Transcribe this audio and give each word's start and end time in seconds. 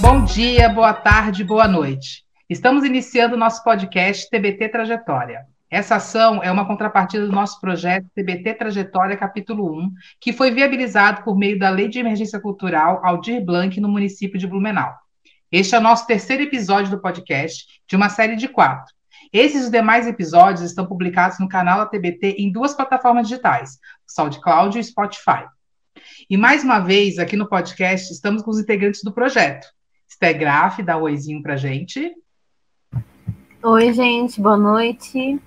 Bom 0.00 0.24
dia, 0.24 0.68
boa 0.68 0.92
tarde, 0.92 1.44
boa 1.44 1.68
noite. 1.68 2.24
Estamos 2.48 2.84
iniciando 2.84 3.36
nosso 3.36 3.62
podcast 3.62 4.28
TBT 4.28 4.68
Trajetória. 4.68 5.46
Essa 5.70 5.96
ação 5.96 6.42
é 6.42 6.50
uma 6.50 6.66
contrapartida 6.66 7.24
do 7.24 7.32
nosso 7.32 7.60
projeto 7.60 8.08
TBT 8.12 8.54
Trajetória 8.54 9.16
Capítulo 9.16 9.72
1, 9.72 9.92
que 10.20 10.32
foi 10.32 10.50
viabilizado 10.50 11.22
por 11.22 11.38
meio 11.38 11.56
da 11.56 11.70
Lei 11.70 11.88
de 11.88 12.00
Emergência 12.00 12.40
Cultural 12.40 13.00
Aldir 13.04 13.44
Blanc 13.44 13.80
no 13.80 13.88
município 13.88 14.36
de 14.36 14.48
Blumenau. 14.48 14.92
Este 15.52 15.74
é 15.74 15.78
o 15.78 15.82
nosso 15.82 16.06
terceiro 16.06 16.44
episódio 16.44 16.92
do 16.92 17.00
podcast, 17.00 17.66
de 17.88 17.96
uma 17.96 18.08
série 18.08 18.36
de 18.36 18.46
quatro. 18.46 18.94
Esses 19.32 19.62
e 19.62 19.64
os 19.64 19.70
demais 19.70 20.06
episódios 20.06 20.60
estão 20.60 20.86
publicados 20.86 21.40
no 21.40 21.48
canal 21.48 21.78
da 21.78 21.86
TBT 21.86 22.36
em 22.38 22.52
duas 22.52 22.72
plataformas 22.72 23.26
digitais, 23.26 23.80
o 24.08 24.12
SoundCloud 24.12 24.76
e 24.76 24.80
o 24.80 24.84
Spotify. 24.84 25.46
E 26.28 26.36
mais 26.36 26.62
uma 26.62 26.78
vez, 26.78 27.18
aqui 27.18 27.36
no 27.36 27.48
podcast, 27.48 28.12
estamos 28.12 28.42
com 28.42 28.50
os 28.52 28.60
integrantes 28.60 29.02
do 29.02 29.12
projeto. 29.12 29.66
Stegraf, 30.08 30.84
dá 30.84 30.96
um 30.96 31.02
oizinho 31.02 31.42
pra 31.42 31.56
gente. 31.56 32.14
Oi, 33.60 33.92
gente, 33.92 34.40
boa 34.40 34.56
noite. 34.56 35.40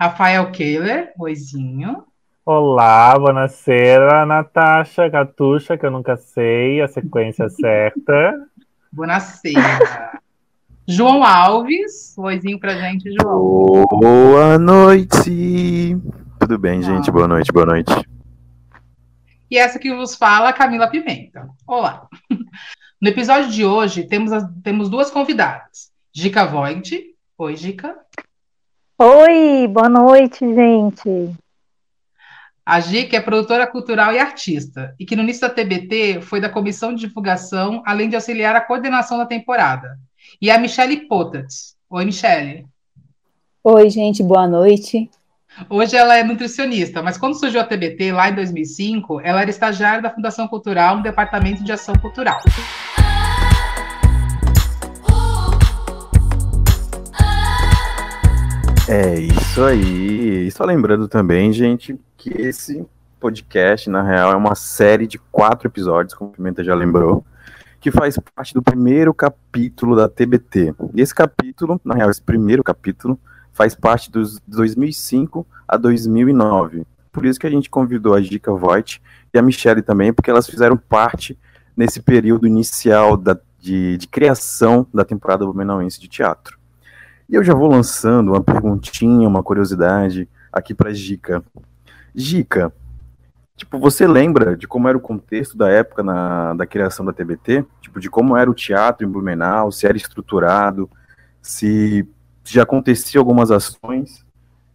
Rafael 0.00 0.50
Kehler, 0.50 1.12
oizinho. 1.18 2.06
Olá, 2.44 3.16
buonasera, 3.16 4.26
Natasha, 4.26 5.08
Catuxa, 5.08 5.78
que 5.78 5.86
eu 5.86 5.92
nunca 5.92 6.16
sei 6.16 6.80
a 6.80 6.88
sequência 6.88 7.48
certa. 7.50 8.46
Buonasera. 8.92 10.20
João 10.86 11.22
Alves, 11.24 12.16
oizinho 12.18 12.58
pra 12.58 12.74
gente, 12.76 13.10
João. 13.20 13.86
Boa 13.86 14.58
noite! 14.58 15.96
Tudo 16.40 16.58
bem, 16.58 16.82
gente? 16.82 17.10
Boa 17.10 17.28
noite, 17.28 17.52
boa 17.52 17.64
noite. 17.66 17.92
E 19.50 19.56
essa 19.56 19.78
que 19.78 19.94
vos 19.94 20.16
fala, 20.16 20.52
Camila 20.52 20.88
Pimenta. 20.88 21.48
Olá. 21.66 22.06
No 23.00 23.08
episódio 23.08 23.48
de 23.50 23.64
hoje, 23.64 24.04
temos, 24.04 24.32
as- 24.32 24.48
temos 24.62 24.88
duas 24.90 25.10
convidadas. 25.10 25.90
Gica 26.12 26.44
Voigt. 26.46 27.14
Oi, 27.38 27.56
Gica. 27.56 27.96
Oi, 28.98 29.68
boa 29.68 29.88
noite, 29.88 30.40
gente. 30.54 31.34
A 32.72 32.80
Gica 32.80 33.18
é 33.18 33.20
produtora 33.20 33.66
cultural 33.66 34.14
e 34.14 34.18
artista, 34.18 34.94
e 34.98 35.04
que 35.04 35.14
no 35.14 35.22
início 35.22 35.42
da 35.42 35.50
TBT 35.50 36.22
foi 36.22 36.40
da 36.40 36.48
comissão 36.48 36.94
de 36.94 37.06
divulgação, 37.06 37.82
além 37.84 38.08
de 38.08 38.14
auxiliar 38.14 38.56
a 38.56 38.62
coordenação 38.62 39.18
da 39.18 39.26
temporada. 39.26 39.98
E 40.40 40.50
a 40.50 40.56
Michele 40.56 41.06
Potats. 41.06 41.76
Oi, 41.90 42.06
Michele. 42.06 42.64
Oi, 43.62 43.90
gente, 43.90 44.22
boa 44.22 44.48
noite. 44.48 45.10
Hoje 45.68 45.94
ela 45.98 46.16
é 46.16 46.24
nutricionista, 46.24 47.02
mas 47.02 47.18
quando 47.18 47.38
surgiu 47.38 47.60
a 47.60 47.64
TBT, 47.64 48.10
lá 48.10 48.30
em 48.30 48.36
2005, 48.36 49.20
ela 49.20 49.42
era 49.42 49.50
estagiária 49.50 50.00
da 50.00 50.08
Fundação 50.08 50.48
Cultural 50.48 50.96
no 50.96 51.02
Departamento 51.02 51.62
de 51.62 51.72
Ação 51.72 51.94
Cultural. 51.96 52.38
É 58.94 59.18
isso 59.18 59.64
aí. 59.64 60.46
E 60.46 60.50
só 60.50 60.66
lembrando 60.66 61.08
também, 61.08 61.50
gente, 61.50 61.98
que 62.14 62.28
esse 62.28 62.86
podcast, 63.18 63.88
na 63.88 64.02
real, 64.02 64.32
é 64.32 64.36
uma 64.36 64.54
série 64.54 65.06
de 65.06 65.18
quatro 65.18 65.66
episódios, 65.66 66.12
como 66.12 66.30
a 66.30 66.34
Pimenta 66.34 66.62
já 66.62 66.74
lembrou, 66.74 67.24
que 67.80 67.90
faz 67.90 68.18
parte 68.36 68.52
do 68.52 68.60
primeiro 68.60 69.14
capítulo 69.14 69.96
da 69.96 70.10
TBT. 70.10 70.74
E 70.92 71.00
esse 71.00 71.14
capítulo, 71.14 71.80
na 71.82 71.94
real, 71.94 72.10
esse 72.10 72.20
primeiro 72.20 72.62
capítulo, 72.62 73.18
faz 73.54 73.74
parte 73.74 74.10
dos 74.10 74.38
2005 74.46 75.46
a 75.66 75.78
2009. 75.78 76.86
Por 77.10 77.24
isso 77.24 77.40
que 77.40 77.46
a 77.46 77.50
gente 77.50 77.70
convidou 77.70 78.12
a 78.12 78.20
Gica 78.20 78.52
Voigt 78.52 79.00
e 79.32 79.38
a 79.38 79.42
Michelle 79.42 79.80
também, 79.80 80.12
porque 80.12 80.30
elas 80.30 80.46
fizeram 80.46 80.76
parte 80.76 81.38
nesse 81.74 81.98
período 81.98 82.46
inicial 82.46 83.16
da, 83.16 83.38
de, 83.58 83.96
de 83.96 84.06
criação 84.06 84.86
da 84.92 85.02
temporada 85.02 85.46
Blumenauense 85.46 85.98
de 85.98 86.08
teatro. 86.08 86.60
E 87.28 87.34
eu 87.34 87.42
já 87.42 87.54
vou 87.54 87.68
lançando 87.68 88.32
uma 88.32 88.42
perguntinha, 88.42 89.28
uma 89.28 89.42
curiosidade 89.42 90.28
aqui 90.52 90.74
para 90.74 90.92
Gica. 90.92 91.42
Gica, 92.14 92.72
tipo, 93.56 93.78
você 93.78 94.06
lembra 94.06 94.56
de 94.56 94.66
como 94.66 94.88
era 94.88 94.98
o 94.98 95.00
contexto 95.00 95.56
da 95.56 95.68
época 95.68 96.02
na, 96.02 96.54
da 96.54 96.66
criação 96.66 97.04
da 97.04 97.12
TBT? 97.12 97.64
Tipo, 97.80 98.00
de 98.00 98.10
como 98.10 98.36
era 98.36 98.50
o 98.50 98.54
teatro 98.54 99.06
em 99.06 99.10
Blumenau, 99.10 99.72
se 99.72 99.86
era 99.86 99.96
estruturado, 99.96 100.90
se 101.40 102.06
já 102.44 102.62
acontecia 102.62 103.20
algumas 103.20 103.50
ações? 103.50 104.26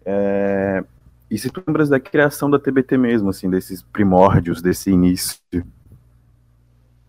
É, 0.06 0.84
e 1.30 1.38
se 1.38 1.50
tu 1.50 1.62
lembras 1.68 1.90
da 1.90 2.00
criação 2.00 2.50
da 2.50 2.58
TBT 2.58 2.98
mesmo, 2.98 3.30
assim, 3.30 3.50
desses 3.50 3.82
primórdios, 3.82 4.62
desse 4.62 4.90
início? 4.90 5.66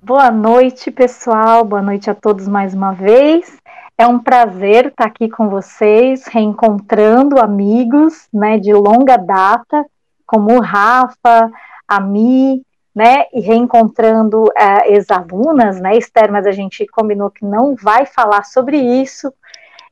Boa 0.03 0.31
noite, 0.31 0.91
pessoal. 0.91 1.65
Boa 1.65 1.83
noite 1.83 2.11
a 2.11 2.15
todos 2.15 2.49
mais 2.49 2.75
uma 2.75 2.93
vez. 2.93 3.59
É 4.01 4.07
um 4.07 4.21
prazer 4.21 4.87
estar 4.87 5.07
aqui 5.07 5.29
com 5.29 5.49
vocês, 5.49 6.25
reencontrando 6.29 7.41
amigos, 7.41 8.29
né, 8.33 8.57
de 8.57 8.73
longa 8.73 9.17
data, 9.17 9.85
como 10.25 10.57
o 10.57 10.61
Rafa, 10.61 11.51
a 11.89 11.99
Mi, 11.99 12.65
né, 12.95 13.25
e 13.33 13.41
reencontrando 13.41 14.45
eh, 14.57 14.93
ex-alunas, 14.93 15.81
né, 15.81 15.97
Esther, 15.97 16.31
mas 16.31 16.47
a 16.47 16.53
gente 16.53 16.87
combinou 16.87 17.29
que 17.29 17.45
não 17.45 17.75
vai 17.75 18.07
falar 18.07 18.45
sobre 18.45 18.79
isso, 18.79 19.33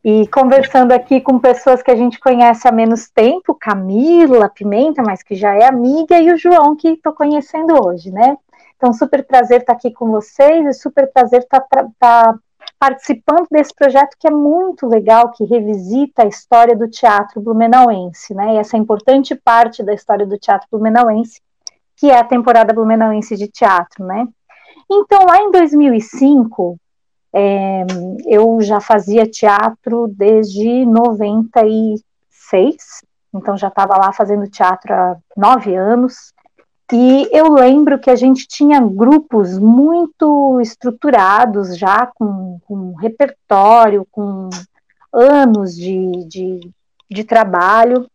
e 0.05 0.28
conversando 0.28 0.93
aqui 0.93 1.21
com 1.21 1.41
pessoas 1.41 1.83
que 1.83 1.91
a 1.91 1.97
gente 1.97 2.21
conhece 2.21 2.69
há 2.69 2.71
menos 2.71 3.11
tempo, 3.11 3.56
Camila, 3.56 4.49
Pimenta, 4.49 5.03
mas 5.03 5.21
que 5.21 5.34
já 5.34 5.53
é 5.56 5.65
amiga, 5.65 6.21
e 6.21 6.31
o 6.31 6.39
João, 6.39 6.77
que 6.77 6.91
estou 6.91 7.12
conhecendo 7.12 7.75
hoje, 7.84 8.12
né? 8.12 8.39
Então, 8.77 8.93
super 8.93 9.27
prazer 9.27 9.62
estar 9.62 9.72
aqui 9.72 9.91
com 9.91 10.12
vocês, 10.12 10.65
e 10.65 10.72
super 10.75 11.11
prazer 11.12 11.41
estar, 11.41 11.66
estar 11.91 12.39
participando 12.79 13.47
desse 13.51 13.75
projeto 13.75 14.17
que 14.19 14.29
é 14.29 14.31
muito 14.31 14.87
legal, 14.87 15.31
que 15.33 15.45
revisita 15.45 16.23
a 16.23 16.27
história 16.27 16.77
do 16.77 16.89
teatro 16.89 17.41
blumenauense, 17.41 18.35
né? 18.35 18.55
E 18.55 18.59
essa 18.59 18.77
importante 18.77 19.35
parte 19.35 19.83
da 19.83 19.95
história 19.95 20.27
do 20.27 20.39
teatro 20.39 20.69
blumenauense, 20.71 21.41
que 21.97 22.11
é 22.11 22.19
a 22.19 22.25
temporada 22.25 22.75
blumenauense 22.75 23.37
de 23.37 23.49
teatro, 23.49 24.05
né? 24.05 24.29
Então, 24.91 25.25
lá 25.27 25.39
em 25.39 25.51
2005, 25.51 26.79
é, 27.35 27.85
eu 28.27 28.61
já 28.61 28.81
fazia 28.81 29.27
teatro 29.27 30.07
desde 30.09 30.85
96, 30.85 32.77
então 33.35 33.57
já 33.57 33.69
estava 33.69 33.97
lá 33.97 34.13
fazendo 34.13 34.49
teatro 34.49 34.93
há 34.95 35.17
nove 35.37 35.75
anos. 35.75 36.33
E 36.93 37.29
eu 37.33 37.53
lembro 37.53 37.99
que 37.99 38.11
a 38.11 38.15
gente 38.15 38.47
tinha 38.47 38.81
grupos 38.81 39.59
muito 39.59 40.61
estruturados 40.61 41.77
já, 41.77 42.07
com, 42.07 42.61
com 42.65 42.95
repertório, 42.95 44.07
com 44.11 44.49
anos 45.13 45.75
de, 45.75 46.25
de, 46.29 46.71
de 47.11 47.25
trabalho. 47.25 48.09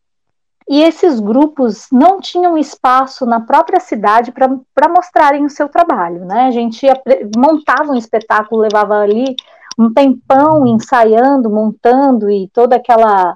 E 0.69 0.81
esses 0.81 1.19
grupos 1.19 1.87
não 1.91 2.21
tinham 2.21 2.57
espaço 2.57 3.25
na 3.25 3.41
própria 3.41 3.79
cidade 3.81 4.31
para 4.31 4.89
mostrarem 4.89 5.43
o 5.43 5.49
seu 5.49 5.67
trabalho. 5.67 6.23
Né? 6.23 6.43
A 6.43 6.51
gente 6.51 6.87
montava 7.35 7.91
um 7.91 7.97
espetáculo, 7.97 8.61
levava 8.61 8.95
ali 8.99 9.35
um 9.77 9.91
tempão 9.93 10.65
ensaiando, 10.65 11.49
montando 11.49 12.29
e 12.29 12.47
todo 12.53 12.71
aquela, 12.71 13.35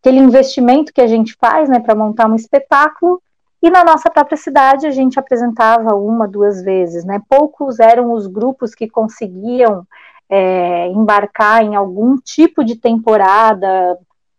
aquele 0.00 0.18
investimento 0.18 0.92
que 0.92 1.00
a 1.00 1.06
gente 1.06 1.36
faz 1.40 1.68
né, 1.68 1.80
para 1.80 1.96
montar 1.96 2.28
um 2.28 2.36
espetáculo. 2.36 3.20
E 3.62 3.70
na 3.70 3.84
nossa 3.84 4.08
própria 4.10 4.36
cidade 4.36 4.86
a 4.86 4.90
gente 4.90 5.18
apresentava 5.18 5.94
uma, 5.94 6.28
duas 6.28 6.62
vezes, 6.62 7.04
né? 7.04 7.20
Poucos 7.28 7.80
eram 7.80 8.12
os 8.12 8.26
grupos 8.26 8.74
que 8.74 8.88
conseguiam 8.88 9.86
é, 10.28 10.86
embarcar 10.88 11.62
em 11.64 11.74
algum 11.74 12.16
tipo 12.16 12.64
de 12.64 12.76
temporada, 12.76 13.98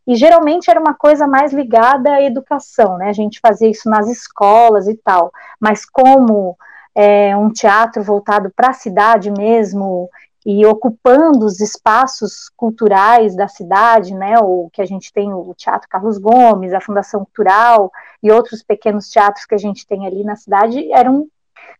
e 0.10 0.16
geralmente 0.16 0.72
era 0.72 0.80
uma 0.80 0.96
coisa 0.96 1.28
mais 1.28 1.54
ligada 1.54 2.14
à 2.14 2.24
educação, 2.24 2.98
né? 2.98 3.10
A 3.10 3.14
gente 3.14 3.40
fazia 3.40 3.70
isso 3.70 3.88
nas 3.88 4.08
escolas 4.08 4.88
e 4.88 4.96
tal, 4.96 5.32
mas 5.60 5.86
como 5.86 6.58
é, 6.96 7.38
um 7.38 7.52
teatro 7.52 8.02
voltado 8.02 8.52
para 8.56 8.70
a 8.70 8.74
cidade 8.74 9.30
mesmo, 9.30 10.10
e 10.46 10.66
ocupando 10.66 11.46
os 11.46 11.60
espaços 11.60 12.50
culturais 12.56 13.36
da 13.36 13.48
cidade, 13.48 14.14
né, 14.14 14.40
o 14.40 14.70
que 14.72 14.82
a 14.82 14.86
gente 14.86 15.12
tem 15.12 15.34
o 15.34 15.54
Teatro 15.56 15.90
Carlos 15.90 16.18
Gomes, 16.18 16.74
a 16.74 16.82
Fundação 16.82 17.26
Cultural 17.26 17.92
e 18.24 18.32
outros 18.32 18.64
pequenos 18.64 19.10
teatros 19.10 19.46
que 19.46 19.56
a 19.56 19.58
gente 19.58 19.86
tem 19.86 20.08
ali 20.08 20.24
na 20.24 20.36
cidade, 20.36 20.92
eram 20.92 21.28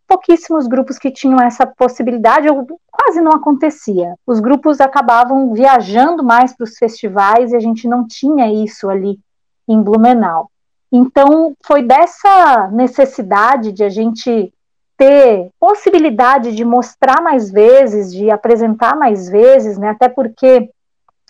pouquíssimos 0.08 0.68
grupos 0.68 0.98
que 0.98 1.12
tinham 1.12 1.40
essa 1.40 1.66
possibilidade, 1.66 2.50
ou 2.50 2.66
quase 2.92 3.22
não 3.22 3.32
acontecia. 3.32 4.16
Os 4.26 4.40
grupos 4.40 4.82
acabavam 4.82 5.54
viajando 5.54 6.24
mais 6.24 6.56
para 6.56 6.64
os 6.64 6.78
festivais 6.78 7.52
e 7.52 7.56
a 7.56 7.60
gente 7.60 7.88
não 7.88 8.08
tinha 8.08 8.52
isso 8.52 8.90
ali 8.90 9.20
em 9.68 9.82
Blumenau. 9.82 10.50
Então, 10.92 11.56
foi 11.64 11.84
dessa 11.84 12.68
necessidade 12.70 13.72
de 13.72 13.84
a 13.84 13.90
gente 13.90 14.52
ter 15.00 15.50
possibilidade 15.58 16.54
de 16.54 16.66
mostrar 16.66 17.22
mais 17.22 17.50
vezes, 17.50 18.14
de 18.14 18.30
apresentar 18.30 18.98
mais 18.98 19.30
vezes, 19.30 19.78
né? 19.78 19.92
Até 19.92 20.10
porque 20.10 20.70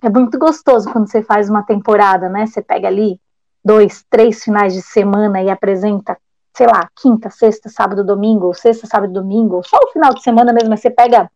é 0.02 0.10
muito 0.10 0.40
gostoso 0.40 0.92
quando 0.92 1.08
você 1.08 1.22
faz 1.22 1.52
uma 1.52 1.62
temporada, 1.62 2.28
né? 2.28 2.48
Você 2.48 2.64
pega 2.64 2.88
ali 2.88 3.22
dois, 3.64 4.04
três 4.10 4.44
finais 4.44 4.74
de 4.74 4.82
semana 4.82 5.40
e 5.44 5.52
apresenta, 5.52 6.18
sei 6.58 6.66
lá, 6.66 6.90
quinta, 7.00 7.30
sexta, 7.30 7.70
sábado, 7.70 8.04
domingo, 8.04 8.48
ou 8.48 8.56
sexta, 8.56 8.88
sábado, 8.88 9.14
domingo, 9.14 9.58
ou 9.58 9.64
só 9.64 9.78
o 9.78 9.92
final 9.92 10.16
de 10.16 10.24
semana 10.24 10.52
mesmo, 10.52 10.72
mas 10.72 10.80
você 10.80 10.90
pega 10.90 11.30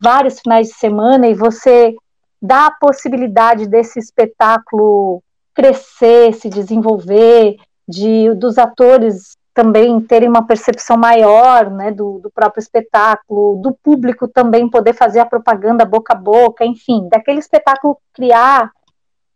vários 0.00 0.40
finais 0.40 0.66
de 0.66 0.74
semana 0.74 1.28
e 1.28 1.34
você 1.34 1.94
dá 2.42 2.66
a 2.66 2.72
possibilidade 2.72 3.68
desse 3.68 4.00
espetáculo 4.00 5.22
crescer, 5.54 6.34
se 6.34 6.48
desenvolver, 6.48 7.58
de 7.86 8.34
dos 8.34 8.58
atores 8.58 9.36
também 9.52 10.00
terem 10.00 10.28
uma 10.28 10.46
percepção 10.46 10.96
maior 10.96 11.70
né, 11.70 11.90
do, 11.90 12.18
do, 12.18 12.30
próprio 12.30 12.60
espetáculo, 12.60 13.60
do 13.60 13.72
público 13.72 14.28
também 14.28 14.68
poder 14.70 14.92
fazer 14.92 15.20
a 15.20 15.26
propaganda 15.26 15.84
boca 15.84 16.14
a 16.14 16.16
boca, 16.16 16.64
enfim, 16.64 17.08
daquele 17.08 17.40
espetáculo 17.40 17.98
criar 18.12 18.70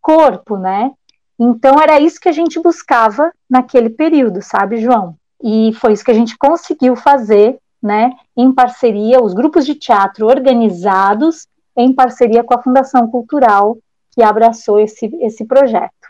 corpo, 0.01 0.57
né? 0.57 0.93
Então 1.39 1.81
era 1.81 1.99
isso 1.99 2.21
que 2.21 2.29
a 2.29 2.33
gente 2.33 2.61
buscava 2.61 3.33
naquele 3.51 3.91
período, 3.91 4.41
sabe, 4.41 4.77
João? 4.77 5.17
E 5.43 5.73
foi 5.75 5.93
isso 5.93 6.05
que 6.05 6.11
a 6.11 6.15
gente 6.15 6.39
conseguiu 6.39 6.95
fazer, 6.95 7.59
né, 7.83 8.13
em 8.37 8.53
parceria, 8.53 9.21
os 9.21 9.35
grupos 9.35 9.67
de 9.67 9.75
teatro 9.75 10.27
organizados 10.27 11.47
em 11.77 11.93
parceria 11.93 12.45
com 12.45 12.55
a 12.55 12.63
Fundação 12.63 13.09
Cultural 13.11 13.77
que 14.13 14.23
abraçou 14.23 14.79
esse, 14.79 15.07
esse 15.21 15.45
projeto. 15.45 16.04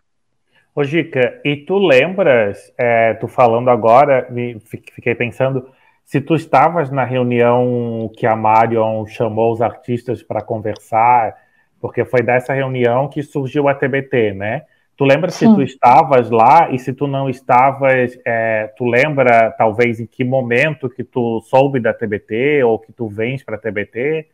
Ô, 0.74 0.82
Gica, 0.82 1.40
e 1.44 1.56
tu 1.56 1.78
lembras, 1.78 2.72
é, 2.76 3.14
tu 3.14 3.28
falando 3.28 3.70
agora, 3.70 4.26
fiquei 4.92 5.14
pensando, 5.14 5.70
se 6.04 6.20
tu 6.20 6.34
estavas 6.34 6.90
na 6.90 7.04
reunião 7.04 8.10
que 8.16 8.26
a 8.26 8.34
Marion 8.34 9.06
chamou 9.06 9.52
os 9.52 9.62
artistas 9.62 10.20
para 10.20 10.42
conversar, 10.42 11.36
porque 11.80 12.04
foi 12.04 12.22
dessa 12.22 12.52
reunião 12.52 13.08
que 13.08 13.22
surgiu 13.22 13.68
a 13.68 13.74
TBT, 13.74 14.32
né? 14.32 14.62
Tu 14.96 15.04
lembra 15.04 15.30
Sim. 15.30 15.48
se 15.48 15.54
tu 15.54 15.62
estavas 15.62 16.30
lá 16.30 16.70
e 16.70 16.78
se 16.78 16.92
tu 16.92 17.06
não 17.06 17.28
estavas, 17.30 18.18
é, 18.24 18.72
tu 18.76 18.84
lembra 18.84 19.52
talvez 19.56 20.00
em 20.00 20.06
que 20.06 20.24
momento 20.24 20.88
que 20.88 21.04
tu 21.04 21.40
soube 21.42 21.78
da 21.78 21.92
TBT 21.92 22.64
ou 22.64 22.78
que 22.78 22.92
tu 22.92 23.08
vens 23.08 23.44
para 23.44 23.56
a 23.56 23.58
TBT? 23.58 24.28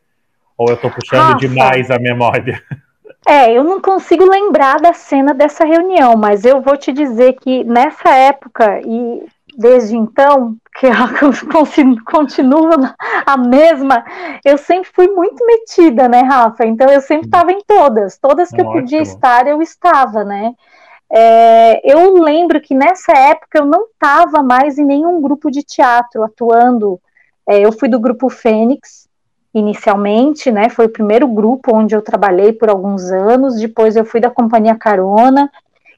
Ou 0.57 0.69
eu 0.69 0.75
estou 0.75 0.91
puxando 0.91 1.33
Rafa, 1.33 1.39
demais 1.39 1.91
a 1.91 1.99
memória? 1.99 2.63
É, 3.27 3.53
eu 3.53 3.63
não 3.65 3.81
consigo 3.81 4.25
lembrar 4.25 4.81
da 4.81 4.93
cena 4.93 5.33
dessa 5.33 5.65
reunião, 5.65 6.17
mas 6.17 6.45
eu 6.45 6.61
vou 6.61 6.77
te 6.77 6.93
dizer 6.93 7.35
que 7.35 7.65
nessa 7.65 8.11
época 8.11 8.81
e 8.81 9.25
desde 9.57 9.97
então, 9.97 10.57
que 10.79 10.87
ela 10.87 11.11
continua 12.07 12.95
a 13.27 13.37
mesma, 13.37 14.05
eu 14.45 14.57
sempre 14.57 14.91
fui 14.93 15.09
muito 15.09 15.45
metida, 15.45 16.09
né, 16.09 16.23
Rafa? 16.23 16.65
Então 16.65 16.89
eu 16.89 17.01
sempre 17.01 17.27
estava 17.27 17.53
em 17.53 17.61
todas, 17.67 18.17
todas 18.19 18.49
que 18.49 18.61
Ótimo. 18.61 18.71
eu 18.71 18.81
podia 18.81 19.03
estar, 19.03 19.47
eu 19.47 19.61
estava, 19.61 20.25
né? 20.25 20.55
É, 21.13 21.93
eu 21.93 22.15
lembro 22.15 22.61
que 22.61 22.75
nessa 22.75 23.13
época 23.13 23.59
eu 23.59 23.67
não 23.67 23.87
estava 23.87 24.43
mais 24.43 24.79
em 24.79 24.85
nenhum 24.85 25.21
grupo 25.21 25.51
de 25.51 25.63
teatro 25.63 26.23
atuando. 26.23 27.01
É, 27.47 27.59
eu 27.59 27.73
fui 27.73 27.89
do 27.89 27.99
grupo 27.99 28.31
Fênix, 28.31 29.09
inicialmente, 29.53 30.51
né? 30.51 30.69
Foi 30.69 30.87
o 30.87 30.93
primeiro 30.93 31.27
grupo 31.27 31.75
onde 31.75 31.95
eu 31.95 32.03
trabalhei 32.03 32.53
por 32.53 32.69
alguns 32.69 33.11
anos. 33.11 33.57
Depois 33.57 33.97
eu 33.97 34.05
fui 34.05 34.21
da 34.21 34.31
Companhia 34.31 34.77
Carona. 34.77 35.51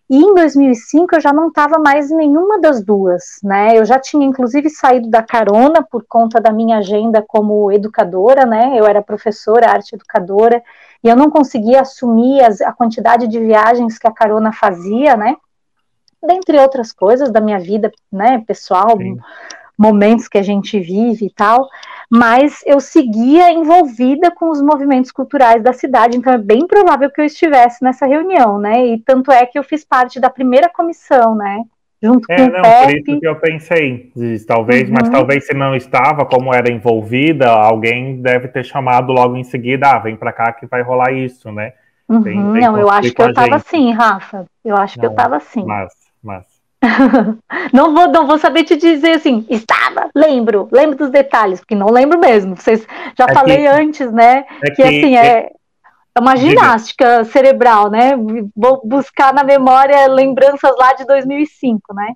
E 0.08 0.16
em 0.16 0.34
2005 0.34 1.14
eu 1.14 1.20
já 1.20 1.32
não 1.32 1.49
estava 1.49 1.78
mais 1.78 2.10
em 2.10 2.16
nenhuma 2.16 2.60
das 2.60 2.84
duas, 2.84 3.38
né? 3.43 3.78
Eu 3.78 3.84
já 3.84 3.99
tinha 3.99 4.26
inclusive 4.26 4.69
saído 4.69 5.08
da 5.08 5.22
Carona 5.22 5.82
por 5.82 6.04
conta 6.06 6.38
da 6.38 6.52
minha 6.52 6.78
agenda 6.78 7.25
como 7.26 7.72
educadora, 7.72 8.44
né? 8.44 8.72
Eu 8.75 8.84
era 8.84 9.00
professora, 9.00 9.70
arte 9.70 9.94
educadora, 9.94 10.62
e 11.02 11.08
eu 11.08 11.16
não 11.16 11.31
conseguia 11.31 11.81
assumir 11.81 12.43
as, 12.44 12.60
a 12.60 12.72
quantidade 12.72 13.26
de 13.26 13.40
viagens 13.40 13.99
que 13.99 14.06
a 14.06 14.12
Carona 14.12 14.52
fazia, 14.52 15.16
né? 15.16 15.37
Dentre 16.22 16.58
outras 16.58 16.93
coisas 16.93 17.32
da 17.32 17.40
minha 17.40 17.58
vida, 17.58 17.90
né, 18.10 18.44
pessoal, 18.46 18.96
Sim. 18.99 19.16
Momentos 19.82 20.29
que 20.29 20.38
a 20.38 20.43
gente 20.43 20.79
vive 20.79 21.26
e 21.26 21.31
tal 21.31 21.69
mas 22.14 22.61
eu 22.67 22.79
seguia 22.79 23.50
envolvida 23.50 24.31
com 24.31 24.50
os 24.50 24.61
movimentos 24.61 25.11
culturais 25.11 25.62
da 25.62 25.73
cidade, 25.73 26.19
então 26.19 26.31
é 26.31 26.37
bem 26.37 26.67
provável 26.67 27.11
que 27.11 27.19
eu 27.19 27.25
estivesse 27.25 27.82
nessa 27.82 28.05
reunião, 28.05 28.58
né? 28.58 28.87
E 28.88 28.99
tanto 28.99 29.32
é 29.32 29.46
que 29.46 29.58
eu 29.58 29.64
fiz 29.64 29.82
parte 29.82 30.20
da 30.20 30.29
primeira 30.29 30.69
comissão, 30.69 31.34
né? 31.34 31.62
Junto 32.02 32.31
é, 32.31 32.37
com 32.37 32.52
não, 32.52 32.61
o 32.61 32.62
PEP. 32.62 32.84
por 32.84 33.12
isso 33.12 33.20
que 33.20 33.26
eu 33.26 33.37
pensei, 33.37 34.12
talvez, 34.46 34.90
uhum. 34.90 34.94
mas 35.00 35.08
talvez 35.08 35.46
se 35.46 35.55
não 35.55 35.75
estava, 35.75 36.26
como 36.26 36.55
era 36.55 36.70
envolvida, 36.70 37.49
alguém 37.49 38.20
deve 38.20 38.49
ter 38.49 38.67
chamado 38.67 39.11
logo 39.11 39.35
em 39.35 39.44
seguida, 39.44 39.93
ah, 39.93 39.99
vem 39.99 40.14
para 40.14 40.35
cá 40.35 40.52
que 40.52 40.67
vai 40.67 40.82
rolar 40.82 41.12
isso, 41.14 41.50
né? 41.50 41.73
Uhum. 42.06 42.23
Tem, 42.23 42.35
tem 42.35 42.61
não, 42.61 42.76
eu 42.76 42.90
acho 42.90 43.11
que 43.14 43.23
eu 43.23 43.31
estava 43.31 43.56
assim, 43.56 43.90
Rafa. 43.90 44.44
Eu 44.62 44.76
acho 44.76 44.99
não, 44.99 45.00
que 45.00 45.06
eu 45.06 45.11
estava 45.12 45.37
assim. 45.37 45.64
Mas, 45.64 45.94
mas 46.23 46.44
não 47.73 47.94
vou, 47.94 48.08
não 48.08 48.26
vou 48.26 48.38
saber 48.38 48.64
te 48.64 48.76
dizer 48.76 49.12
assim, 49.12 49.46
estava, 49.49 50.11
lembro, 50.14 50.69
lembro 50.73 50.96
dos 50.96 51.11
detalhes, 51.11 51.61
porque 51.61 51.75
não 51.75 51.90
lembro 51.90 52.19
mesmo. 52.19 52.56
Vocês 52.56 52.87
já 53.17 53.26
é 53.29 53.32
falei 53.32 53.58
que, 53.58 53.67
antes, 53.67 54.12
né? 54.12 54.44
É 54.62 54.70
que, 54.70 54.75
que, 54.75 54.82
assim 54.82 55.17
é, 55.17 55.50
é 56.14 56.20
uma 56.20 56.37
ginástica 56.37 57.19
diga. 57.19 57.25
cerebral, 57.25 57.90
né? 57.90 58.12
Vou 58.55 58.82
buscar 58.84 59.32
na 59.32 59.44
memória 59.44 60.06
lembranças 60.08 60.75
lá 60.76 60.93
de 60.94 61.06
2005, 61.06 61.94
né? 61.94 62.12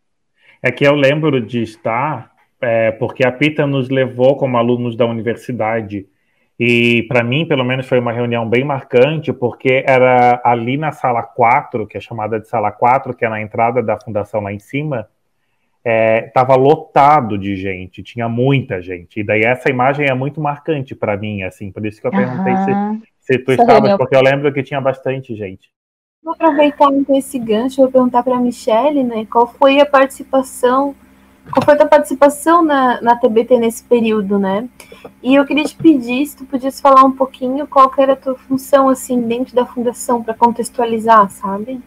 É 0.63 0.71
que 0.71 0.87
eu 0.87 0.95
lembro 0.95 1.41
de 1.41 1.63
estar, 1.63 2.33
é, 2.61 2.91
porque 2.93 3.27
a 3.27 3.31
Pita 3.31 3.67
nos 3.67 3.89
levou 3.89 4.37
como 4.37 4.57
alunos 4.57 4.97
da 4.97 5.07
universidade 5.07 6.07
e 6.59 7.03
para 7.09 7.23
mim, 7.23 7.47
pelo 7.47 7.65
menos, 7.65 7.87
foi 7.87 7.99
uma 7.99 8.13
reunião 8.13 8.49
bem 8.49 8.65
marcante, 8.65 9.33
porque 9.33 9.85
era 9.87 10.41
ali 10.43 10.79
na 10.79 10.91
sala 10.91 11.23
4, 11.23 11.87
que 11.87 11.99
é 11.99 12.01
chamada 12.01 12.41
de 12.41 12.49
sala 12.49 12.73
4, 12.73 13.15
que 13.15 13.25
é 13.25 13.29
na 13.29 13.43
entrada 13.43 13.83
da 13.83 13.99
fundação 14.01 14.41
lá 14.41 14.53
em 14.53 14.59
cima, 14.59 15.07
estava 15.85 16.55
é, 16.55 16.57
lotado 16.57 17.39
de 17.39 17.55
gente, 17.57 18.03
tinha 18.03 18.29
muita 18.29 18.81
gente. 18.81 19.21
E 19.21 19.25
daí 19.25 19.43
essa 19.43 19.69
imagem 19.69 20.07
é 20.07 20.15
muito 20.15 20.41
marcante 20.41 20.95
para 20.95 21.17
mim, 21.17 21.43
assim, 21.43 21.71
por 21.71 21.85
isso 21.85 22.01
que 22.01 22.07
eu 22.07 22.11
perguntei 22.11 22.55
uhum. 22.55 23.01
se, 23.21 23.35
se 23.35 23.39
tu 23.39 23.53
estavas, 23.53 23.97
porque 23.97 24.17
eu 24.17 24.23
lembro 24.23 24.53
que 24.53 24.63
tinha 24.63 24.81
bastante 24.81 25.37
gente. 25.37 25.71
Vou 26.25 26.35
aproveitar 26.35 26.93
então 26.93 27.17
esse 27.17 27.39
gancho, 27.39 27.83
vou 27.83 27.91
perguntar 27.91 28.23
para 28.23 28.35
a 28.35 28.41
Michelle, 28.41 29.05
né, 29.05 29.27
qual 29.31 29.47
foi 29.47 29.79
a 29.79 29.87
participação 29.87 30.95
qual 31.53 31.65
foi 31.65 31.75
a 31.75 31.77
tua 31.77 31.87
participação 31.87 32.63
na, 32.63 33.01
na 33.01 33.17
TBT 33.17 33.59
nesse 33.59 33.85
período, 33.85 34.39
né? 34.39 34.69
E 35.23 35.35
eu 35.35 35.45
queria 35.45 35.65
te 35.65 35.77
pedir 35.77 36.27
se 36.27 36.37
tu 36.37 36.45
podias 36.45 36.81
falar 36.81 37.05
um 37.05 37.13
pouquinho 37.13 37.67
qual 37.67 37.91
era 37.99 38.13
a 38.15 38.17
tua 38.17 38.35
função, 38.35 38.89
assim, 38.89 39.21
dentro 39.21 39.55
da 39.55 39.65
fundação, 39.65 40.23
para 40.23 40.35
contextualizar, 40.35 41.31
sabe? 41.31 41.81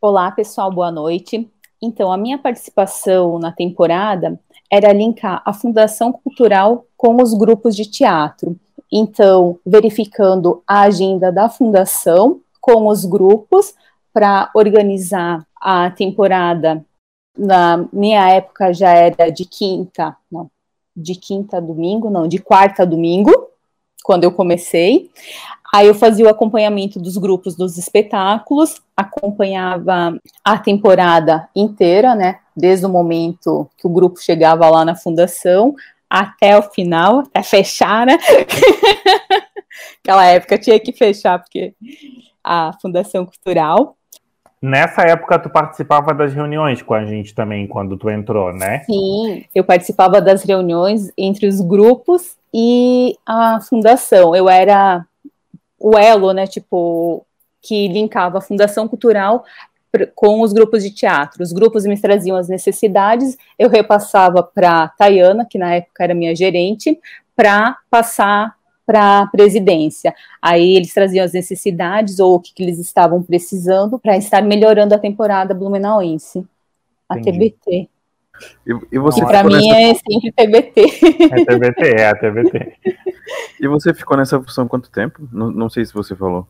Olá, 0.00 0.30
pessoal, 0.30 0.70
boa 0.70 0.90
noite. 0.90 1.48
Então, 1.82 2.10
a 2.12 2.16
minha 2.16 2.38
participação 2.38 3.38
na 3.38 3.52
temporada 3.52 4.38
era 4.70 4.92
linkar 4.92 5.42
a 5.44 5.52
Fundação 5.52 6.12
Cultural 6.12 6.86
com 6.96 7.22
os 7.22 7.34
grupos 7.34 7.76
de 7.76 7.90
teatro. 7.90 8.56
Então, 8.90 9.58
verificando 9.64 10.62
a 10.66 10.82
agenda 10.82 11.30
da 11.30 11.48
fundação 11.48 12.40
com 12.60 12.86
os 12.86 13.04
grupos 13.04 13.74
para 14.12 14.50
organizar 14.54 15.46
a 15.60 15.90
temporada 15.90 16.84
na 17.36 17.84
minha 17.92 18.28
época 18.30 18.72
já 18.72 18.90
era 18.90 19.30
de 19.30 19.44
quinta, 19.44 20.16
não, 20.30 20.50
de 20.96 21.14
quinta 21.14 21.56
a 21.56 21.60
domingo, 21.60 22.10
não, 22.10 22.28
de 22.28 22.38
quarta 22.38 22.82
a 22.82 22.86
domingo, 22.86 23.32
quando 24.04 24.24
eu 24.24 24.32
comecei. 24.32 25.10
Aí 25.74 25.88
eu 25.88 25.94
fazia 25.94 26.26
o 26.26 26.28
acompanhamento 26.28 27.00
dos 27.00 27.16
grupos 27.16 27.56
dos 27.56 27.76
espetáculos, 27.76 28.80
acompanhava 28.96 30.16
a 30.44 30.58
temporada 30.58 31.48
inteira, 31.54 32.14
né? 32.14 32.38
Desde 32.56 32.86
o 32.86 32.88
momento 32.88 33.68
que 33.76 33.86
o 33.86 33.90
grupo 33.90 34.20
chegava 34.20 34.68
lá 34.70 34.84
na 34.84 34.94
fundação 34.94 35.74
até 36.08 36.56
o 36.56 36.62
final, 36.62 37.20
até 37.20 37.42
fechar, 37.42 38.06
né? 38.06 38.18
Aquela 40.00 40.26
época 40.26 40.58
tinha 40.58 40.78
que 40.78 40.92
fechar, 40.92 41.40
porque 41.40 41.74
a 42.44 42.72
Fundação 42.80 43.24
Cultural. 43.24 43.96
Nessa 44.66 45.02
época, 45.02 45.38
tu 45.38 45.50
participava 45.50 46.14
das 46.14 46.32
reuniões 46.32 46.80
com 46.80 46.94
a 46.94 47.04
gente 47.04 47.34
também, 47.34 47.66
quando 47.66 47.98
tu 47.98 48.08
entrou, 48.08 48.50
né? 48.50 48.82
Sim, 48.84 49.44
eu 49.54 49.62
participava 49.62 50.22
das 50.22 50.42
reuniões 50.42 51.12
entre 51.18 51.46
os 51.46 51.60
grupos 51.60 52.38
e 52.52 53.14
a 53.26 53.60
fundação. 53.60 54.34
Eu 54.34 54.48
era 54.48 55.04
o 55.78 55.98
elo, 55.98 56.32
né, 56.32 56.46
tipo, 56.46 57.26
que 57.60 57.88
linkava 57.88 58.38
a 58.38 58.40
Fundação 58.40 58.88
Cultural 58.88 59.44
com 60.14 60.40
os 60.40 60.54
grupos 60.54 60.82
de 60.82 60.90
teatro. 60.90 61.42
Os 61.42 61.52
grupos 61.52 61.84
me 61.84 62.00
traziam 62.00 62.34
as 62.34 62.48
necessidades, 62.48 63.36
eu 63.58 63.68
repassava 63.68 64.42
para 64.42 64.88
Tayana, 64.96 65.44
que 65.44 65.58
na 65.58 65.74
época 65.74 66.04
era 66.04 66.14
minha 66.14 66.34
gerente, 66.34 66.98
para 67.36 67.76
passar 67.90 68.54
para 68.86 69.20
a 69.20 69.26
presidência. 69.26 70.14
Aí 70.40 70.76
eles 70.76 70.92
traziam 70.92 71.24
as 71.24 71.32
necessidades 71.32 72.18
ou 72.18 72.34
o 72.34 72.40
que, 72.40 72.52
que 72.54 72.62
eles 72.62 72.78
estavam 72.78 73.22
precisando 73.22 73.98
para 73.98 74.16
estar 74.16 74.42
melhorando 74.42 74.94
a 74.94 74.98
temporada 74.98 75.54
blumenauense, 75.54 76.46
a 77.08 77.18
Entendi. 77.18 77.50
TBT. 77.50 77.88
E, 78.66 78.96
e 78.96 78.98
você 78.98 79.20
que 79.20 79.26
para 79.26 79.44
mim 79.44 79.70
nessa... 79.70 79.78
é 79.78 79.94
sempre 79.94 80.32
TBT. 80.32 80.80
É 81.32 81.44
TBT, 81.44 82.00
é 82.00 82.08
a 82.08 82.14
TBT. 82.16 82.76
E 83.60 83.68
você 83.68 83.94
ficou 83.94 84.16
nessa 84.16 84.40
função 84.40 84.68
quanto 84.68 84.90
tempo? 84.90 85.26
Não, 85.32 85.50
não 85.50 85.68
sei 85.70 85.84
se 85.84 85.94
você 85.94 86.14
falou. 86.14 86.46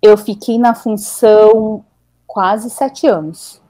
Eu 0.00 0.16
fiquei 0.16 0.58
na 0.58 0.74
função 0.74 1.84
quase 2.26 2.70
sete 2.70 3.06
anos. 3.06 3.62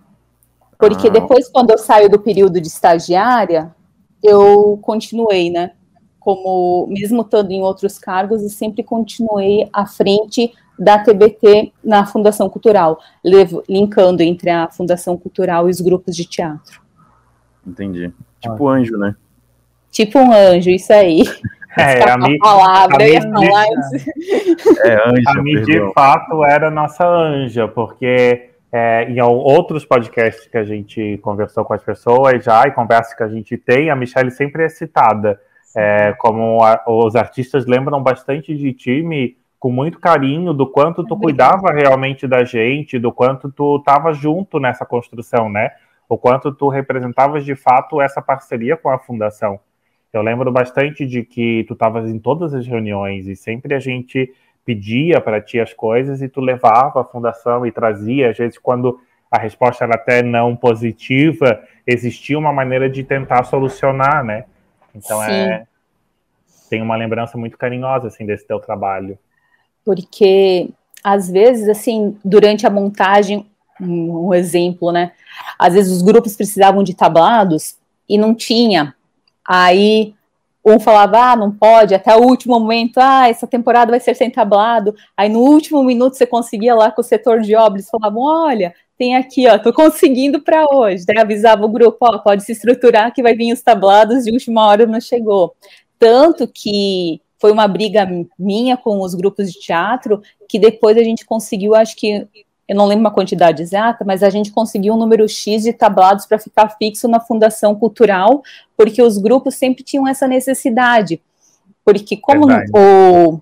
Porque 0.79 1.09
ah. 1.09 1.11
depois, 1.11 1.49
quando 1.49 1.71
eu 1.71 1.79
saio 1.79 2.09
do 2.09 2.19
período 2.19 2.61
de 2.61 2.69
estagiária, 2.69 3.75
eu 4.23 4.79
continuei, 4.83 5.51
né? 5.51 5.73
Como, 6.25 6.87
mesmo 6.89 7.21
estando 7.21 7.51
em 7.51 7.61
outros 7.61 7.99
cargos, 7.99 8.43
e 8.43 8.49
sempre 8.49 8.83
continuei 8.83 9.69
à 9.71 9.85
frente 9.85 10.51
da 10.79 10.99
TBT 10.99 11.71
na 11.85 12.07
Fundação 12.07 12.49
Cultural, 12.49 12.99
levo, 13.23 13.63
linkando 13.69 14.23
entre 14.23 14.49
a 14.49 14.69
Fundação 14.71 15.19
Cultural 15.19 15.69
e 15.69 15.71
os 15.71 15.81
grupos 15.83 16.17
de 16.17 16.25
teatro. 16.25 16.81
Entendi. 17.67 18.11
Tipo 18.41 18.69
ah. 18.69 18.73
anjo, 18.73 18.97
né? 18.97 19.15
Tipo 19.91 20.19
um 20.19 20.33
anjo, 20.33 20.71
isso 20.71 20.93
aí. 20.93 21.23
É, 21.77 22.09
a 22.09 22.17
mim, 22.17 22.39
palavra, 22.39 23.05
a, 23.05 23.21
falar 23.21 23.65
é, 24.85 25.11
anja, 25.11 25.31
a 25.31 25.43
mim 25.43 25.61
de 25.63 25.93
fato 25.93 26.45
era 26.45 26.71
nossa 26.71 27.05
anja, 27.05 27.67
porque 27.67 28.51
é, 28.71 29.11
em 29.11 29.21
outros 29.21 29.85
podcasts 29.85 30.47
que 30.47 30.57
a 30.57 30.63
gente 30.63 31.19
conversou 31.21 31.65
com 31.65 31.75
as 31.75 31.83
pessoas 31.83 32.45
já, 32.45 32.63
e 32.69 32.71
conversas 32.71 33.15
que 33.15 33.25
a 33.25 33.29
gente 33.29 33.57
tem, 33.57 33.91
a 33.91 33.97
Michelle 33.97 34.31
sempre 34.31 34.63
é 34.63 34.69
citada. 34.69 35.41
É, 35.77 36.13
como 36.13 36.63
a, 36.63 36.83
os 36.87 37.17
artistas 37.17 37.67
lembram 37.67 38.03
bastante 38.03 38.57
de 38.57 38.73
time 38.73 39.37
com 39.59 39.71
muito 39.71 39.99
carinho 39.99 40.53
do 40.53 40.67
quanto 40.67 41.03
tu 41.05 41.17
cuidava 41.17 41.73
realmente 41.73 42.27
da 42.27 42.45
gente, 42.45 42.99
do 42.99 43.11
quanto 43.11 43.51
tu 43.51 43.77
estava 43.77 44.13
junto 44.13 44.61
nessa 44.61 44.85
construção, 44.85 45.49
né? 45.49 45.71
O 46.09 46.19
quanto 46.19 46.53
tu 46.53 46.69
representavas 46.69 47.45
de 47.45 47.55
fato 47.55 48.01
essa 48.01 48.21
parceria 48.21 48.77
com 48.77 48.91
a 48.91 48.99
fundação. 48.99 49.59
Eu 50.13 50.23
lembro 50.23 50.53
bastante 50.53 51.07
de 51.07 51.25
que 51.25 51.65
tu 51.67 51.73
estavas 51.73 52.09
em 52.09 52.19
todas 52.19 52.55
as 52.55 52.67
reuniões 52.67 53.27
e 53.27 53.35
sempre 53.35 53.75
a 53.75 53.81
gente 53.81 54.33
pedia 54.65 55.21
para 55.21 55.41
ti 55.41 55.59
as 55.59 55.73
coisas 55.73 56.23
e 56.23 56.29
tu 56.29 56.41
levava 56.41 57.01
a 57.01 57.05
fundação 57.05 57.67
e 57.67 57.73
trazia, 57.73 58.31
às 58.31 58.37
vezes 58.39 58.59
quando 58.59 59.01
a 59.31 59.39
resposta 59.39 59.85
era 59.85 59.95
até 59.95 60.23
não 60.23 60.55
positiva, 60.55 61.61
existia 61.87 62.39
uma 62.39 62.53
maneira 62.53 62.89
de 62.89 63.03
tentar 63.03 63.45
solucionar, 63.45 64.23
né? 64.23 64.45
Então 64.95 65.23
é, 65.23 65.27
Sim. 65.27 65.33
é 65.33 65.67
tem 66.71 66.83
uma 66.83 66.97
lembrança 66.97 67.39
muito 67.39 67.57
carinhosa 67.57 68.09
assim 68.09 68.27
desse 68.27 68.47
teu 68.47 68.59
trabalho. 68.59 69.19
Porque 69.85 70.71
às 71.03 71.31
vezes 71.31 71.69
assim, 71.69 72.19
durante 72.25 72.67
a 72.67 72.71
montagem, 72.71 73.47
um 73.81 74.33
exemplo, 74.33 74.91
né? 74.93 75.13
Às 75.59 75.75
vezes 75.75 75.93
os 75.93 76.03
grupos 76.03 76.37
precisavam 76.37 76.83
de 76.83 76.95
tablados 76.95 77.77
e 78.09 78.17
não 78.17 78.35
tinha. 78.35 78.95
Aí 79.47 80.15
um 80.65 80.81
falava, 80.81 81.33
ah, 81.33 81.37
não 81.37 81.53
pode, 81.53 81.95
até 81.95 82.17
o 82.17 82.23
último 82.23 82.59
momento, 82.59 82.99
ah, 82.99 83.29
essa 83.29 83.47
temporada 83.47 83.91
vai 83.91 84.01
ser 84.01 84.15
sem 84.15 84.31
tablado. 84.31 84.95
Aí 85.15 85.29
no 85.29 85.41
último 85.41 85.85
minuto 85.85 86.17
você 86.17 86.27
conseguia 86.27 86.75
lá 86.75 86.91
com 86.91 87.03
o 87.03 87.05
setor 87.05 87.41
de 87.41 87.55
obras, 87.55 87.91
falavam, 87.91 88.23
olha, 88.23 88.75
tem 88.97 89.17
aqui, 89.17 89.47
ó, 89.49 89.59
tô 89.59 89.73
conseguindo 89.73 90.41
para 90.41 90.65
hoje. 90.73 91.05
Daí 91.07 91.19
avisava 91.19 91.65
o 91.65 91.69
grupo, 91.69 91.99
ó, 92.03 92.19
pode 92.19 92.45
se 92.45 92.53
estruturar 92.53 93.13
que 93.13 93.23
vai 93.23 93.35
vir 93.35 93.53
os 93.53 93.63
tablados 93.63 94.25
de 94.25 94.31
última 94.31 94.67
hora 94.67 94.87
não 94.87 95.01
chegou. 95.01 95.55
Tanto 95.99 96.47
que 96.47 97.21
foi 97.39 97.53
uma 97.53 97.69
briga 97.69 98.09
minha 98.39 98.77
com 98.77 99.01
os 99.01 99.15
grupos 99.15 99.53
de 99.53 99.59
teatro 99.59 100.23
que 100.49 100.59
depois 100.59 100.97
a 100.97 101.03
gente 101.03 101.27
conseguiu, 101.27 101.75
acho 101.75 101.97
que 101.97 102.27
eu 102.67 102.77
não 102.77 102.87
lembro 102.87 103.03
uma 103.03 103.11
quantidade 103.11 103.63
exata, 103.63 104.05
mas 104.05 104.23
a 104.23 104.31
gente 104.31 104.51
conseguiu 104.51 104.95
um 104.95 104.97
número 104.97 105.29
X 105.29 105.65
de 105.65 105.73
tablados 105.73 106.25
para 106.25 106.39
ficar 106.39 106.71
fixo 106.79 107.07
na 107.07 107.21
Fundação 107.21 107.75
Cultural, 107.75 108.43
porque 108.77 109.03
os 109.03 109.19
grupos 109.19 109.57
sempre 109.57 109.85
tinham 109.85 110.09
essa 110.09 110.27
necessidade. 110.27 111.21
Porque 111.85 112.17
como 112.17 112.47
o 112.73 113.41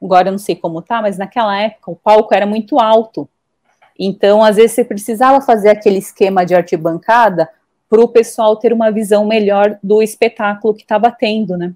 agora 0.00 0.28
eu 0.28 0.32
não 0.32 0.38
sei 0.38 0.54
como 0.54 0.82
tá, 0.82 1.00
mas 1.00 1.16
naquela 1.16 1.58
época 1.58 1.90
o 1.90 1.96
palco 1.96 2.34
era 2.34 2.46
muito 2.46 2.78
alto. 2.78 3.28
Então, 3.98 4.42
às 4.42 4.56
vezes 4.56 4.72
você 4.72 4.84
precisava 4.84 5.40
fazer 5.40 5.68
aquele 5.68 5.98
esquema 5.98 6.44
de 6.44 6.54
arquibancada 6.54 7.48
para 7.88 8.00
o 8.00 8.08
pessoal 8.08 8.56
ter 8.56 8.72
uma 8.72 8.90
visão 8.90 9.24
melhor 9.24 9.78
do 9.82 10.02
espetáculo 10.02 10.74
que 10.74 10.82
estava 10.82 11.10
tendo, 11.10 11.56
né? 11.56 11.72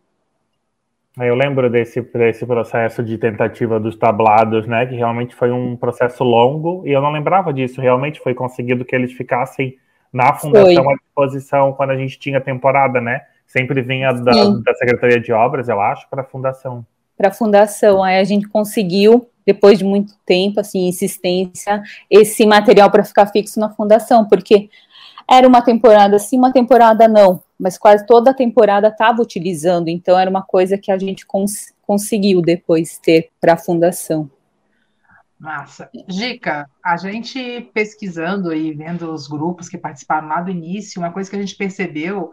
Eu 1.20 1.34
lembro 1.34 1.68
desse, 1.68 2.00
desse 2.00 2.46
processo 2.46 3.02
de 3.02 3.18
tentativa 3.18 3.80
dos 3.80 3.96
tablados, 3.96 4.66
né? 4.66 4.87
Que 4.87 4.94
realmente 4.94 5.34
foi 5.34 5.50
um 5.50 5.76
processo 5.76 6.22
longo 6.22 6.87
e 6.87 6.92
eu 6.92 7.02
não 7.02 7.10
lembrava 7.10 7.52
disso. 7.52 7.80
Realmente 7.80 8.20
foi 8.20 8.34
conseguido 8.34 8.84
que 8.84 8.94
eles 8.94 9.12
ficassem 9.12 9.76
na 10.12 10.32
fundação 10.34 10.84
foi. 10.84 10.92
à 10.92 10.96
disposição 10.96 11.72
quando 11.72 11.90
a 11.90 11.96
gente 11.96 12.18
tinha 12.18 12.40
temporada, 12.40 13.00
né? 13.00 13.22
Sempre 13.46 13.82
vinha 13.82 14.12
da, 14.12 14.32
da 14.32 14.75
Secretaria 14.75 15.20
de 15.20 15.32
Obras, 15.32 15.68
eu 15.68 15.80
acho, 15.80 16.08
para 16.08 16.22
a 16.22 16.25
fundação. 16.25 16.87
Para 17.16 17.28
a 17.28 17.32
fundação, 17.32 18.02
aí 18.04 18.18
a 18.18 18.25
gente 18.25 18.46
conseguiu, 18.46 19.28
depois 19.49 19.78
de 19.78 19.85
muito 19.85 20.14
tempo, 20.26 20.61
assim, 20.61 20.87
insistência, 20.87 21.83
esse 22.11 22.45
material 22.45 22.90
para 22.90 23.02
ficar 23.02 23.26
fixo 23.26 23.59
na 23.59 23.71
fundação, 23.71 24.28
porque 24.28 24.69
era 25.26 25.49
uma 25.49 25.62
temporada 25.62 26.19
sim, 26.19 26.37
uma 26.37 26.52
temporada 26.52 27.09
não 27.09 27.43
mas 27.59 27.76
quase 27.76 28.07
toda 28.07 28.31
a 28.31 28.35
temporada 28.35 28.88
estava 28.88 29.21
utilizando, 29.21 29.88
então 29.88 30.19
era 30.19 30.31
uma 30.31 30.43
coisa 30.43 30.78
que 30.78 30.93
a 30.93 30.99
gente 30.99 31.26
cons 31.26 31.75
conseguiu 31.83 32.43
depois 32.43 32.99
ter 32.99 33.31
para 33.40 33.55
a 33.55 33.57
fundação. 33.57 34.31
Massa. 35.38 35.88
Dica, 36.07 36.69
a 36.85 36.97
gente 36.99 37.71
pesquisando 37.73 38.52
e 38.52 38.73
vendo 38.73 39.11
os 39.11 39.26
grupos 39.26 39.69
que 39.69 39.78
participaram 39.78 40.28
lá 40.28 40.43
do 40.43 40.50
início, 40.50 41.00
uma 41.00 41.11
coisa 41.11 41.31
que 41.31 41.37
a 41.37 41.38
gente 41.40 41.57
percebeu 41.57 42.31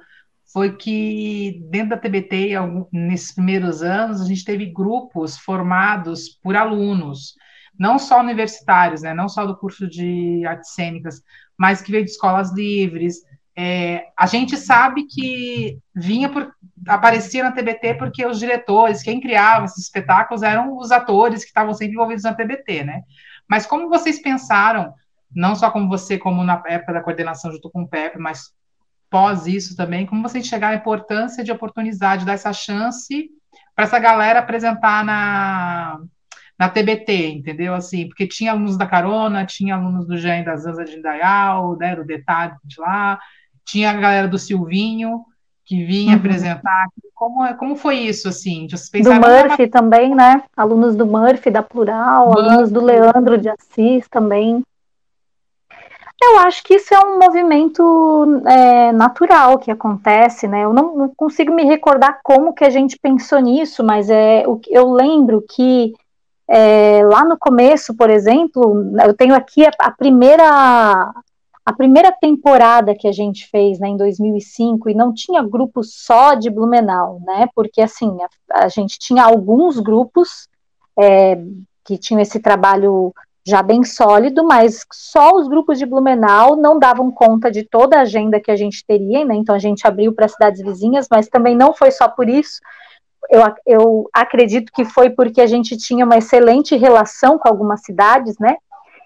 foi 0.55 0.74
que 0.74 1.62
dentro 1.69 1.89
da 1.89 1.97
TBT, 1.97 2.51
nesses 2.89 3.33
primeiros 3.33 3.83
anos, 3.83 4.21
a 4.21 4.25
gente 4.25 4.45
teve 4.45 4.65
grupos 4.67 5.38
formados 5.38 6.29
por 6.29 6.55
alunos, 6.55 7.35
não 7.77 8.00
só 8.00 8.21
universitários, 8.21 9.01
né, 9.01 9.13
não 9.13 9.27
só 9.27 9.45
do 9.45 9.57
curso 9.57 9.85
de 9.85 10.45
artes 10.45 10.74
cênicas, 10.74 11.21
mas 11.57 11.81
que 11.81 11.91
veio 11.91 12.05
de 12.05 12.12
escolas 12.12 12.53
livres, 12.53 13.17
é, 13.53 14.05
a 14.17 14.25
gente 14.27 14.55
sabe 14.55 15.03
que 15.03 15.77
vinha 15.93 16.29
por 16.29 16.50
aparecia 16.88 17.43
na 17.43 17.51
TBT 17.51 17.95
porque 17.95 18.25
os 18.25 18.39
diretores, 18.39 19.03
quem 19.03 19.19
criava 19.19 19.65
esses 19.65 19.83
espetáculos 19.83 20.41
eram 20.41 20.77
os 20.77 20.89
atores 20.89 21.41
que 21.41 21.50
estavam 21.50 21.74
sempre 21.74 21.95
envolvidos 21.95 22.24
na 22.24 22.33
TBT, 22.33 22.85
né? 22.85 23.01
Mas 23.45 23.65
como 23.65 23.89
vocês 23.89 24.21
pensaram, 24.21 24.93
não 25.35 25.53
só 25.53 25.69
como 25.69 25.89
você, 25.89 26.17
como 26.17 26.45
na 26.45 26.63
época 26.65 26.93
da 26.93 27.03
coordenação 27.03 27.51
junto 27.51 27.69
com 27.69 27.81
o 27.81 27.89
Pepe, 27.89 28.17
mas 28.17 28.53
pós 29.15 29.48
isso 29.48 29.77
também, 29.77 30.05
como 30.05 30.22
vocês 30.22 30.45
chegaram 30.45 30.75
à 30.75 30.77
importância 30.77 31.41
de 31.41 31.50
oportunidade, 31.50 32.19
de 32.19 32.25
dar 32.25 32.34
essa 32.34 32.51
chance 32.51 33.29
para 33.74 33.86
essa 33.86 33.98
galera 33.98 34.39
apresentar 34.39 35.05
na, 35.05 36.01
na 36.60 36.67
TBT, 36.67 37.29
entendeu? 37.29 37.74
Assim, 37.74 38.10
porque 38.10 38.27
tinha 38.27 38.51
alunos 38.51 38.77
da 38.77 38.86
Carona, 38.86 39.45
tinha 39.45 39.75
alunos 39.75 40.05
do 40.05 40.17
Jean 40.17 40.43
da 40.43 40.57
Zanza 40.57 40.84
de 40.84 40.98
Indaial, 40.98 41.77
né, 41.77 41.95
do 41.95 42.03
Detalhe 42.03 42.55
de 42.65 42.77
lá, 42.77 43.17
tinha 43.63 43.91
a 43.91 43.93
galera 43.93 44.27
do 44.27 44.38
Silvinho, 44.38 45.24
que 45.63 45.86
vinha 45.86 46.12
uhum. 46.12 46.17
apresentar. 46.17 46.88
Como, 47.13 47.45
é, 47.45 47.53
como 47.53 47.77
foi 47.77 47.95
isso, 48.00 48.27
assim? 48.27 48.67
do 48.67 49.13
Murphy 49.13 49.67
também, 49.67 50.13
né? 50.13 50.43
Alunos 50.57 50.93
do 50.93 51.05
Murphy, 51.05 51.50
da 51.50 51.63
Plural, 51.63 52.27
Murphy. 52.27 52.50
alunos 52.50 52.69
do 52.69 52.84
Leandro 52.84 53.38
de 53.38 53.48
Assis 53.48 54.10
também. 54.10 54.62
Eu 56.27 56.39
acho 56.39 56.63
que 56.63 56.74
isso 56.74 56.94
é 56.94 57.00
um 57.00 57.20
movimento 57.20 58.41
é, 58.48 58.91
natural 58.91 59.60
que 59.60 59.70
acontece, 59.70 60.48
né? 60.48 60.63
Eu 60.63 60.74
não, 60.74 60.96
não, 60.96 61.13
consigo 61.15 61.53
me 61.53 61.63
recordar 61.63 62.20
como 62.24 62.53
que 62.53 62.65
a 62.65 62.70
gente 62.70 62.98
pensou 62.98 63.39
nisso, 63.39 63.84
mas 63.84 64.10
é, 64.10 64.44
o, 64.48 64.60
eu 64.70 64.91
lembro 64.91 65.44
que 65.48 65.94
é, 66.48 67.03
lá 67.05 67.24
no 67.24 67.38
começo, 67.38 67.96
por 67.96 68.10
exemplo, 68.10 68.91
eu 69.05 69.13
tenho 69.13 69.36
aqui 69.36 69.65
a, 69.65 69.72
a 69.79 69.91
primeira 69.91 71.13
a 71.65 71.74
primeira 71.74 72.12
temporada 72.12 72.94
que 72.94 73.08
a 73.08 73.12
gente 73.12 73.48
fez 73.50 73.79
né, 73.79 73.88
em 73.88 73.98
2005 73.98 74.88
e 74.88 74.94
não 74.94 75.12
tinha 75.12 75.41
grupo 75.41 75.84
só 75.84 76.36
de 76.36 76.50
Blumenau, 76.50 77.20
né? 77.25 77.50
Porque 77.55 77.82
assim 77.82 78.15
a, 78.51 78.65
a 78.65 78.67
gente 78.67 79.00
tinha 79.00 79.24
alguns 79.24 79.79
grupos 79.79 80.48
é, 80.98 81.39
que 81.84 81.98
tinham 81.98 82.22
esse 82.22 82.39
trabalho 82.39 83.13
já 83.45 83.61
bem 83.61 83.83
sólido, 83.83 84.43
mas 84.43 84.85
só 84.91 85.35
os 85.35 85.47
grupos 85.47 85.77
de 85.77 85.85
Blumenau 85.85 86.55
não 86.55 86.79
davam 86.79 87.11
conta 87.11 87.51
de 87.51 87.63
toda 87.63 87.97
a 87.97 88.01
agenda 88.01 88.39
que 88.39 88.49
a 88.49 88.55
gente 88.55 88.83
teria, 88.85 89.23
né? 89.23 89.35
Então 89.35 89.53
a 89.53 89.59
gente 89.59 89.85
abriu 89.85 90.11
para 90.13 90.27
cidades 90.27 90.61
vizinhas, 90.63 91.07
mas 91.09 91.27
também 91.27 91.55
não 91.55 91.71
foi 91.71 91.91
só 91.91 92.07
por 92.07 92.27
isso. 92.27 92.59
Eu, 93.29 93.41
eu 93.65 94.09
acredito 94.11 94.71
que 94.73 94.83
foi 94.83 95.11
porque 95.11 95.41
a 95.41 95.47
gente 95.47 95.77
tinha 95.77 96.05
uma 96.05 96.17
excelente 96.17 96.75
relação 96.75 97.37
com 97.37 97.47
algumas 97.47 97.81
cidades, 97.83 98.35
né? 98.39 98.55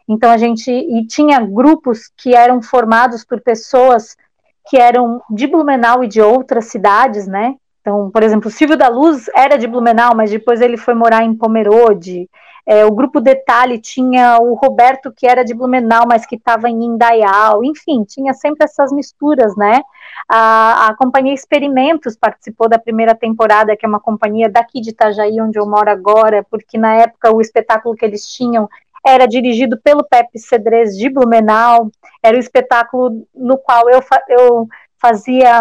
Então 0.07 0.31
a 0.31 0.37
gente 0.37 0.71
e 0.71 1.05
tinha 1.05 1.39
grupos 1.41 2.09
que 2.17 2.33
eram 2.33 2.61
formados 2.61 3.25
por 3.25 3.41
pessoas 3.41 4.15
que 4.69 4.77
eram 4.77 5.21
de 5.29 5.47
Blumenau 5.47 6.03
e 6.03 6.07
de 6.07 6.21
outras 6.21 6.65
cidades, 6.65 7.27
né? 7.27 7.55
Então, 7.81 8.09
por 8.09 8.23
exemplo, 8.23 8.47
o 8.47 8.51
Silvio 8.51 8.77
da 8.77 8.87
Luz 8.87 9.29
era 9.35 9.57
de 9.57 9.67
Blumenau, 9.67 10.15
mas 10.15 10.31
depois 10.31 10.61
ele 10.61 10.77
foi 10.77 10.93
morar 10.93 11.23
em 11.23 11.35
Pomerode. 11.35 12.29
É, 12.71 12.85
o 12.85 12.91
grupo 12.91 13.19
Detalhe 13.19 13.79
tinha 13.79 14.37
o 14.39 14.53
Roberto, 14.53 15.11
que 15.11 15.25
era 15.25 15.43
de 15.43 15.55
Blumenau, 15.55 16.05
mas 16.07 16.27
que 16.27 16.35
estava 16.35 16.69
em 16.69 16.83
Indaial. 16.83 17.65
Enfim, 17.65 18.03
tinha 18.03 18.31
sempre 18.31 18.63
essas 18.63 18.91
misturas, 18.91 19.57
né? 19.57 19.81
A, 20.29 20.89
a 20.89 20.95
companhia 20.95 21.33
Experimentos 21.33 22.15
participou 22.15 22.69
da 22.69 22.77
primeira 22.77 23.15
temporada, 23.15 23.75
que 23.75 23.83
é 23.83 23.89
uma 23.89 23.99
companhia 23.99 24.47
daqui 24.47 24.81
de 24.81 24.91
Itajaí, 24.91 25.41
onde 25.41 25.57
eu 25.57 25.65
moro 25.65 25.89
agora, 25.89 26.45
porque 26.47 26.77
na 26.77 26.93
época 26.93 27.33
o 27.33 27.41
espetáculo 27.41 27.95
que 27.95 28.05
eles 28.05 28.27
tinham 28.27 28.69
era 29.03 29.25
dirigido 29.25 29.75
pelo 29.81 30.03
Pepe 30.03 30.37
Cedrez 30.37 30.95
de 30.95 31.09
Blumenau, 31.09 31.89
era 32.21 32.37
o 32.37 32.39
espetáculo 32.39 33.25
no 33.33 33.57
qual 33.57 33.89
eu, 33.89 33.99
eu 34.27 34.67
fazia 35.01 35.59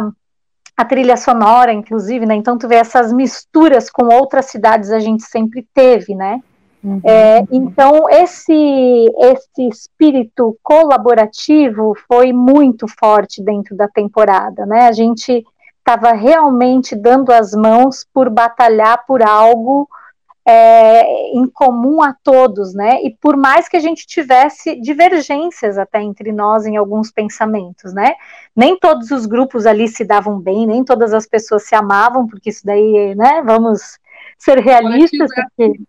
a 0.76 0.84
trilha 0.84 1.16
sonora, 1.16 1.72
inclusive, 1.72 2.26
né? 2.26 2.34
Então 2.34 2.58
tu 2.58 2.68
vê 2.68 2.74
essas 2.74 3.14
misturas 3.14 3.88
com 3.88 4.14
outras 4.14 4.50
cidades 4.50 4.90
a 4.90 4.98
gente 4.98 5.22
sempre 5.22 5.66
teve, 5.72 6.14
né? 6.14 6.42
Uhum. 6.88 7.00
É, 7.04 7.44
então 7.52 8.08
esse 8.08 9.06
esse 9.18 9.68
espírito 9.68 10.58
colaborativo 10.62 11.94
foi 12.08 12.32
muito 12.32 12.86
forte 12.88 13.42
dentro 13.42 13.76
da 13.76 13.86
temporada, 13.86 14.64
né? 14.64 14.88
A 14.88 14.92
gente 14.92 15.44
estava 15.78 16.12
realmente 16.12 16.96
dando 16.96 17.30
as 17.30 17.52
mãos 17.52 18.06
por 18.12 18.30
batalhar 18.30 19.04
por 19.06 19.22
algo 19.22 19.86
é, 20.46 21.36
em 21.36 21.46
comum 21.46 22.02
a 22.02 22.14
todos, 22.24 22.72
né? 22.72 23.02
E 23.02 23.14
por 23.20 23.36
mais 23.36 23.68
que 23.68 23.76
a 23.76 23.80
gente 23.80 24.06
tivesse 24.06 24.80
divergências 24.80 25.76
até 25.76 26.00
entre 26.00 26.32
nós 26.32 26.64
em 26.64 26.78
alguns 26.78 27.10
pensamentos, 27.10 27.92
né? 27.92 28.14
Nem 28.56 28.78
todos 28.78 29.10
os 29.10 29.26
grupos 29.26 29.66
ali 29.66 29.88
se 29.88 30.06
davam 30.06 30.40
bem, 30.40 30.66
nem 30.66 30.82
todas 30.82 31.12
as 31.12 31.26
pessoas 31.26 31.64
se 31.64 31.74
amavam, 31.74 32.26
porque 32.26 32.48
isso 32.48 32.64
daí, 32.64 33.14
né? 33.14 33.42
Vamos 33.44 33.98
ser 34.38 34.58
realistas, 34.58 35.28
porque 35.34 35.80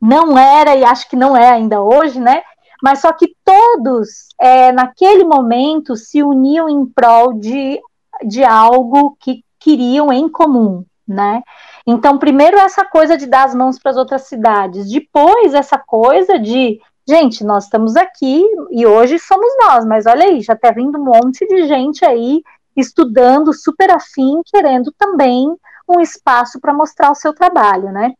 não 0.00 0.38
era 0.38 0.74
e 0.76 0.84
acho 0.84 1.08
que 1.08 1.16
não 1.16 1.36
é 1.36 1.50
ainda 1.50 1.80
hoje, 1.80 2.20
né? 2.20 2.42
Mas 2.82 3.00
só 3.00 3.12
que 3.12 3.34
todos, 3.44 4.28
é, 4.40 4.70
naquele 4.72 5.24
momento, 5.24 5.96
se 5.96 6.22
uniam 6.22 6.68
em 6.68 6.86
prol 6.86 7.32
de, 7.32 7.80
de 8.24 8.44
algo 8.44 9.16
que 9.20 9.44
queriam 9.58 10.12
em 10.12 10.28
comum, 10.28 10.84
né? 11.06 11.42
Então, 11.86 12.18
primeiro 12.18 12.58
essa 12.58 12.84
coisa 12.84 13.16
de 13.16 13.26
dar 13.26 13.44
as 13.44 13.54
mãos 13.54 13.78
para 13.78 13.90
as 13.90 13.96
outras 13.96 14.22
cidades, 14.22 14.90
depois 14.90 15.54
essa 15.54 15.78
coisa 15.78 16.38
de, 16.38 16.78
gente, 17.08 17.42
nós 17.42 17.64
estamos 17.64 17.96
aqui 17.96 18.44
e 18.70 18.86
hoje 18.86 19.18
somos 19.18 19.50
nós, 19.60 19.84
mas 19.84 20.06
olha 20.06 20.26
aí, 20.26 20.40
já 20.40 20.52
está 20.52 20.70
vindo 20.70 20.98
um 20.98 21.04
monte 21.04 21.46
de 21.46 21.66
gente 21.66 22.04
aí 22.04 22.42
estudando, 22.76 23.52
super 23.52 23.90
afim, 23.90 24.40
querendo 24.46 24.92
também 24.96 25.52
um 25.88 26.00
espaço 26.00 26.60
para 26.60 26.72
mostrar 26.74 27.10
o 27.10 27.16
seu 27.16 27.32
trabalho, 27.32 27.90
né? 27.90 28.12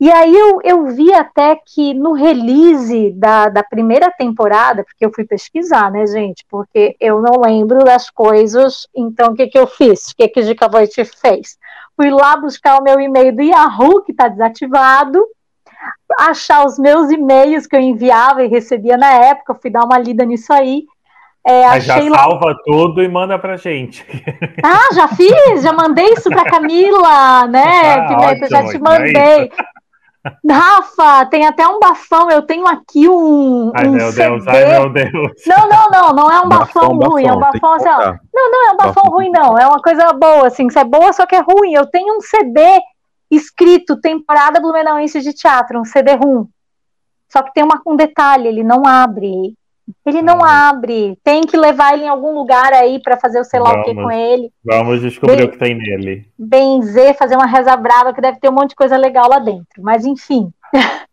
E 0.00 0.10
aí 0.10 0.34
eu, 0.34 0.60
eu 0.64 0.86
vi 0.86 1.12
até 1.12 1.54
que 1.54 1.92
no 1.92 2.14
release 2.14 3.10
da, 3.12 3.50
da 3.50 3.62
primeira 3.62 4.10
temporada, 4.10 4.82
porque 4.82 5.04
eu 5.04 5.12
fui 5.14 5.24
pesquisar, 5.26 5.90
né, 5.90 6.06
gente? 6.06 6.44
Porque 6.48 6.96
eu 6.98 7.20
não 7.20 7.40
lembro 7.42 7.84
das 7.84 8.08
coisas, 8.08 8.88
então 8.96 9.32
o 9.32 9.34
que, 9.34 9.46
que 9.48 9.58
eu 9.58 9.66
fiz? 9.66 10.08
O 10.08 10.16
que, 10.16 10.28
que 10.28 10.40
o 10.40 10.44
Dica 10.44 10.68
Voit 10.68 11.04
fez? 11.04 11.58
fui 12.00 12.08
lá 12.08 12.34
buscar 12.34 12.78
o 12.78 12.82
meu 12.82 12.98
e-mail 12.98 13.36
do 13.36 13.42
Yahoo, 13.42 14.02
que 14.02 14.12
está 14.12 14.26
desativado, 14.26 15.22
achar 16.18 16.64
os 16.64 16.78
meus 16.78 17.10
e-mails 17.10 17.66
que 17.66 17.76
eu 17.76 17.80
enviava 17.80 18.42
e 18.42 18.48
recebia 18.48 18.96
na 18.96 19.12
época, 19.12 19.58
fui 19.60 19.70
dar 19.70 19.84
uma 19.84 19.98
lida 19.98 20.24
nisso 20.24 20.50
aí. 20.50 20.84
É, 21.46 21.78
já 21.80 22.00
salva 22.00 22.46
lá... 22.48 22.56
tudo 22.64 23.02
e 23.02 23.08
manda 23.08 23.38
pra 23.38 23.56
gente. 23.56 24.04
Ah, 24.62 24.94
já 24.94 25.08
fiz, 25.08 25.62
já 25.62 25.72
mandei 25.72 26.06
isso 26.12 26.28
pra 26.28 26.44
Camila, 26.44 27.46
né? 27.46 27.94
Ah, 27.94 28.06
Pimenta, 28.08 28.48
já 28.48 28.66
te 28.66 28.78
mandei. 28.78 29.50
Rafa, 30.48 31.26
tem 31.26 31.46
até 31.46 31.66
um 31.66 31.78
bafão. 31.78 32.30
Eu 32.30 32.42
tenho 32.42 32.66
aqui 32.66 33.08
um. 33.08 33.72
Ai, 33.74 33.88
um 33.88 33.92
meu 33.92 34.12
CD. 34.12 34.28
Deus, 34.28 34.46
ai, 34.46 34.66
meu 34.66 34.92
Deus. 34.92 35.32
Não, 35.46 35.68
não, 35.68 35.90
não, 35.90 36.12
não 36.12 36.30
é 36.30 36.40
um 36.40 36.48
bafão, 36.48 36.96
bafão 36.96 37.10
ruim. 37.10 37.24
Bafão, 37.24 37.32
é 37.32 37.36
um 37.36 37.40
bafão 37.40 37.72
assim, 37.72 37.88
ó. 37.88 38.14
Não, 38.32 38.50
não 38.50 38.68
é 38.68 38.72
um 38.72 38.76
bafão, 38.76 38.94
bafão, 38.94 39.12
ruim, 39.12 39.30
não. 39.30 39.58
É 39.58 39.66
uma 39.66 39.80
coisa 39.80 40.12
boa, 40.12 40.46
assim. 40.46 40.66
Isso 40.66 40.78
é 40.78 40.84
boa, 40.84 41.12
só 41.12 41.26
que 41.26 41.34
é 41.34 41.40
ruim. 41.40 41.72
Eu 41.72 41.86
tenho 41.86 42.16
um 42.16 42.20
CD 42.20 42.60
escrito 43.30 44.00
Temporada 44.00 44.60
Blumenauense 44.60 45.20
de 45.20 45.32
Teatro, 45.32 45.80
um 45.80 45.84
CD 45.84 46.14
rum. 46.14 46.46
Só 47.28 47.42
que 47.42 47.52
tem 47.52 47.62
uma, 47.62 47.80
um 47.86 47.96
detalhe, 47.96 48.48
ele 48.48 48.64
não 48.64 48.86
abre. 48.86 49.54
Ele 50.04 50.22
não 50.22 50.44
ah. 50.44 50.68
abre. 50.68 51.18
Tem 51.22 51.42
que 51.42 51.56
levar 51.56 51.94
ele 51.94 52.04
em 52.04 52.08
algum 52.08 52.32
lugar 52.32 52.72
aí 52.72 53.00
para 53.00 53.16
fazer 53.16 53.40
o 53.40 53.44
sei 53.44 53.60
lá 53.60 53.70
vamos, 53.70 53.86
o 53.86 53.90
que 53.90 53.94
com 53.94 54.10
ele. 54.10 54.52
Vamos 54.64 55.00
descobrir 55.00 55.44
o 55.44 55.50
que 55.50 55.58
tem 55.58 55.74
nele. 55.74 56.26
Benzer, 56.38 57.16
fazer 57.16 57.36
uma 57.36 57.46
reza 57.46 57.76
brava, 57.76 58.12
que 58.12 58.20
deve 58.20 58.38
ter 58.38 58.48
um 58.48 58.54
monte 58.54 58.70
de 58.70 58.76
coisa 58.76 58.96
legal 58.96 59.28
lá 59.28 59.38
dentro. 59.38 59.82
Mas 59.82 60.04
enfim. 60.04 60.52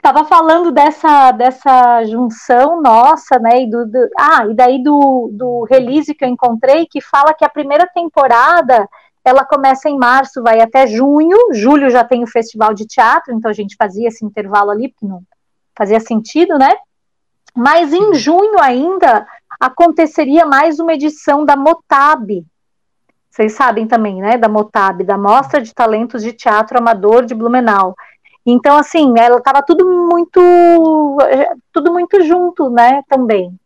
Tava 0.00 0.24
falando 0.24 0.72
dessa, 0.72 1.30
dessa 1.32 2.02
junção 2.04 2.80
nossa, 2.80 3.38
né? 3.38 3.62
E 3.62 3.70
do, 3.70 3.86
do, 3.86 4.08
ah, 4.18 4.46
e 4.50 4.54
daí 4.54 4.82
do, 4.82 5.30
do 5.32 5.64
release 5.64 6.14
que 6.14 6.24
eu 6.24 6.28
encontrei, 6.28 6.86
que 6.86 7.00
fala 7.00 7.34
que 7.34 7.44
a 7.44 7.48
primeira 7.48 7.86
temporada 7.86 8.88
ela 9.24 9.44
começa 9.44 9.88
em 9.88 9.96
março, 9.98 10.42
vai 10.42 10.60
até 10.60 10.86
junho. 10.86 11.36
Julho 11.52 11.88
já 11.88 12.04
tem 12.04 12.22
o 12.22 12.26
festival 12.26 12.74
de 12.74 12.86
teatro, 12.86 13.34
então 13.34 13.50
a 13.50 13.54
gente 13.54 13.74
fazia 13.76 14.08
esse 14.08 14.24
intervalo 14.24 14.70
ali, 14.70 14.88
porque 14.88 15.06
não 15.06 15.22
fazia 15.76 15.98
sentido, 15.98 16.58
né? 16.58 16.70
Mas 17.56 17.92
em 17.92 18.14
junho 18.14 18.60
ainda 18.60 19.26
aconteceria 19.60 20.44
mais 20.44 20.78
uma 20.80 20.94
edição 20.94 21.44
da 21.44 21.56
Motab. 21.56 22.44
Vocês 23.30 23.52
sabem 23.52 23.86
também, 23.86 24.20
né? 24.20 24.36
Da 24.36 24.48
Motab, 24.48 25.02
da 25.04 25.16
Mostra 25.16 25.60
de 25.60 25.74
Talentos 25.74 26.22
de 26.22 26.32
Teatro 26.32 26.78
Amador 26.78 27.24
de 27.24 27.34
Blumenau. 27.34 27.94
Então, 28.46 28.76
assim, 28.76 29.14
ela 29.18 29.38
estava 29.38 29.62
tudo 29.62 29.86
muito, 29.86 30.40
tudo 31.72 31.92
muito 31.92 32.22
junto, 32.22 32.68
né? 32.70 33.02
Também. 33.08 33.58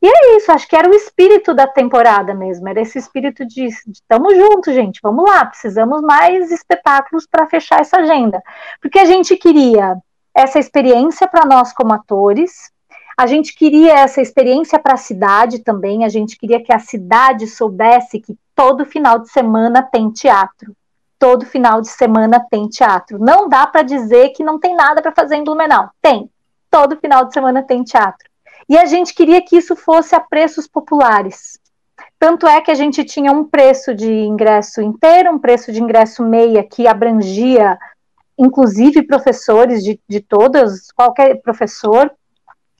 E 0.00 0.06
é 0.06 0.36
isso, 0.36 0.52
acho 0.52 0.68
que 0.68 0.76
era 0.76 0.88
o 0.88 0.94
espírito 0.94 1.54
da 1.54 1.66
temporada 1.66 2.34
mesmo, 2.34 2.68
era 2.68 2.78
esse 2.78 2.98
espírito 2.98 3.46
de 3.46 3.64
estamos 3.64 4.36
juntos, 4.36 4.74
gente, 4.74 5.00
vamos 5.02 5.24
lá, 5.24 5.46
precisamos 5.46 6.02
mais 6.02 6.50
espetáculos 6.50 7.26
para 7.26 7.46
fechar 7.46 7.80
essa 7.80 7.96
agenda. 7.96 8.42
Porque 8.82 8.98
a 8.98 9.06
gente 9.06 9.34
queria 9.34 9.96
essa 10.34 10.58
experiência 10.58 11.26
para 11.26 11.46
nós 11.46 11.72
como 11.72 11.94
atores, 11.94 12.70
a 13.16 13.26
gente 13.26 13.54
queria 13.54 13.94
essa 13.94 14.20
experiência 14.20 14.78
para 14.78 14.94
a 14.94 14.98
cidade 14.98 15.60
também, 15.60 16.04
a 16.04 16.08
gente 16.08 16.36
queria 16.36 16.62
que 16.62 16.72
a 16.72 16.78
cidade 16.78 17.46
soubesse 17.46 18.20
que 18.20 18.36
todo 18.54 18.84
final 18.84 19.18
de 19.18 19.30
semana 19.30 19.82
tem 19.82 20.10
teatro. 20.10 20.74
Todo 21.18 21.46
final 21.46 21.80
de 21.80 21.88
semana 21.88 22.44
tem 22.50 22.68
teatro. 22.68 23.18
Não 23.18 23.48
dá 23.48 23.66
para 23.66 23.82
dizer 23.82 24.30
que 24.30 24.42
não 24.42 24.58
tem 24.58 24.74
nada 24.74 25.00
para 25.00 25.12
fazer 25.12 25.36
em 25.36 25.44
Blumenau. 25.44 25.88
Tem. 26.02 26.28
Todo 26.70 26.98
final 26.98 27.24
de 27.24 27.32
semana 27.32 27.62
tem 27.62 27.84
teatro. 27.84 28.28
E 28.68 28.76
a 28.76 28.84
gente 28.84 29.14
queria 29.14 29.40
que 29.40 29.56
isso 29.56 29.76
fosse 29.76 30.14
a 30.14 30.20
preços 30.20 30.66
populares. 30.66 31.58
Tanto 32.18 32.46
é 32.46 32.60
que 32.60 32.70
a 32.70 32.74
gente 32.74 33.04
tinha 33.04 33.30
um 33.30 33.44
preço 33.44 33.94
de 33.94 34.10
ingresso 34.10 34.80
inteiro, 34.80 35.30
um 35.30 35.38
preço 35.38 35.70
de 35.70 35.80
ingresso 35.80 36.22
meia 36.24 36.64
que 36.64 36.86
abrangia, 36.86 37.78
inclusive, 38.36 39.06
professores 39.06 39.84
de, 39.84 40.00
de 40.08 40.20
todas, 40.20 40.90
qualquer 40.92 41.40
professor, 41.42 42.10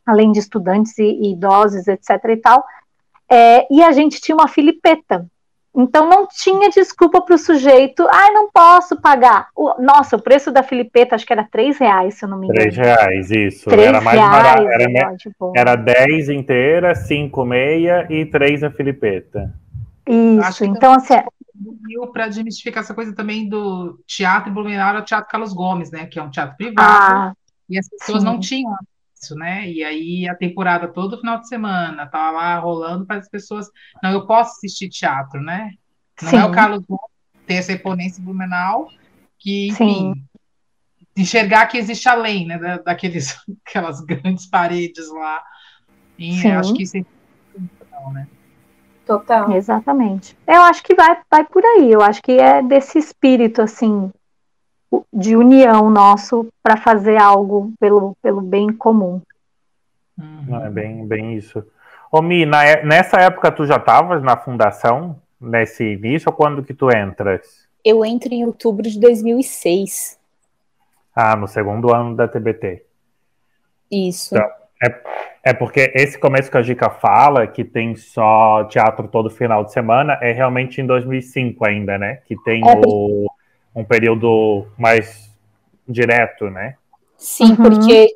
além 0.06 0.32
de 0.32 0.38
estudantes 0.38 0.98
e, 0.98 1.04
e 1.04 1.32
idosos, 1.32 1.86
etc. 1.88 2.10
e 2.28 2.36
tal. 2.36 2.64
É, 3.30 3.66
e 3.72 3.82
a 3.82 3.92
gente 3.92 4.20
tinha 4.20 4.36
uma 4.36 4.48
filipeta. 4.48 5.26
Então 5.76 6.08
não 6.08 6.28
tinha 6.28 6.70
desculpa 6.70 7.20
para 7.20 7.34
o 7.34 7.38
sujeito, 7.38 8.06
ah, 8.08 8.30
não 8.32 8.48
posso 8.48 9.00
pagar. 9.00 9.48
O, 9.56 9.82
nossa, 9.82 10.14
o 10.14 10.22
preço 10.22 10.52
da 10.52 10.62
filipeta 10.62 11.16
acho 11.16 11.26
que 11.26 11.32
era 11.32 11.48
três 11.50 11.78
reais, 11.78 12.14
se 12.14 12.24
eu 12.24 12.28
não 12.28 12.38
me 12.38 12.46
engano. 12.46 12.60
Três 12.60 12.76
reais, 12.76 13.30
isso. 13.32 13.68
Três 13.68 13.88
era 13.88 14.00
mais 14.00 14.16
reais, 14.16 14.32
barato. 14.32 14.68
Era, 14.68 14.88
me... 14.88 15.52
era 15.56 15.74
dez 15.74 16.28
inteira, 16.28 16.94
cinco 16.94 17.44
meia 17.44 18.06
e 18.08 18.24
três 18.24 18.62
a 18.62 18.70
filipeta. 18.70 19.52
Isso, 20.06 20.64
então 20.64 20.92
assim. 20.92 21.14
Para 22.12 22.28
desmistificar 22.28 22.82
essa 22.82 22.94
coisa 22.94 23.14
também 23.14 23.48
do 23.48 23.98
teatro 24.06 24.52
Blumenau, 24.52 24.96
o 24.96 25.02
Teatro 25.02 25.30
Carlos 25.30 25.52
Gomes, 25.52 25.90
né? 25.90 26.06
Que 26.06 26.18
é 26.18 26.22
um 26.22 26.30
teatro 26.30 26.56
privado. 26.56 26.80
Ah, 26.80 27.32
e 27.68 27.78
as 27.78 27.88
pessoas 27.88 28.20
sim. 28.20 28.24
não 28.24 28.38
tinham 28.38 28.76
isso, 29.24 29.34
né? 29.34 29.68
E 29.68 29.82
aí 29.82 30.28
a 30.28 30.34
temporada 30.34 30.87
todo 30.88 31.18
final 31.18 31.40
de 31.40 31.48
semana 31.48 32.06
tava 32.06 32.30
lá 32.32 32.58
rolando 32.58 33.06
para 33.06 33.16
as 33.16 33.28
pessoas. 33.28 33.70
Não, 34.02 34.12
eu 34.12 34.26
posso 34.26 34.52
assistir 34.52 34.88
teatro, 34.88 35.40
né? 35.40 35.72
Não 36.22 36.30
Sim. 36.30 36.37
é 36.37 36.44
o 36.44 36.52
Carlos 36.52 36.84
Gomes 36.87 37.14
ter 37.46 37.54
essa 37.54 37.72
imponência 37.72 38.22
blumenau, 38.22 38.88
que, 39.38 39.68
enfim, 39.68 40.14
Sim. 40.14 40.24
enxergar 41.16 41.66
que 41.66 41.78
existe 41.78 42.08
além, 42.08 42.46
né? 42.46 42.58
Da, 42.58 42.78
daqueles, 42.78 43.37
aquelas 43.66 44.00
grandes 44.00 44.46
paredes 44.46 45.10
lá. 45.10 45.42
E 46.18 46.34
Sim. 46.34 46.52
acho 46.52 46.74
que 46.74 46.82
isso 46.82 46.98
é 46.98 47.04
não, 47.90 48.12
né? 48.12 48.28
Total. 49.06 49.52
Exatamente. 49.52 50.37
Eu 50.46 50.62
acho 50.62 50.82
que 50.82 50.94
vai, 50.94 51.20
vai 51.30 51.44
por 51.44 51.62
aí. 51.64 51.92
Eu 51.92 52.00
acho 52.00 52.22
que 52.22 52.32
é 52.32 52.62
desse 52.62 52.98
espírito, 52.98 53.60
assim, 53.60 54.10
de 55.12 55.37
união 55.37 55.90
nosso 55.90 56.48
para 56.62 56.76
fazer 56.76 57.16
algo 57.16 57.72
pelo, 57.80 58.16
pelo 58.22 58.40
bem 58.40 58.72
comum. 58.72 59.20
Uhum. 60.18 60.64
É 60.64 60.70
bem, 60.70 61.07
bem 61.07 61.35
isso. 61.35 61.64
Ô 62.11 62.22
Mi, 62.22 62.44
na, 62.46 62.64
é, 62.64 62.85
nessa 62.85 63.20
época 63.20 63.50
tu 63.50 63.66
já 63.66 63.76
estavas 63.76 64.22
na 64.22 64.37
fundação, 64.37 65.16
nesse 65.40 65.85
início, 65.85 66.30
ou 66.30 66.37
quando 66.37 66.62
que 66.62 66.74
tu 66.74 66.88
entras? 66.94 67.66
Eu 67.85 68.04
entro 68.04 68.33
em 68.33 68.44
outubro 68.44 68.88
de 68.88 68.98
2006. 69.00 70.18
Ah, 71.14 71.37
no 71.37 71.46
segundo 71.46 71.94
ano 71.94 72.14
da 72.16 72.26
TBT. 72.28 72.85
Isso. 73.90 74.35
Então, 74.35 74.48
é, 74.83 75.02
É 75.46 75.52
porque 75.52 75.92
esse 75.94 76.18
começo 76.18 76.50
que 76.50 76.57
a 76.57 76.62
Gica 76.62 76.88
fala, 76.88 77.46
que 77.46 77.62
tem 77.62 77.94
só 77.94 78.64
teatro 78.64 79.07
todo 79.09 79.28
final 79.28 79.62
de 79.62 79.72
semana, 79.72 80.18
é 80.22 80.33
realmente 80.33 80.80
em 80.80 80.87
2005 80.87 81.66
ainda, 81.66 81.98
né? 81.98 82.20
Que 82.26 82.35
tem 82.42 82.62
é, 82.66 82.80
o, 82.87 83.30
um 83.74 83.84
período 83.84 84.66
mais 84.78 85.30
direto, 85.88 86.50
né? 86.50 86.76
Sim, 87.16 87.50
uhum. 87.50 87.56
porque 87.56 88.14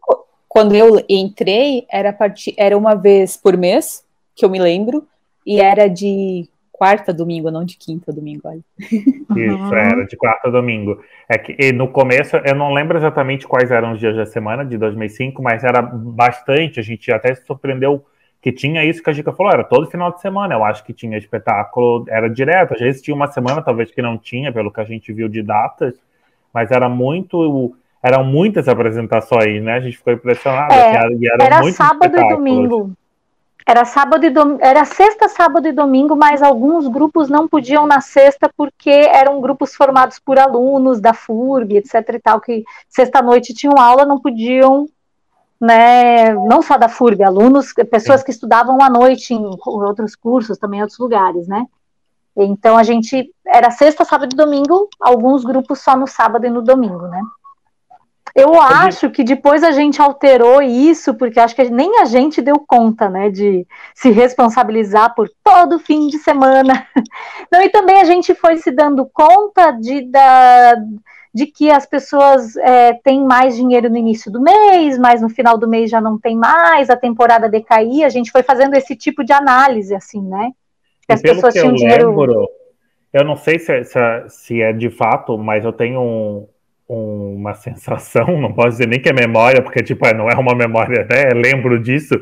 quando 0.48 0.74
eu 0.74 1.04
entrei, 1.08 1.86
era, 1.90 2.12
part... 2.12 2.54
era 2.56 2.76
uma 2.76 2.94
vez 2.94 3.36
por 3.36 3.56
mês, 3.56 4.04
que 4.34 4.44
eu 4.44 4.50
me 4.50 4.58
lembro, 4.58 5.06
e 5.46 5.60
era 5.60 5.88
de 5.88 6.48
quarta 6.72 7.12
domingo, 7.12 7.50
não 7.50 7.64
de 7.64 7.76
quinta 7.76 8.12
domingo, 8.12 8.42
olha. 8.44 8.60
Isso, 8.78 9.74
era 9.74 10.04
de 10.06 10.16
quarta 10.16 10.48
domingo. 10.50 11.02
É 11.28 11.36
que 11.36 11.72
no 11.72 11.88
começo, 11.88 12.36
eu 12.36 12.54
não 12.54 12.72
lembro 12.72 12.96
exatamente 12.96 13.48
quais 13.48 13.70
eram 13.70 13.92
os 13.92 13.98
dias 13.98 14.14
da 14.14 14.24
semana 14.24 14.64
de 14.64 14.78
2005, 14.78 15.42
mas 15.42 15.64
era 15.64 15.82
bastante, 15.82 16.78
a 16.78 16.82
gente 16.82 17.10
até 17.10 17.34
se 17.34 17.44
surpreendeu 17.44 18.04
que 18.40 18.52
tinha 18.52 18.84
isso 18.84 19.02
que 19.02 19.10
a 19.10 19.12
Gica 19.12 19.32
falou, 19.32 19.52
era 19.52 19.64
todo 19.64 19.90
final 19.90 20.12
de 20.12 20.20
semana, 20.20 20.54
eu 20.54 20.64
acho 20.64 20.84
que 20.84 20.92
tinha 20.92 21.18
espetáculo, 21.18 22.04
era 22.08 22.28
direto, 22.28 22.74
às 22.74 22.80
vezes 22.80 23.02
tinha 23.02 23.14
uma 23.14 23.26
semana, 23.26 23.62
talvez 23.62 23.90
que 23.90 24.00
não 24.00 24.16
tinha, 24.16 24.52
pelo 24.52 24.72
que 24.72 24.80
a 24.80 24.84
gente 24.84 25.12
viu 25.12 25.28
de 25.28 25.42
datas, 25.42 25.94
mas 26.52 26.70
era 26.70 26.88
muito 26.88 27.74
eram 28.02 28.24
muitas 28.24 28.68
apresentações, 28.68 29.62
né? 29.62 29.74
A 29.74 29.80
gente 29.80 29.96
ficou 29.96 30.12
impressionado. 30.12 30.72
É, 30.72 30.94
era, 30.94 31.44
era 31.44 31.72
sábado 31.72 32.16
e 32.16 32.28
domingo. 32.28 32.92
Era 33.66 33.84
sábado 33.84 34.24
e 34.24 34.30
dom... 34.30 34.56
era 34.62 34.84
sexta, 34.86 35.28
sábado 35.28 35.68
e 35.68 35.72
domingo, 35.72 36.16
mas 36.16 36.42
alguns 36.42 36.88
grupos 36.88 37.28
não 37.28 37.46
podiam 37.46 37.86
na 37.86 38.00
sexta 38.00 38.50
porque 38.56 38.88
eram 38.88 39.42
grupos 39.42 39.74
formados 39.74 40.18
por 40.18 40.38
alunos 40.38 41.00
da 41.00 41.12
FURG, 41.12 41.76
etc 41.76 42.14
e 42.14 42.18
tal, 42.18 42.40
que 42.40 42.64
sexta 42.88 43.20
noite 43.20 43.52
tinham 43.52 43.74
aula, 43.78 44.06
não 44.06 44.18
podiam, 44.18 44.86
né, 45.60 46.32
não 46.34 46.62
só 46.62 46.78
da 46.78 46.88
FURG, 46.88 47.22
alunos, 47.22 47.72
pessoas 47.90 48.20
Sim. 48.20 48.26
que 48.26 48.30
estudavam 48.30 48.80
à 48.80 48.88
noite 48.88 49.34
em 49.34 49.44
outros 49.64 50.14
cursos, 50.14 50.58
também 50.58 50.78
em 50.78 50.82
outros 50.82 50.98
lugares, 50.98 51.48
né? 51.48 51.66
Então 52.36 52.76
a 52.76 52.84
gente 52.84 53.32
era 53.44 53.70
sexta, 53.70 54.04
sábado 54.04 54.32
e 54.32 54.36
domingo, 54.36 54.88
alguns 55.00 55.44
grupos 55.44 55.80
só 55.80 55.96
no 55.96 56.06
sábado 56.06 56.46
e 56.46 56.50
no 56.50 56.62
domingo, 56.62 57.08
né? 57.08 57.20
Eu 58.34 58.60
acho 58.60 59.10
que 59.10 59.24
depois 59.24 59.64
a 59.64 59.72
gente 59.72 60.00
alterou 60.00 60.62
isso, 60.62 61.14
porque 61.14 61.40
acho 61.40 61.56
que 61.56 61.70
nem 61.70 61.98
a 61.98 62.04
gente 62.04 62.40
deu 62.40 62.62
conta, 62.64 63.08
né, 63.08 63.30
de 63.30 63.66
se 63.94 64.10
responsabilizar 64.10 65.12
por 65.14 65.28
todo 65.42 65.80
fim 65.80 66.06
de 66.06 66.18
semana. 66.18 66.86
Não, 67.50 67.60
e 67.62 67.68
também 67.68 68.00
a 68.00 68.04
gente 68.04 68.34
foi 68.36 68.56
se 68.58 68.70
dando 68.70 69.08
conta 69.12 69.72
de, 69.72 70.02
da, 70.02 70.76
de 71.38 71.46
que 71.46 71.70
as 71.70 71.86
pessoas 71.86 72.56
é, 72.56 72.94
têm 72.94 73.22
mais 73.24 73.54
dinheiro 73.54 73.88
no 73.88 73.96
início 73.96 74.28
do 74.28 74.42
mês, 74.42 74.98
mas 74.98 75.22
no 75.22 75.28
final 75.28 75.56
do 75.56 75.68
mês 75.68 75.88
já 75.88 76.00
não 76.00 76.18
tem 76.18 76.36
mais, 76.36 76.90
a 76.90 76.96
temporada 76.96 77.48
decaía, 77.48 78.06
a 78.06 78.08
gente 78.08 78.32
foi 78.32 78.42
fazendo 78.42 78.74
esse 78.74 78.96
tipo 78.96 79.22
de 79.22 79.32
análise, 79.32 79.94
assim, 79.94 80.20
né? 80.20 80.50
Que 81.06 81.12
as 81.12 81.22
pessoas 81.22 81.54
tinham 81.54 81.72
dinheiro. 81.72 82.08
Lembro, 82.08 82.48
eu 83.12 83.24
não 83.24 83.36
sei 83.36 83.60
se 83.60 83.72
é, 83.72 83.84
se 84.28 84.60
é 84.60 84.72
de 84.72 84.90
fato, 84.90 85.38
mas 85.38 85.64
eu 85.64 85.72
tenho 85.72 86.00
um, 86.00 87.36
uma 87.36 87.54
sensação, 87.54 88.26
não 88.42 88.52
posso 88.52 88.70
dizer 88.70 88.88
nem 88.88 89.00
que 89.00 89.08
é 89.08 89.12
memória, 89.12 89.62
porque 89.62 89.80
tipo, 89.80 90.04
é, 90.08 90.12
não 90.12 90.28
é 90.28 90.34
uma 90.34 90.56
memória, 90.56 91.06
né? 91.08 91.30
Lembro 91.36 91.80
disso, 91.80 92.16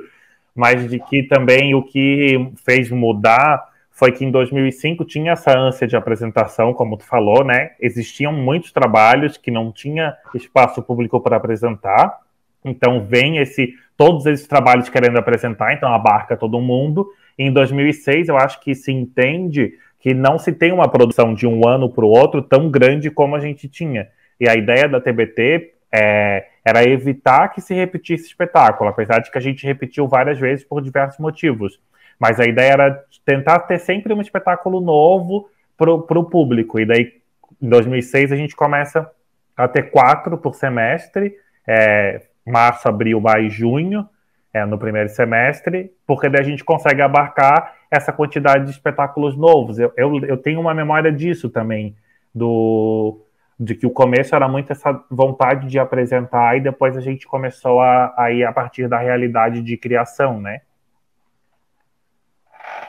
mas 0.54 0.90
de 0.90 0.98
que 0.98 1.22
também 1.22 1.74
o 1.74 1.82
que 1.82 2.52
fez 2.66 2.90
mudar 2.90 3.64
foi 3.96 4.12
que 4.12 4.26
em 4.26 4.30
2005 4.30 5.06
tinha 5.06 5.32
essa 5.32 5.58
ânsia 5.58 5.86
de 5.86 5.96
apresentação, 5.96 6.74
como 6.74 6.98
tu 6.98 7.04
falou, 7.04 7.42
né? 7.42 7.70
Existiam 7.80 8.30
muitos 8.30 8.70
trabalhos 8.70 9.38
que 9.38 9.50
não 9.50 9.72
tinha 9.72 10.14
espaço 10.34 10.82
público 10.82 11.18
para 11.18 11.38
apresentar, 11.38 12.18
então 12.62 13.06
vem 13.06 13.38
esse 13.38 13.72
todos 13.96 14.26
esses 14.26 14.46
trabalhos 14.46 14.90
querendo 14.90 15.18
apresentar, 15.18 15.72
então 15.72 15.94
abarca 15.94 16.36
todo 16.36 16.60
mundo. 16.60 17.08
E 17.38 17.44
em 17.44 17.50
2006 17.50 18.28
eu 18.28 18.36
acho 18.36 18.60
que 18.60 18.74
se 18.74 18.92
entende 18.92 19.72
que 19.98 20.12
não 20.12 20.38
se 20.38 20.52
tem 20.52 20.72
uma 20.72 20.90
produção 20.90 21.32
de 21.32 21.46
um 21.46 21.66
ano 21.66 21.88
para 21.88 22.04
o 22.04 22.10
outro 22.10 22.42
tão 22.42 22.70
grande 22.70 23.10
como 23.10 23.34
a 23.34 23.40
gente 23.40 23.66
tinha. 23.66 24.08
E 24.38 24.46
a 24.46 24.54
ideia 24.54 24.86
da 24.86 25.00
TBT 25.00 25.72
é, 25.90 26.44
era 26.62 26.86
evitar 26.86 27.48
que 27.48 27.62
se 27.62 27.72
repetisse 27.72 28.26
espetáculo, 28.26 28.90
apesar 28.90 29.20
de 29.20 29.30
que 29.30 29.38
a 29.38 29.40
gente 29.40 29.66
repetiu 29.66 30.06
várias 30.06 30.38
vezes 30.38 30.66
por 30.66 30.82
diversos 30.82 31.18
motivos. 31.18 31.80
Mas 32.18 32.40
a 32.40 32.44
ideia 32.44 32.72
era 32.72 33.04
tentar 33.24 33.60
ter 33.60 33.78
sempre 33.78 34.12
um 34.12 34.20
espetáculo 34.20 34.80
novo 34.80 35.48
para 35.76 35.90
o 35.92 36.24
público. 36.24 36.80
E 36.80 36.86
daí, 36.86 37.12
em 37.60 37.68
2006, 37.68 38.32
a 38.32 38.36
gente 38.36 38.56
começa 38.56 39.10
a 39.56 39.68
ter 39.68 39.90
quatro 39.90 40.36
por 40.38 40.54
semestre, 40.54 41.34
é, 41.66 42.22
março, 42.46 42.88
abril, 42.88 43.20
maio 43.20 43.46
e 43.46 43.50
junho, 43.50 44.08
é, 44.52 44.64
no 44.64 44.78
primeiro 44.78 45.08
semestre, 45.08 45.92
porque 46.06 46.28
daí 46.28 46.40
a 46.40 46.44
gente 46.44 46.64
consegue 46.64 47.02
abarcar 47.02 47.74
essa 47.90 48.12
quantidade 48.12 48.64
de 48.64 48.70
espetáculos 48.70 49.36
novos. 49.36 49.78
Eu, 49.78 49.92
eu, 49.96 50.24
eu 50.24 50.36
tenho 50.36 50.60
uma 50.60 50.72
memória 50.72 51.12
disso 51.12 51.50
também, 51.50 51.94
do, 52.34 53.20
de 53.58 53.74
que 53.74 53.86
o 53.86 53.90
começo 53.90 54.34
era 54.34 54.48
muito 54.48 54.72
essa 54.72 54.92
vontade 55.10 55.66
de 55.68 55.78
apresentar 55.78 56.56
e 56.56 56.60
depois 56.60 56.96
a 56.96 57.00
gente 57.00 57.26
começou 57.26 57.80
a, 57.80 58.14
a 58.16 58.30
ir 58.30 58.44
a 58.44 58.52
partir 58.52 58.88
da 58.88 58.98
realidade 58.98 59.62
de 59.62 59.76
criação, 59.76 60.40
né? 60.40 60.60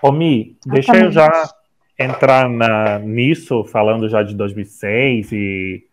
Ô 0.02 0.12
Mi, 0.12 0.58
deixa 0.66 0.96
eu 0.96 1.12
já 1.12 1.30
entrar 1.98 2.50
na, 2.50 3.00
nisso, 3.00 3.64
falando 3.66 4.08
já 4.08 4.22
de 4.22 4.36
2006 4.36 5.32
e, 5.32 5.84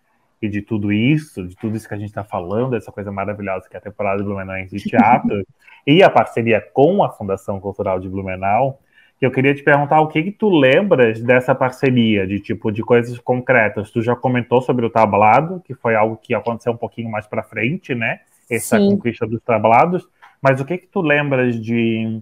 e 0.43 0.49
de 0.49 0.61
tudo 0.61 0.93
isso, 0.93 1.47
de 1.47 1.57
tudo 1.57 1.77
isso 1.77 1.88
que 1.88 1.95
a 1.95 1.99
gente 1.99 2.11
está 2.11 2.23
falando, 2.23 2.77
essa 2.77 2.93
coisa 2.93 3.11
maravilhosa 3.11 3.69
que 3.69 3.77
é 3.77 3.79
a 3.79 3.83
temporada 3.83 4.19
de 4.19 4.25
Blumenau 4.25 4.57
de 4.67 4.79
teatro 4.79 5.47
e 5.87 6.03
a 6.03 6.11
parceria 6.11 6.61
com 6.61 7.03
a 7.03 7.11
Fundação 7.11 7.59
Cultural 7.59 7.99
de 7.99 8.09
Blumenau 8.09 8.79
que 9.19 9.27
eu 9.27 9.31
queria 9.31 9.55
te 9.55 9.62
perguntar 9.62 10.01
o 10.01 10.09
que, 10.09 10.23
que 10.23 10.33
tu 10.33 10.51
lembras 10.51 11.21
dessa 11.23 11.55
parceria, 11.55 12.27
de 12.27 12.40
tipo, 12.40 12.71
de 12.71 12.83
coisas 12.83 13.19
concretas. 13.19 13.90
Tu 13.90 14.03
já 14.03 14.14
comentou 14.17 14.61
sobre 14.61 14.85
o 14.85 14.90
tablado, 14.90 15.62
que 15.64 15.75
foi 15.75 15.95
algo 15.95 16.17
que 16.17 16.35
aconteceu 16.35 16.73
um 16.73 16.77
pouquinho 16.77 17.11
mais 17.11 17.27
para 17.27 17.43
frente, 17.43 17.95
né? 17.95 18.21
Essa 18.51 18.79
Sim. 18.79 18.90
conquista 18.90 19.27
dos 19.27 19.40
tablados. 19.43 20.07
Mas 20.43 20.61
o 20.61 20.64
que 20.64 20.79
que 20.79 20.87
tu 20.87 21.01
lembras 21.01 21.59
de, 21.59 22.21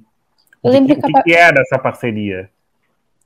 eu 0.62 0.70
lembro 0.70 0.94
que, 0.94 1.02
que, 1.02 1.22
que 1.22 1.32
era 1.32 1.60
essa 1.60 1.78
parceria? 1.78 2.50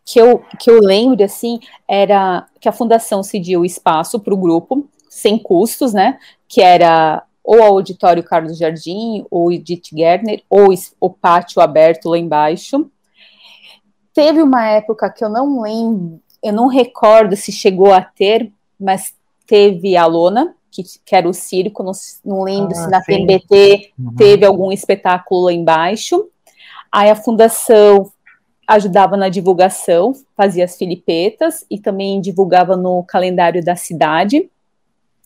Que 0.05 0.20
eu, 0.20 0.38
que 0.59 0.70
eu 0.70 0.81
lembro, 0.81 1.25
assim, 1.25 1.59
era 1.88 2.46
que 2.61 2.68
a 2.68 2.72
fundação 2.72 3.22
cedia 3.22 3.59
o 3.59 3.64
espaço 3.64 4.20
para 4.20 4.33
o 4.33 4.37
grupo, 4.37 4.88
sem 5.09 5.38
custos, 5.38 5.92
né? 5.92 6.18
Que 6.49 6.61
era 6.61 7.22
ou 7.46 7.59
o 7.59 7.62
auditório 7.62 8.25
Carlos 8.25 8.59
Jardim, 8.59 9.25
ou 9.31 9.53
Edith 9.53 9.90
Gerner, 9.96 10.42
ou 10.51 10.75
o 11.01 11.09
pátio 11.09 11.62
aberto 11.62 12.09
lá 12.09 12.18
embaixo. 12.18 12.90
Teve 14.12 14.42
uma 14.42 14.66
época 14.66 15.09
que 15.11 15.25
eu 15.25 15.29
não 15.29 15.61
lembro, 15.61 16.20
eu 16.42 16.53
não 16.53 16.66
recordo 16.66 17.37
se 17.37 17.53
chegou 17.53 17.92
a 17.92 18.01
ter, 18.01 18.51
mas 18.79 19.14
teve 19.46 19.96
a 19.96 20.07
Lona, 20.07 20.57
que, 20.70 20.83
que 21.05 21.14
era 21.14 21.29
o 21.29 21.33
circo, 21.33 21.83
não, 21.83 21.92
não 22.25 22.42
lembro 22.42 22.72
ah, 22.72 22.75
se 22.75 22.90
na 22.90 23.03
sim. 23.03 23.27
TBT 23.27 23.92
uhum. 23.99 24.14
teve 24.16 24.44
algum 24.44 24.72
espetáculo 24.72 25.44
lá 25.44 25.53
embaixo. 25.53 26.29
Aí 26.90 27.11
a 27.11 27.16
fundação 27.16 28.11
ajudava 28.66 29.16
na 29.16 29.29
divulgação, 29.29 30.12
fazia 30.37 30.64
as 30.64 30.77
filipetas 30.77 31.64
e 31.70 31.79
também 31.79 32.20
divulgava 32.20 32.77
no 32.77 33.03
calendário 33.05 33.64
da 33.64 33.77
cidade, 33.77 34.51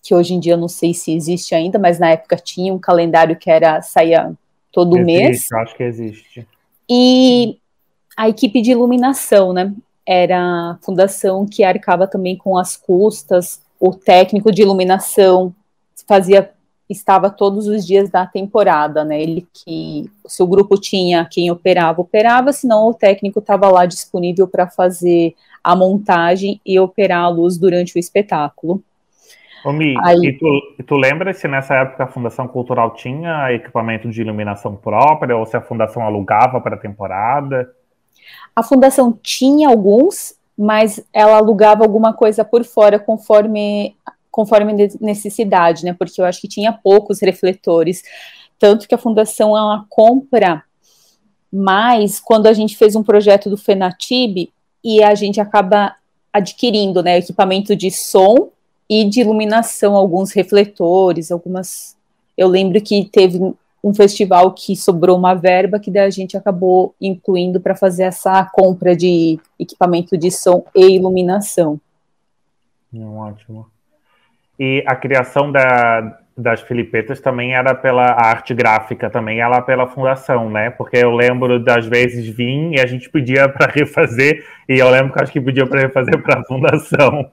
que 0.02 0.14
hoje 0.14 0.34
em 0.34 0.40
dia 0.40 0.54
eu 0.54 0.58
não 0.58 0.68
sei 0.68 0.92
se 0.92 1.14
existe 1.14 1.54
ainda, 1.54 1.78
mas 1.78 1.98
na 1.98 2.10
época 2.10 2.36
tinha 2.36 2.72
um 2.72 2.78
calendário 2.78 3.36
que 3.36 3.50
era 3.50 3.80
saía 3.82 4.32
todo 4.72 4.96
existe, 4.96 5.06
mês. 5.06 5.52
Acho 5.52 5.76
que 5.76 5.82
existe. 5.82 6.46
E 6.88 7.58
a 8.16 8.28
equipe 8.28 8.60
de 8.60 8.72
iluminação, 8.72 9.52
né? 9.52 9.72
Era 10.06 10.38
a 10.72 10.78
fundação 10.82 11.46
que 11.46 11.62
arcava 11.62 12.06
também 12.06 12.36
com 12.36 12.58
as 12.58 12.76
custas, 12.76 13.62
o 13.78 13.94
técnico 13.94 14.50
de 14.52 14.62
iluminação 14.62 15.54
fazia 16.06 16.50
estava 16.90 17.30
todos 17.30 17.68
os 17.68 17.86
dias 17.86 18.10
da 18.10 18.26
temporada, 18.26 19.04
né? 19.04 19.22
Ele 19.22 19.46
que 19.52 20.10
se 20.26 20.42
o 20.42 20.46
grupo 20.46 20.78
tinha 20.78 21.24
quem 21.24 21.50
operava, 21.50 22.00
operava, 22.00 22.52
senão 22.52 22.88
o 22.88 22.94
técnico 22.94 23.38
estava 23.38 23.68
lá 23.70 23.86
disponível 23.86 24.48
para 24.48 24.66
fazer 24.66 25.34
a 25.62 25.76
montagem 25.76 26.60
e 26.66 26.78
operar 26.80 27.24
a 27.24 27.28
luz 27.28 27.56
durante 27.56 27.96
o 27.96 27.98
espetáculo. 27.98 28.82
Ô, 29.64 29.72
Mi, 29.72 29.94
Aí... 30.02 30.16
e, 30.24 30.38
tu, 30.38 30.46
e 30.78 30.82
tu 30.82 30.96
lembra 30.96 31.32
se 31.34 31.46
nessa 31.46 31.74
época 31.74 32.04
a 32.04 32.08
Fundação 32.08 32.48
Cultural 32.48 32.94
tinha 32.94 33.52
equipamento 33.52 34.10
de 34.10 34.22
iluminação 34.22 34.74
própria 34.74 35.36
ou 35.36 35.44
se 35.44 35.56
a 35.56 35.60
Fundação 35.60 36.02
alugava 36.02 36.60
para 36.60 36.76
a 36.76 36.78
temporada? 36.78 37.70
A 38.56 38.62
fundação 38.62 39.16
tinha 39.22 39.68
alguns, 39.68 40.34
mas 40.56 41.04
ela 41.12 41.36
alugava 41.36 41.84
alguma 41.84 42.12
coisa 42.12 42.44
por 42.44 42.64
fora 42.64 42.98
conforme 42.98 43.94
conforme 44.30 44.90
necessidade, 45.00 45.84
né? 45.84 45.92
Porque 45.92 46.20
eu 46.20 46.24
acho 46.24 46.40
que 46.40 46.48
tinha 46.48 46.72
poucos 46.72 47.20
refletores, 47.20 48.02
tanto 48.58 48.86
que 48.86 48.94
a 48.94 48.98
fundação 48.98 49.56
ela 49.56 49.84
compra 49.88 50.64
mais 51.52 52.20
quando 52.20 52.46
a 52.46 52.52
gente 52.52 52.76
fez 52.76 52.94
um 52.94 53.02
projeto 53.02 53.50
do 53.50 53.56
Fenatib 53.56 54.50
e 54.84 55.02
a 55.02 55.14
gente 55.14 55.40
acaba 55.40 55.96
adquirindo, 56.32 57.02
né, 57.02 57.18
equipamento 57.18 57.74
de 57.74 57.90
som 57.90 58.50
e 58.88 59.04
de 59.04 59.20
iluminação, 59.20 59.96
alguns 59.96 60.32
refletores, 60.32 61.30
algumas. 61.30 61.96
Eu 62.36 62.48
lembro 62.48 62.80
que 62.80 63.04
teve 63.04 63.38
um 63.82 63.94
festival 63.94 64.52
que 64.52 64.76
sobrou 64.76 65.16
uma 65.16 65.34
verba 65.34 65.80
que 65.80 65.90
daí 65.90 66.06
a 66.06 66.10
gente 66.10 66.36
acabou 66.36 66.94
incluindo 67.00 67.60
para 67.60 67.74
fazer 67.74 68.04
essa 68.04 68.44
compra 68.44 68.94
de 68.94 69.38
equipamento 69.58 70.16
de 70.16 70.30
som 70.30 70.64
e 70.74 70.96
iluminação. 70.96 71.80
Ótimo. 72.94 73.66
E 74.60 74.84
a 74.86 74.94
criação 74.94 75.50
da, 75.50 76.18
das 76.36 76.60
Filipetas 76.60 77.18
também 77.18 77.54
era 77.54 77.74
pela 77.74 78.04
arte 78.04 78.52
gráfica, 78.52 79.08
também 79.08 79.40
ela 79.40 79.62
pela 79.62 79.86
fundação, 79.86 80.50
né? 80.50 80.68
Porque 80.68 80.98
eu 80.98 81.10
lembro 81.10 81.58
das 81.58 81.86
vezes 81.86 82.28
vim 82.28 82.74
e 82.74 82.80
a 82.80 82.84
gente 82.84 83.08
pedia 83.08 83.48
para 83.48 83.72
refazer, 83.72 84.44
e 84.68 84.78
eu 84.78 84.90
lembro 84.90 85.14
que 85.14 85.22
acho 85.22 85.32
que 85.32 85.40
pedia 85.40 85.66
para 85.66 85.80
refazer 85.80 86.22
para 86.22 86.40
a 86.40 86.44
fundação. 86.44 87.30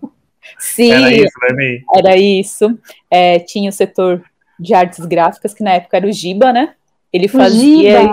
Sim, 0.57 0.93
era 0.93 1.11
isso, 1.11 1.39
né, 1.53 1.79
Era 1.93 2.17
isso. 2.17 2.79
É, 3.11 3.39
tinha 3.39 3.69
o 3.69 3.73
setor 3.73 4.23
de 4.57 4.73
artes 4.73 5.05
gráficas, 5.05 5.53
que 5.53 5.63
na 5.63 5.73
época 5.73 5.97
era 5.97 6.07
o 6.07 6.11
Giba, 6.11 6.53
né? 6.53 6.75
Ele 7.11 7.27
fazia. 7.27 8.09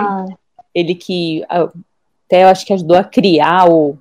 Ele 0.73 0.93
que 0.93 1.41
até 1.47 2.43
eu 2.43 2.49
acho 2.49 2.65
que 2.65 2.73
ajudou 2.73 2.97
a 2.97 3.03
criar 3.03 3.69
o 3.69 3.97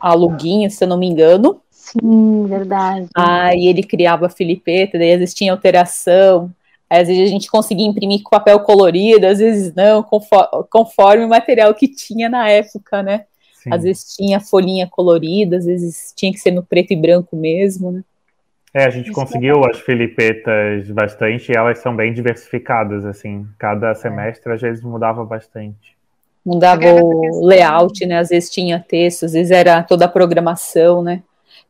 a 0.00 0.12
Luguinho, 0.12 0.70
se 0.70 0.84
eu 0.84 0.88
não 0.88 0.98
me 0.98 1.06
engano. 1.06 1.60
Sim, 1.84 2.46
verdade. 2.46 3.08
Aí 3.14 3.66
ele 3.66 3.82
criava 3.82 4.26
a 4.26 4.30
Filipeta, 4.30 4.98
daí 4.98 5.12
às 5.12 5.18
vezes 5.18 5.34
tinha 5.34 5.52
alteração, 5.52 6.50
aí, 6.88 7.02
às 7.02 7.08
vezes 7.08 7.24
a 7.24 7.30
gente 7.30 7.50
conseguia 7.50 7.86
imprimir 7.86 8.22
com 8.22 8.30
papel 8.30 8.58
colorido, 8.60 9.26
às 9.26 9.38
vezes 9.38 9.74
não, 9.74 10.02
conforme, 10.02 10.48
conforme 10.70 11.24
o 11.24 11.28
material 11.28 11.74
que 11.74 11.86
tinha 11.86 12.28
na 12.28 12.48
época, 12.48 13.02
né? 13.02 13.26
Sim. 13.52 13.70
Às 13.72 13.82
vezes 13.82 14.16
tinha 14.16 14.40
folhinha 14.40 14.88
colorida, 14.90 15.58
às 15.58 15.66
vezes 15.66 16.12
tinha 16.16 16.32
que 16.32 16.38
ser 16.38 16.52
no 16.52 16.62
preto 16.62 16.92
e 16.92 16.96
branco 16.96 17.36
mesmo, 17.36 17.92
né? 17.92 18.02
É, 18.72 18.86
a 18.86 18.90
gente 18.90 19.10
Isso 19.10 19.14
conseguiu 19.14 19.62
é. 19.64 19.70
as 19.70 19.78
filipetas 19.80 20.90
bastante 20.90 21.52
e 21.52 21.56
elas 21.56 21.78
são 21.78 21.94
bem 21.94 22.12
diversificadas, 22.14 23.04
assim. 23.04 23.46
Cada 23.58 23.90
é. 23.90 23.94
semestre, 23.94 24.52
às 24.52 24.60
vezes, 24.60 24.82
mudava 24.82 25.24
bastante. 25.24 25.94
Mudava 26.44 26.82
o 26.82 27.46
layout, 27.46 28.04
né? 28.06 28.18
Às 28.18 28.30
vezes 28.30 28.50
tinha 28.50 28.80
texto, 28.80 29.26
às 29.26 29.32
vezes 29.32 29.50
era 29.50 29.82
toda 29.82 30.06
a 30.06 30.08
programação, 30.08 31.02
né? 31.02 31.22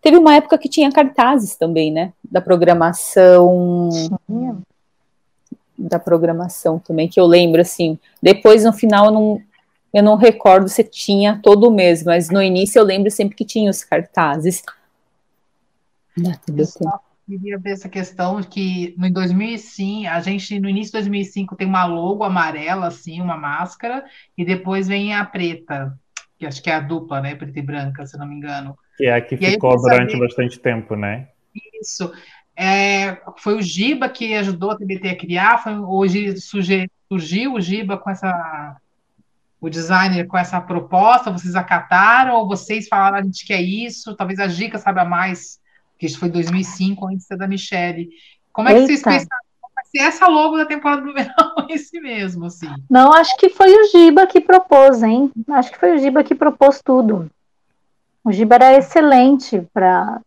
Teve 0.05 0.19
uma 0.19 0.35
época 0.35 0.59
que 0.59 0.69
tinha 0.69 0.93
cartazes 0.93 1.57
também, 1.57 1.91
né? 1.91 2.13
Da 2.31 2.39
programação. 2.39 3.89
Sim. 3.91 4.63
Da 5.79 5.99
programação 5.99 6.79
também, 6.79 7.09
que 7.09 7.19
eu 7.19 7.25
lembro, 7.25 7.63
assim. 7.63 7.99
Depois, 8.23 8.65
no 8.65 8.73
final, 8.75 9.07
eu 9.07 9.11
não, 9.11 9.43
eu 9.95 10.03
não 10.03 10.17
recordo 10.17 10.69
se 10.69 10.85
tinha 10.85 11.41
todo 11.43 11.69
o 11.69 11.71
mês, 11.71 12.05
mas 12.05 12.29
no 12.29 12.43
início 12.43 12.79
eu 12.79 12.85
lembro 12.85 13.11
sempre 13.11 13.35
que 13.35 13.47
tinha 13.47 13.71
os 13.71 13.83
cartazes. 13.83 14.63
Eu 16.55 16.67
só 16.67 17.01
queria 17.27 17.59
ver 17.59 17.71
essa 17.71 17.89
questão 17.89 18.43
que 18.43 18.95
no 18.99 19.11
2005, 19.11 20.07
a 20.07 20.21
gente 20.21 20.61
no 20.61 20.69
início 20.69 20.89
de 20.89 20.99
2005 20.99 21.57
tem 21.57 21.67
uma 21.67 21.87
logo 21.87 22.25
amarela, 22.25 22.89
assim, 22.89 23.23
uma 23.23 23.39
máscara, 23.39 24.05
e 24.37 24.45
depois 24.45 24.87
vem 24.87 25.15
a 25.15 25.25
preta, 25.25 25.99
que 26.39 26.45
acho 26.45 26.63
que 26.63 26.69
é 26.69 26.75
a 26.75 26.81
dupla, 26.81 27.23
né, 27.23 27.35
preta 27.35 27.59
e 27.59 27.63
branca, 27.63 28.05
se 28.05 28.19
não 28.19 28.27
me 28.27 28.35
engano. 28.35 28.77
Que 28.97 29.07
é 29.07 29.15
a 29.15 29.21
que 29.21 29.35
e 29.35 29.39
ficou 29.39 29.77
durante 29.77 30.13
saber... 30.13 30.27
bastante 30.27 30.59
tempo, 30.59 30.95
né? 30.97 31.29
Isso. 31.81 32.13
É, 32.57 33.19
foi 33.39 33.55
o 33.55 33.63
Giba 33.63 34.09
que 34.09 34.35
ajudou 34.35 34.71
a 34.71 34.77
TBT 34.77 35.09
a 35.09 35.17
criar, 35.17 35.59
foi, 35.59 35.77
hoje 35.77 36.35
surgiu 36.39 37.55
o 37.55 37.61
Giba 37.61 37.99
com 37.99 38.11
essa 38.11 38.77
o 39.65 39.71
designer 39.71 40.27
com 40.27 40.37
essa 40.37 40.61
proposta, 40.61 41.33
vocês 41.33 41.55
acataram 41.55 42.35
ou 42.35 42.47
vocês 42.47 42.87
falaram 42.87 43.17
a 43.17 43.23
gente 43.23 43.47
quer 43.47 43.63
isso? 43.63 44.15
Talvez 44.15 44.39
a 44.39 44.47
Gica 44.47 44.79
saiba 44.79 45.07
mais, 45.07 45.59
que 45.99 46.05
isso 46.05 46.19
foi 46.19 46.29
2005, 46.29 47.07
antes 47.07 47.27
da 47.29 47.49
Michelle. 47.49 48.11
Como 48.53 48.69
é 48.69 48.73
que 48.73 48.81
Eita. 48.81 48.89
vocês 48.89 49.03
pensaram? 49.03 49.45
Vai 49.75 49.85
ser 49.87 49.99
essa 49.99 50.29
logo 50.29 50.59
da 50.59 50.67
temporada 50.67 51.01
do 51.01 51.15
verão, 51.15 51.33
esse 51.71 51.99
mesmo, 51.99 52.45
assim? 52.45 52.69
Não, 52.91 53.13
acho 53.15 53.35
que 53.39 53.49
foi 53.49 53.75
o 53.75 53.89
Giba 53.91 54.27
que 54.27 54.41
propôs, 54.41 55.03
hein? 55.03 55.33
Acho 55.49 55.73
que 55.73 55.79
foi 55.79 55.97
o 55.97 55.99
Giba 55.99 56.23
que 56.23 56.35
propôs 56.35 56.83
tudo. 56.85 57.31
O 58.25 58.33
Giba 58.33 58.55
era 58.55 58.77
excelente 58.77 59.67
para 59.73 60.21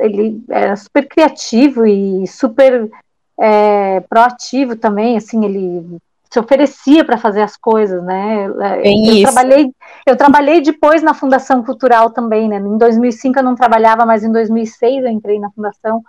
ele 0.00 0.42
era 0.48 0.76
super 0.76 1.08
criativo 1.08 1.86
e 1.86 2.26
super 2.26 2.90
é, 3.38 4.00
proativo 4.00 4.76
também, 4.76 5.16
assim, 5.16 5.44
ele 5.44 5.98
se 6.30 6.38
oferecia 6.38 7.04
para 7.04 7.18
fazer 7.18 7.42
as 7.42 7.56
coisas, 7.56 8.02
né? 8.02 8.44
É, 8.44 8.82
Bem 8.82 9.06
eu 9.06 9.14
isso. 9.14 9.22
trabalhei, 9.24 9.70
eu 10.06 10.16
trabalhei 10.16 10.60
depois 10.62 11.02
na 11.02 11.12
Fundação 11.12 11.62
Cultural 11.62 12.10
também, 12.10 12.48
né? 12.48 12.56
Em 12.56 12.78
2005 12.78 13.38
eu 13.38 13.42
não 13.42 13.54
trabalhava, 13.54 14.06
mas 14.06 14.24
em 14.24 14.32
2006 14.32 15.04
eu 15.04 15.10
entrei 15.10 15.38
na 15.38 15.50
fundação 15.50 16.02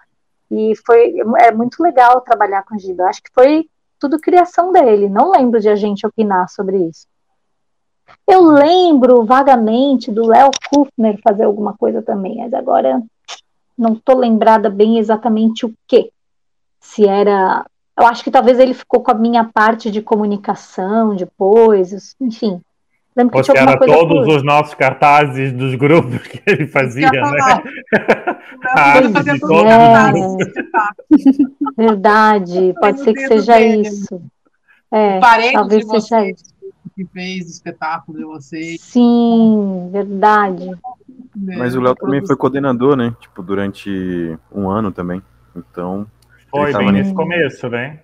e 0.50 0.74
foi 0.86 1.16
é 1.40 1.52
muito 1.52 1.84
legal 1.84 2.22
trabalhar 2.22 2.64
com 2.64 2.76
o 2.76 2.80
Giba. 2.80 3.04
Acho 3.06 3.22
que 3.22 3.32
foi 3.34 3.68
tudo 4.00 4.20
criação 4.20 4.72
dele. 4.72 5.10
Não 5.10 5.32
lembro 5.32 5.60
de 5.60 5.68
a 5.68 5.76
gente 5.76 6.08
opinar 6.08 6.48
sobre 6.48 6.78
isso. 6.78 7.06
Eu 8.28 8.42
lembro 8.42 9.26
vagamente 9.26 10.12
do 10.12 10.26
Léo 10.26 10.50
Kufner 10.70 11.20
fazer 11.24 11.44
alguma 11.44 11.74
coisa 11.78 12.02
também, 12.02 12.38
mas 12.38 12.54
agora 12.54 13.02
não 13.78 13.94
estou 13.94 14.18
lembrada 14.18 14.70
bem 14.70 14.98
exatamente 14.98 15.66
o 15.66 15.74
que. 15.88 16.12
Se 16.80 17.08
era 17.08 17.66
eu 17.98 18.08
acho 18.08 18.24
que 18.24 18.32
talvez 18.32 18.60
ele 18.60 18.74
ficou 18.74 19.02
com 19.02 19.12
a 19.12 19.16
minha 19.16 19.44
parte 19.44 19.92
de 19.92 20.02
comunicação 20.02 21.16
depois, 21.16 22.16
enfim. 22.20 22.60
Lembro 23.16 23.44
que 23.44 23.52
Ou 23.52 23.58
era 23.58 23.78
todos 23.78 24.26
por... 24.26 24.38
os 24.38 24.44
nossos 24.44 24.74
cartazes 24.74 25.54
dos 25.54 25.76
grupos 25.76 26.18
que 26.28 26.42
ele 26.48 26.66
fazia, 26.66 27.12
né? 27.12 27.22
Ele 28.98 29.10
fazia 29.10 29.40
todos 29.40 29.66
é... 29.66 29.92
Verdade, 31.78 32.74
pode 32.80 33.02
ser 33.02 33.14
que 33.14 33.28
seja 33.28 33.62
isso. 33.62 34.20
É, 34.92 35.20
talvez 35.52 35.86
seja 35.86 36.28
isso. 36.28 36.53
Que 36.96 37.06
fez 37.06 37.48
o 37.48 37.50
espetáculo 37.50 38.18
de 38.18 38.24
vocês. 38.24 38.80
Sim, 38.82 39.90
verdade. 39.92 40.70
Mas 41.36 41.76
o 41.76 41.82
Léo 41.82 41.96
também 41.96 42.26
foi 42.26 42.36
coordenador, 42.36 42.96
né? 42.96 43.16
Tipo, 43.20 43.42
durante 43.42 44.38
um 44.52 44.70
ano 44.70 44.92
também. 44.92 45.22
Então, 45.56 46.06
foi 46.50 46.74
bem 46.74 46.92
nesse 46.92 47.14
começo, 47.14 47.70
né? 47.70 48.00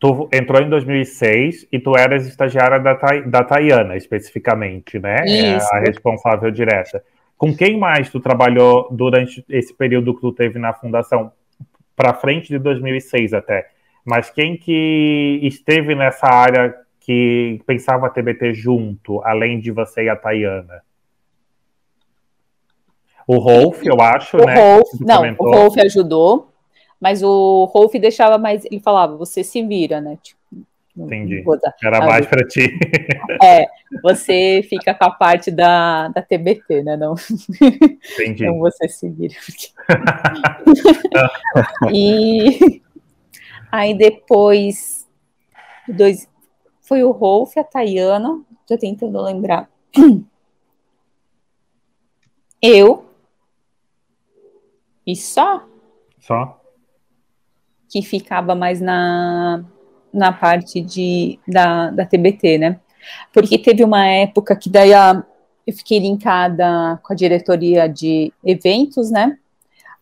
Tu 0.00 0.28
entrou 0.32 0.62
em 0.62 0.68
2006 0.68 1.66
e 1.72 1.80
tu 1.80 1.96
eras 1.96 2.24
estagiária 2.24 2.78
da, 2.78 2.94
da 3.26 3.42
Tayana, 3.42 3.96
especificamente, 3.96 4.96
né? 4.96 5.24
Isso. 5.26 5.74
É 5.74 5.76
a 5.76 5.80
responsável 5.80 6.52
direta. 6.52 7.02
Com 7.36 7.52
quem 7.56 7.76
mais 7.76 8.08
tu 8.08 8.20
trabalhou 8.20 8.88
durante 8.92 9.44
esse 9.48 9.74
período 9.74 10.14
que 10.14 10.20
tu 10.20 10.32
teve 10.32 10.56
na 10.56 10.72
fundação? 10.72 11.32
Para 11.96 12.14
frente 12.14 12.48
de 12.48 12.60
2006 12.60 13.34
até. 13.34 13.70
Mas 14.04 14.30
quem 14.30 14.56
que 14.56 15.40
esteve 15.42 15.96
nessa 15.96 16.28
área 16.28 16.72
que 17.00 17.60
pensava 17.66 18.08
TBT 18.08 18.54
junto, 18.54 19.20
além 19.24 19.58
de 19.58 19.72
você 19.72 20.04
e 20.04 20.08
a 20.08 20.14
Tayana? 20.14 20.80
O 23.28 23.36
Rolf, 23.36 23.84
eu 23.84 24.00
acho, 24.00 24.38
o 24.38 24.46
né? 24.46 24.54
Rolf, 24.54 24.88
não, 25.00 25.18
comentou. 25.18 25.46
o 25.46 25.54
Rolf 25.54 25.76
ajudou, 25.76 26.48
mas 26.98 27.22
o 27.22 27.66
Rolf 27.66 27.92
deixava 27.92 28.38
mais, 28.38 28.64
ele 28.64 28.80
falava, 28.80 29.18
você 29.18 29.44
se 29.44 29.62
vira, 29.62 30.00
né? 30.00 30.16
Tipo, 30.22 30.38
Entendi. 30.96 31.44
Era 31.84 32.04
mais 32.04 32.26
para 32.26 32.44
ti. 32.46 32.60
É, 33.40 33.66
você 34.02 34.66
fica 34.68 34.92
com 34.94 35.04
a 35.04 35.10
parte 35.10 35.50
da, 35.50 36.08
da 36.08 36.22
TBT, 36.22 36.82
né? 36.82 36.96
Não, 36.96 37.14
Entendi. 38.14 38.42
Então 38.44 38.58
você 38.58 38.88
se 38.88 39.08
vira. 39.10 39.34
e 41.92 42.82
aí 43.70 43.96
depois 43.96 45.06
dois, 45.86 46.26
foi 46.80 47.04
o 47.04 47.10
Rolf, 47.10 47.56
a 47.58 47.62
Tayana, 47.62 48.40
tô 48.66 48.78
tentando 48.78 49.20
lembrar. 49.20 49.68
Eu. 52.60 53.07
E 55.08 55.16
só? 55.16 55.64
Só? 56.20 56.58
que 57.88 58.02
ficava 58.02 58.54
mais 58.54 58.80
na, 58.80 59.64
na 60.12 60.32
parte 60.32 60.80
de, 60.80 61.38
da, 61.48 61.90
da 61.90 62.04
TBT, 62.04 62.58
né? 62.58 62.80
Porque 63.32 63.58
teve 63.58 63.82
uma 63.82 64.06
época 64.06 64.54
que 64.54 64.68
daí 64.68 64.92
a, 64.92 65.22
eu 65.66 65.72
fiquei 65.72 65.98
linkada 65.98 67.00
com 67.02 67.12
a 67.12 67.16
diretoria 67.16 67.88
de 67.88 68.32
eventos, 68.44 69.10
né? 69.10 69.38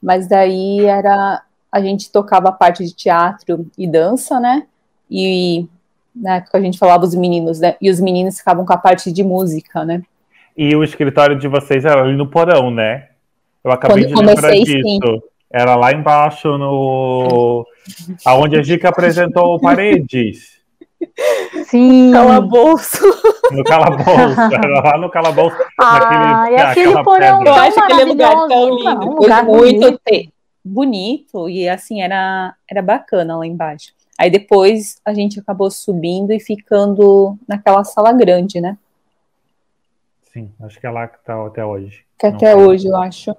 Mas 0.03 0.29
daí 0.29 0.85
era 0.85 1.43
a 1.71 1.81
gente 1.81 2.11
tocava 2.11 2.49
a 2.49 2.53
parte 2.53 2.85
de 2.85 2.95
teatro 2.95 3.67
e 3.77 3.87
dança, 3.87 4.41
né? 4.41 4.67
E 5.11 5.69
na 6.15 6.37
época 6.37 6.59
a 6.59 6.61
gente 6.61 6.79
falava 6.79 7.05
os 7.05 7.15
meninos, 7.15 7.61
né? 7.61 7.77
E 7.81 7.91
os 7.91 8.01
meninos 8.01 8.39
ficavam 8.39 8.65
com 8.65 8.73
a 8.73 8.79
parte 8.79 9.13
de 9.13 9.23
música, 9.23 9.85
né? 9.85 10.03
E 10.57 10.75
o 10.75 10.83
escritório 10.83 11.39
de 11.39 11.47
vocês 11.47 11.85
era 11.85 12.03
ali 12.03 12.17
no 12.17 12.27
porão, 12.27 12.71
né? 12.71 13.09
Eu 13.67 13.73
acabei 13.73 14.05
Quando 14.05 14.21
de 14.21 14.25
lembrar 14.25 14.53
disso. 14.53 14.73
Sim. 14.81 15.01
Era 15.51 15.75
lá 15.75 15.93
embaixo 15.93 16.57
no. 16.57 17.67
aonde 18.25 18.57
a 18.57 18.63
Gica 18.63 18.91
apresentou 18.91 19.59
Paredes. 19.59 20.61
Sim. 21.65 22.13
Calabouço. 22.13 23.03
No 23.53 23.63
calabouço. 23.63 24.41
Era 24.53 24.81
lá 24.81 24.99
no 24.99 25.09
calabouço. 25.09 25.57
Ah, 25.81 26.01
naquele, 26.01 26.57
e 26.57 26.61
aquele 26.61 27.05
porão 27.05 27.45
Eu 27.45 27.55
acho 27.55 27.79
aquele 27.79 28.05
lugar 28.07 28.33
tão 28.49 28.77
lindo. 28.77 29.09
Um 29.09 29.15
lugar 29.15 29.45
muito 29.45 29.81
bonito. 29.81 30.33
bonito. 30.65 31.49
E 31.49 31.69
assim, 31.69 32.03
era, 32.03 32.55
era 32.69 32.83
bacana 32.83 33.37
lá 33.37 33.47
embaixo. 33.47 33.93
Aí 34.19 34.31
depois 34.31 35.01
a 35.05 35.15
gente 35.15 35.39
acabou 35.39 35.71
subindo 35.71 36.33
e 36.33 36.41
ficando 36.41 37.39
naquela 37.47 37.85
sala 37.85 38.13
grande, 38.13 38.61
né? 38.61 38.77
Sim, 40.33 40.51
acho 40.61 40.81
que 40.81 40.87
é 40.87 40.91
lá 40.91 41.07
que 41.07 41.25
tá 41.25 41.47
até 41.47 41.65
hoje. 41.65 42.05
Que 42.19 42.27
até 42.27 42.57
hoje, 42.57 42.89
eu 42.89 42.97
acho. 42.97 43.35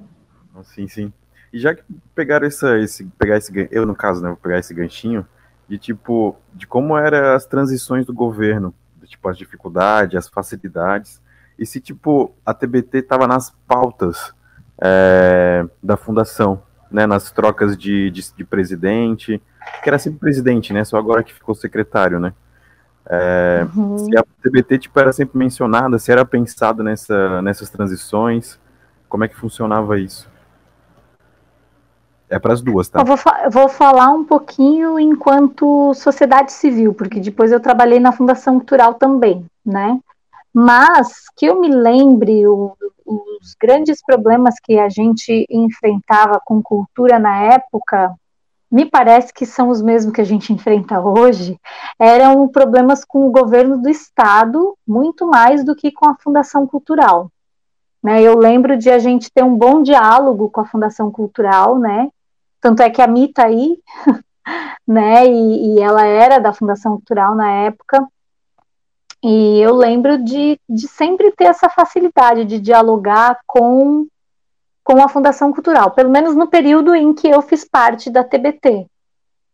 Sim, 0.63 0.87
sim. 0.87 1.13
E 1.51 1.59
já 1.59 1.73
que 1.73 1.83
pegaram 2.13 2.45
essa, 2.45 2.77
esse, 2.77 3.05
pegar 3.17 3.37
esse, 3.37 3.51
eu 3.71 3.85
no 3.85 3.95
caso, 3.95 4.21
né, 4.21 4.27
vou 4.29 4.37
pegar 4.37 4.59
esse 4.59 4.73
ganchinho, 4.73 5.25
de 5.67 5.77
tipo, 5.77 6.35
de 6.53 6.65
como 6.65 6.97
eram 6.97 7.35
as 7.35 7.45
transições 7.45 8.05
do 8.05 8.13
governo, 8.13 8.73
de, 9.01 9.07
tipo, 9.07 9.27
as 9.27 9.37
dificuldades, 9.37 10.15
as 10.15 10.27
facilidades, 10.27 11.21
e 11.57 11.65
se, 11.65 11.79
tipo, 11.79 12.33
a 12.45 12.53
TBT 12.53 12.99
estava 12.99 13.27
nas 13.27 13.53
pautas 13.67 14.33
é, 14.79 15.65
da 15.81 15.97
fundação, 15.97 16.61
né, 16.91 17.05
nas 17.05 17.31
trocas 17.31 17.77
de, 17.77 18.11
de, 18.11 18.33
de, 18.35 18.43
presidente, 18.43 19.41
que 19.83 19.89
era 19.89 19.99
sempre 19.99 20.19
presidente, 20.19 20.71
né, 20.71 20.83
só 20.83 20.97
agora 20.97 21.23
que 21.23 21.33
ficou 21.33 21.55
secretário, 21.55 22.19
né, 22.19 22.33
é, 23.09 23.65
uhum. 23.75 23.97
se 23.97 24.17
a 24.17 24.23
TBT, 24.41 24.79
tipo, 24.79 24.99
era 24.99 25.13
sempre 25.13 25.37
mencionada, 25.37 25.97
se 25.97 26.11
era 26.11 26.25
pensado 26.25 26.83
nessa, 26.83 27.41
nessas 27.41 27.69
transições, 27.69 28.59
como 29.07 29.23
é 29.23 29.27
que 29.27 29.35
funcionava 29.35 29.97
isso? 29.97 30.29
É 32.29 32.37
para 32.37 32.53
as 32.53 32.61
duas, 32.61 32.89
tá? 32.89 32.99
Eu 32.99 33.05
vou, 33.05 33.17
fa 33.17 33.47
vou, 33.49 33.69
falar 33.69 34.09
um 34.09 34.23
pouquinho 34.23 34.99
enquanto 34.99 35.93
sociedade 35.93 36.51
civil, 36.51 36.93
porque 36.93 37.19
depois 37.19 37.51
eu 37.51 37.59
trabalhei 37.59 37.99
na 37.99 38.11
Fundação 38.11 38.57
Cultural 38.57 38.95
também, 38.95 39.45
né? 39.65 39.97
Mas 40.53 41.29
que 41.35 41.45
eu 41.45 41.59
me 41.59 41.69
lembre 41.69 42.45
o, 42.47 42.75
os 43.05 43.55
grandes 43.59 44.03
problemas 44.03 44.55
que 44.61 44.77
a 44.77 44.89
gente 44.89 45.45
enfrentava 45.49 46.41
com 46.43 46.61
cultura 46.61 47.17
na 47.17 47.43
época, 47.43 48.13
me 48.69 48.83
parece 48.83 49.33
que 49.33 49.45
são 49.45 49.69
os 49.69 49.81
mesmos 49.81 50.13
que 50.13 50.19
a 50.19 50.25
gente 50.25 50.51
enfrenta 50.51 50.99
hoje, 50.99 51.57
eram 51.97 52.47
problemas 52.49 53.05
com 53.05 53.25
o 53.25 53.31
governo 53.31 53.81
do 53.81 53.89
estado, 53.89 54.77
muito 54.85 55.25
mais 55.25 55.63
do 55.63 55.75
que 55.75 55.91
com 55.91 56.09
a 56.09 56.15
Fundação 56.15 56.67
Cultural. 56.67 57.31
Né, 58.03 58.21
eu 58.21 58.37
lembro 58.37 58.77
de 58.77 58.89
a 58.89 58.99
gente 58.99 59.31
ter 59.31 59.43
um 59.43 59.57
bom 59.57 59.81
diálogo 59.81 60.49
com 60.49 60.61
a 60.61 60.65
Fundação 60.65 61.09
Cultural, 61.11 61.79
né? 61.79 62.09
Tanto 62.61 62.81
é 62.81 62.89
que 62.89 63.01
a 63.01 63.07
Mi 63.07 63.31
tá 63.31 63.45
aí, 63.45 63.77
né? 64.87 65.25
E, 65.27 65.75
e, 65.75 65.79
ela 65.79 66.05
era 66.05 66.39
da 66.39 66.53
Fundação 66.53 66.93
Cultural 66.93 67.35
na 67.35 67.51
época. 67.51 68.05
E 69.23 69.59
eu 69.59 69.75
lembro 69.75 70.23
de, 70.23 70.59
de 70.69 70.87
sempre 70.87 71.31
ter 71.31 71.45
essa 71.45 71.69
facilidade 71.69 72.45
de 72.45 72.59
dialogar 72.59 73.39
com, 73.45 74.07
com 74.83 75.03
a 75.03 75.09
Fundação 75.09 75.51
Cultural, 75.51 75.91
pelo 75.91 76.09
menos 76.09 76.35
no 76.35 76.47
período 76.47 76.95
em 76.95 77.13
que 77.13 77.27
eu 77.27 77.41
fiz 77.41 77.65
parte 77.65 78.09
da 78.09 78.23
TBT. 78.23 78.85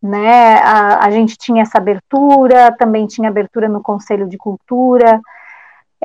Né? 0.02 0.56
A, 0.58 1.06
a 1.06 1.12
gente 1.12 1.38
tinha 1.38 1.62
essa 1.62 1.78
abertura, 1.78 2.76
também 2.78 3.08
tinha 3.08 3.30
abertura 3.30 3.70
no 3.70 3.82
Conselho 3.82 4.28
de 4.28 4.38
Cultura, 4.38 5.22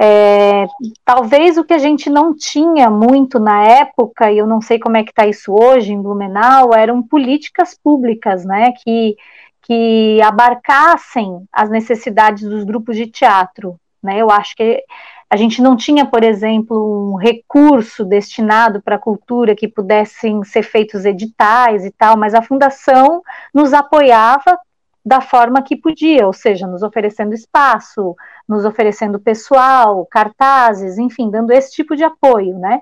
é, 0.01 0.69
talvez 1.05 1.59
o 1.59 1.65
que 1.65 1.75
a 1.75 1.79
gente 1.79 2.09
não 2.09 2.33
tinha 2.33 2.89
muito 2.89 3.41
na 3.41 3.65
época, 3.65 4.31
e 4.31 4.39
eu 4.39 4.47
não 4.47 4.61
sei 4.61 4.79
como 4.79 4.97
é 4.97 5.03
que 5.03 5.11
está 5.11 5.27
isso 5.27 5.53
hoje 5.53 5.93
em 5.93 6.01
Blumenau, 6.01 6.73
eram 6.73 7.03
políticas 7.03 7.77
públicas, 7.77 8.45
né, 8.45 8.71
que, 8.85 9.17
que 9.63 10.23
abarcassem 10.23 11.45
as 11.53 11.69
necessidades 11.69 12.49
dos 12.49 12.63
grupos 12.63 12.97
de 12.97 13.09
teatro, 13.09 13.75
né, 14.01 14.23
eu 14.23 14.31
acho 14.31 14.55
que 14.55 14.85
a 15.29 15.37
gente 15.37 15.61
não 15.61 15.77
tinha, 15.77 16.07
por 16.07 16.23
exemplo, 16.23 17.13
um 17.13 17.17
recurso 17.17 18.05
destinado 18.05 18.81
para 18.81 18.97
a 18.97 19.01
cultura 19.01 19.55
que 19.55 19.67
pudessem 19.67 20.43
ser 20.45 20.63
feitos 20.63 21.05
editais 21.05 21.85
e 21.85 21.91
tal, 21.91 22.17
mas 22.17 22.35
a 22.35 22.41
fundação 22.41 23.21
nos 23.53 23.75
apoiava 23.75 24.59
da 25.05 25.21
forma 25.21 25.63
que 25.63 25.77
podia, 25.77 26.27
ou 26.27 26.33
seja, 26.33 26.67
nos 26.67 26.83
oferecendo 26.83 27.35
espaço, 27.35 28.15
nos 28.49 28.65
oferecendo 28.65 29.19
pessoal, 29.19 30.07
cartazes, 30.07 30.99
enfim, 30.99 31.31
dando 31.31 31.51
esse 31.51 31.73
tipo 31.73 31.97
de 31.97 32.05
apoio, 32.05 32.59
né? 32.59 32.81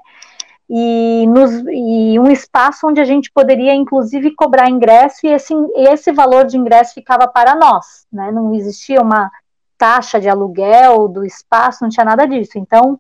E, 0.69 1.27
nos, 1.29 1.53
e 1.69 2.19
um 2.19 2.29
espaço 2.29 2.89
onde 2.89 3.01
a 3.01 3.05
gente 3.05 3.31
poderia, 3.33 3.73
inclusive, 3.73 4.35
cobrar 4.35 4.69
ingresso 4.69 5.25
e 5.25 5.29
esse, 5.29 5.55
esse 5.77 6.11
valor 6.13 6.45
de 6.45 6.57
ingresso 6.57 6.95
ficava 6.95 7.29
para 7.29 7.55
nós, 7.55 8.07
né? 8.13 8.33
Não 8.33 8.53
existia 8.55 9.01
uma 9.01 9.31
taxa 9.79 10.21
de 10.21 10.29
aluguel 10.29 11.07
do 11.07 11.25
espaço, 11.25 11.83
não 11.83 11.91
tinha 11.91 12.05
nada 12.05 12.27
disso. 12.27 12.59
Então, 12.59 12.99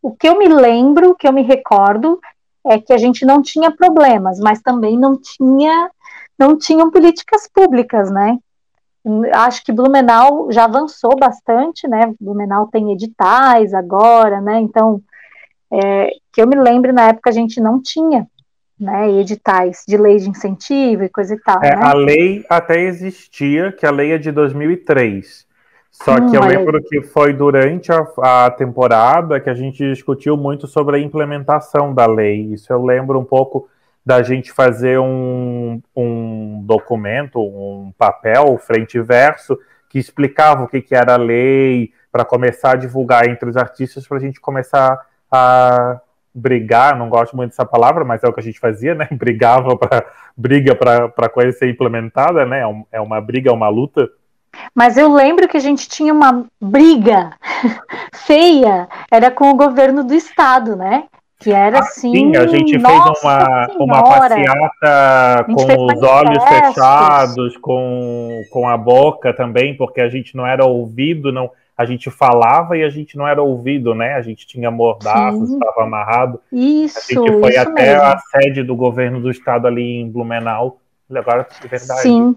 o 0.00 0.14
que 0.14 0.28
eu 0.28 0.38
me 0.38 0.48
lembro, 0.48 1.10
o 1.10 1.14
que 1.14 1.28
eu 1.28 1.32
me 1.32 1.42
recordo, 1.42 2.18
é 2.64 2.80
que 2.80 2.92
a 2.92 2.98
gente 2.98 3.24
não 3.24 3.42
tinha 3.42 3.70
problemas, 3.70 4.38
mas 4.40 4.60
também 4.62 4.98
não 4.98 5.18
tinha 5.20 5.90
não 6.38 6.56
tinham 6.56 6.90
políticas 6.90 7.48
públicas, 7.52 8.10
né? 8.10 8.38
Acho 9.32 9.64
que 9.64 9.72
Blumenau 9.72 10.50
já 10.50 10.64
avançou 10.64 11.16
bastante, 11.16 11.86
né? 11.86 12.12
Blumenau 12.20 12.66
tem 12.66 12.92
editais 12.92 13.72
agora, 13.72 14.40
né? 14.40 14.60
Então, 14.60 15.00
é, 15.72 16.10
que 16.32 16.42
eu 16.42 16.46
me 16.46 16.56
lembro 16.56 16.92
na 16.92 17.08
época 17.08 17.30
a 17.30 17.32
gente 17.32 17.60
não 17.60 17.80
tinha, 17.80 18.26
né? 18.78 19.10
Editais 19.12 19.84
de 19.86 19.96
lei 19.96 20.16
de 20.16 20.28
incentivo 20.28 21.04
e 21.04 21.08
coisa 21.08 21.34
e 21.34 21.40
tal. 21.40 21.62
É, 21.62 21.76
né? 21.76 21.82
A 21.82 21.94
lei 21.94 22.44
até 22.48 22.80
existia, 22.80 23.70
que 23.70 23.86
a 23.86 23.90
lei 23.90 24.12
é 24.12 24.18
de 24.18 24.32
2003. 24.32 25.46
Só 25.90 26.14
hum, 26.16 26.30
que 26.30 26.36
eu 26.36 26.42
lembro 26.42 26.82
que 26.82 27.02
foi 27.02 27.32
durante 27.32 27.90
a, 27.90 28.06
a, 28.18 28.50
temporada 28.50 29.40
que 29.40 29.48
a 29.48 29.54
gente 29.54 29.78
discutiu 29.78 30.36
muito 30.36 30.66
sobre 30.66 30.96
a 30.96 31.00
implementação 31.00 31.94
da 31.94 32.06
lei. 32.06 32.52
Isso 32.52 32.70
eu 32.70 32.84
lembro 32.84 33.18
um 33.18 33.24
pouco 33.24 33.68
da 34.06 34.22
gente 34.22 34.52
fazer 34.52 35.00
um, 35.00 35.82
um 35.94 36.62
documento, 36.64 37.40
um 37.40 37.92
papel, 37.98 38.56
frente 38.56 38.98
e 38.98 39.02
verso, 39.02 39.58
que 39.90 39.98
explicava 39.98 40.62
o 40.62 40.68
que, 40.68 40.80
que 40.80 40.94
era 40.94 41.14
a 41.14 41.18
lei, 41.18 41.92
para 42.12 42.24
começar 42.24 42.72
a 42.72 42.76
divulgar 42.76 43.28
entre 43.28 43.50
os 43.50 43.56
artistas, 43.56 44.06
para 44.06 44.18
a 44.18 44.20
gente 44.20 44.40
começar 44.40 45.04
a 45.28 46.00
brigar, 46.32 46.96
não 46.96 47.08
gosto 47.08 47.36
muito 47.36 47.50
dessa 47.50 47.66
palavra, 47.66 48.04
mas 48.04 48.22
é 48.22 48.28
o 48.28 48.32
que 48.32 48.38
a 48.38 48.42
gente 48.42 48.60
fazia, 48.60 48.94
né? 48.94 49.08
Brigava 49.12 49.76
para 49.76 50.06
briga 50.36 50.76
para 50.76 51.28
coisa 51.28 51.50
ser 51.50 51.68
implementada, 51.68 52.46
né? 52.46 52.60
É, 52.60 52.98
é 52.98 53.00
uma 53.00 53.20
briga, 53.20 53.50
é 53.50 53.52
uma 53.52 53.68
luta. 53.68 54.08
Mas 54.72 54.96
eu 54.96 55.12
lembro 55.12 55.48
que 55.48 55.56
a 55.56 55.60
gente 55.60 55.88
tinha 55.88 56.12
uma 56.12 56.46
briga 56.60 57.32
feia, 58.14 58.88
era 59.10 59.32
com 59.32 59.50
o 59.50 59.56
governo 59.56 60.04
do 60.04 60.14
estado, 60.14 60.76
né? 60.76 61.08
Que 61.38 61.52
era 61.52 61.80
assim. 61.80 62.12
Sim, 62.12 62.36
a 62.36 62.46
gente 62.46 62.78
fez 62.78 63.22
uma, 63.22 63.66
uma 63.78 64.02
passeata 64.02 65.44
com 65.44 65.84
os 65.84 66.02
olhos 66.02 66.44
fechados, 66.44 67.56
com, 67.58 68.42
com 68.50 68.68
a 68.68 68.76
boca 68.76 69.34
também, 69.34 69.76
porque 69.76 70.00
a 70.00 70.08
gente 70.08 70.34
não 70.34 70.46
era 70.46 70.64
ouvido, 70.64 71.30
não. 71.30 71.50
A 71.76 71.84
gente 71.84 72.10
falava 72.10 72.78
e 72.78 72.82
a 72.82 72.88
gente 72.88 73.18
não 73.18 73.28
era 73.28 73.42
ouvido, 73.42 73.94
né? 73.94 74.14
A 74.14 74.22
gente 74.22 74.46
tinha 74.46 74.70
mordaços, 74.70 75.52
estava 75.52 75.82
amarrado. 75.82 76.40
Isso. 76.50 76.98
A 76.98 77.14
gente 77.26 77.38
foi 77.38 77.56
até 77.58 77.92
mesmo. 77.92 78.02
a 78.02 78.18
sede 78.18 78.62
do 78.62 78.74
governo 78.74 79.20
do 79.20 79.30
estado 79.30 79.66
ali 79.66 80.00
em 80.00 80.10
Blumenau. 80.10 80.80
Agora 81.14 81.46
é 81.62 81.68
verdade. 81.68 82.00
Sim, 82.00 82.34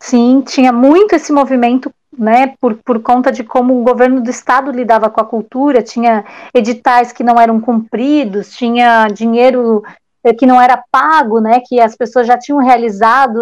sim, 0.00 0.42
tinha 0.44 0.72
muito 0.72 1.14
esse 1.14 1.32
movimento 1.32 1.92
né, 2.18 2.54
por, 2.60 2.74
por 2.76 3.00
conta 3.00 3.30
de 3.30 3.44
como 3.44 3.78
o 3.78 3.84
governo 3.84 4.22
do 4.22 4.30
estado 4.30 4.70
lidava 4.70 5.10
com 5.10 5.20
a 5.20 5.24
cultura, 5.24 5.82
tinha 5.82 6.24
editais 6.52 7.12
que 7.12 7.24
não 7.24 7.40
eram 7.40 7.60
cumpridos, 7.60 8.56
tinha 8.56 9.06
dinheiro 9.08 9.82
eh, 10.24 10.32
que 10.32 10.46
não 10.46 10.60
era 10.60 10.82
pago, 10.90 11.40
né, 11.40 11.60
que 11.64 11.80
as 11.80 11.94
pessoas 11.94 12.26
já 12.26 12.38
tinham 12.38 12.58
realizado 12.58 13.36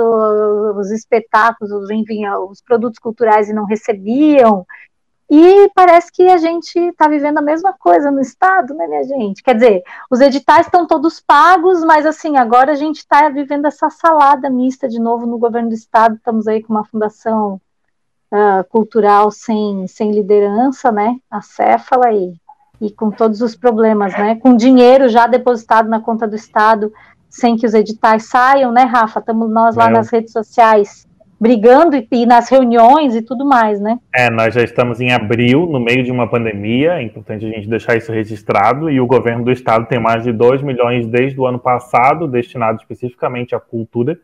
os 0.77 0.91
espetáculos, 0.91 1.91
enfim, 1.91 2.27
os 2.51 2.61
produtos 2.61 2.99
culturais 2.99 3.49
e 3.49 3.55
não 3.55 3.65
recebiam. 3.65 4.67
E 5.35 5.71
parece 5.75 6.13
que 6.13 6.29
a 6.29 6.37
gente 6.37 6.79
está 6.79 7.09
vivendo 7.09 7.39
a 7.39 7.43
mesma 7.43 7.73
coisa 7.73 8.11
no 8.11 8.21
Estado, 8.21 8.75
né, 8.75 8.87
minha 8.87 9.03
gente? 9.05 9.43
Quer 9.43 9.55
dizer, 9.55 9.83
os 10.11 10.21
editais 10.21 10.67
estão 10.67 10.87
todos 10.87 11.21
pagos, 11.21 11.83
mas 11.85 12.05
assim, 12.05 12.37
agora 12.37 12.73
a 12.73 12.75
gente 12.75 12.99
está 12.99 13.31
vivendo 13.31 13.65
essa 13.65 13.89
salada 13.89 14.51
mista 14.51 14.87
de 14.87 15.01
novo 15.01 15.25
no 15.25 15.39
governo 15.39 15.71
do 15.71 15.75
Estado. 15.75 16.17
Estamos 16.17 16.47
aí 16.47 16.63
com 16.63 16.75
uma 16.75 16.85
fundação 16.85 17.59
uh, 18.33 18.65
cultural 18.71 19.31
sem, 19.31 19.87
sem 19.87 20.11
liderança, 20.11 20.91
né? 20.91 21.17
A 21.31 21.43
Céfala 21.43 22.11
e, 22.13 22.35
e 22.81 22.91
com 22.91 23.11
todos 23.11 23.43
os 23.43 23.55
problemas, 23.55 24.13
né? 24.17 24.37
Com 24.37 24.57
dinheiro 24.57 25.09
já 25.09 25.27
depositado 25.27 25.89
na 25.89 26.01
conta 26.01 26.27
do 26.27 26.35
Estado, 26.35 26.93
sem 27.29 27.57
que 27.57 27.67
os 27.67 27.75
editais 27.75 28.25
saiam, 28.25 28.73
né, 28.73 28.83
Rafa? 28.83 29.21
Estamos 29.21 29.51
nós 29.51 29.77
lá 29.77 29.89
nas 29.91 30.11
redes 30.11 30.33
sociais 30.33 31.07
brigando 31.39 31.97
e, 31.97 32.07
e, 32.13 32.25
nas 32.25 32.49
reuniões 32.49 33.17
e 33.17 33.21
tudo 33.21 33.45
mais, 33.45 33.81
né? 33.81 33.99
É, 34.15 34.31
nós 34.31 34.55
já 34.55 34.63
estamos 34.63 35.01
em 35.01 35.11
abril, 35.11 35.67
no 35.67 35.81
meio 35.81 36.05
de 36.05 36.13
uma 36.13 36.31
pandemia, 36.31 36.93
é 36.93 37.03
importante 37.03 37.45
a 37.45 37.49
gente 37.49 37.69
deixar 37.69 37.97
isso 37.97 38.13
registrado, 38.13 38.89
e 38.89 39.01
o 39.01 39.07
governo 39.09 39.45
do 39.45 39.51
estado 39.51 39.87
tem 39.87 39.99
mais 39.99 40.23
de 40.23 40.31
2 40.31 40.63
milhões 40.63 41.05
desde 41.09 41.41
o 41.41 41.45
ano 41.45 41.59
passado, 41.59 42.29
destinado 42.29 42.79
especificamente 42.79 43.57
à 43.57 43.59
cultura, 43.59 44.17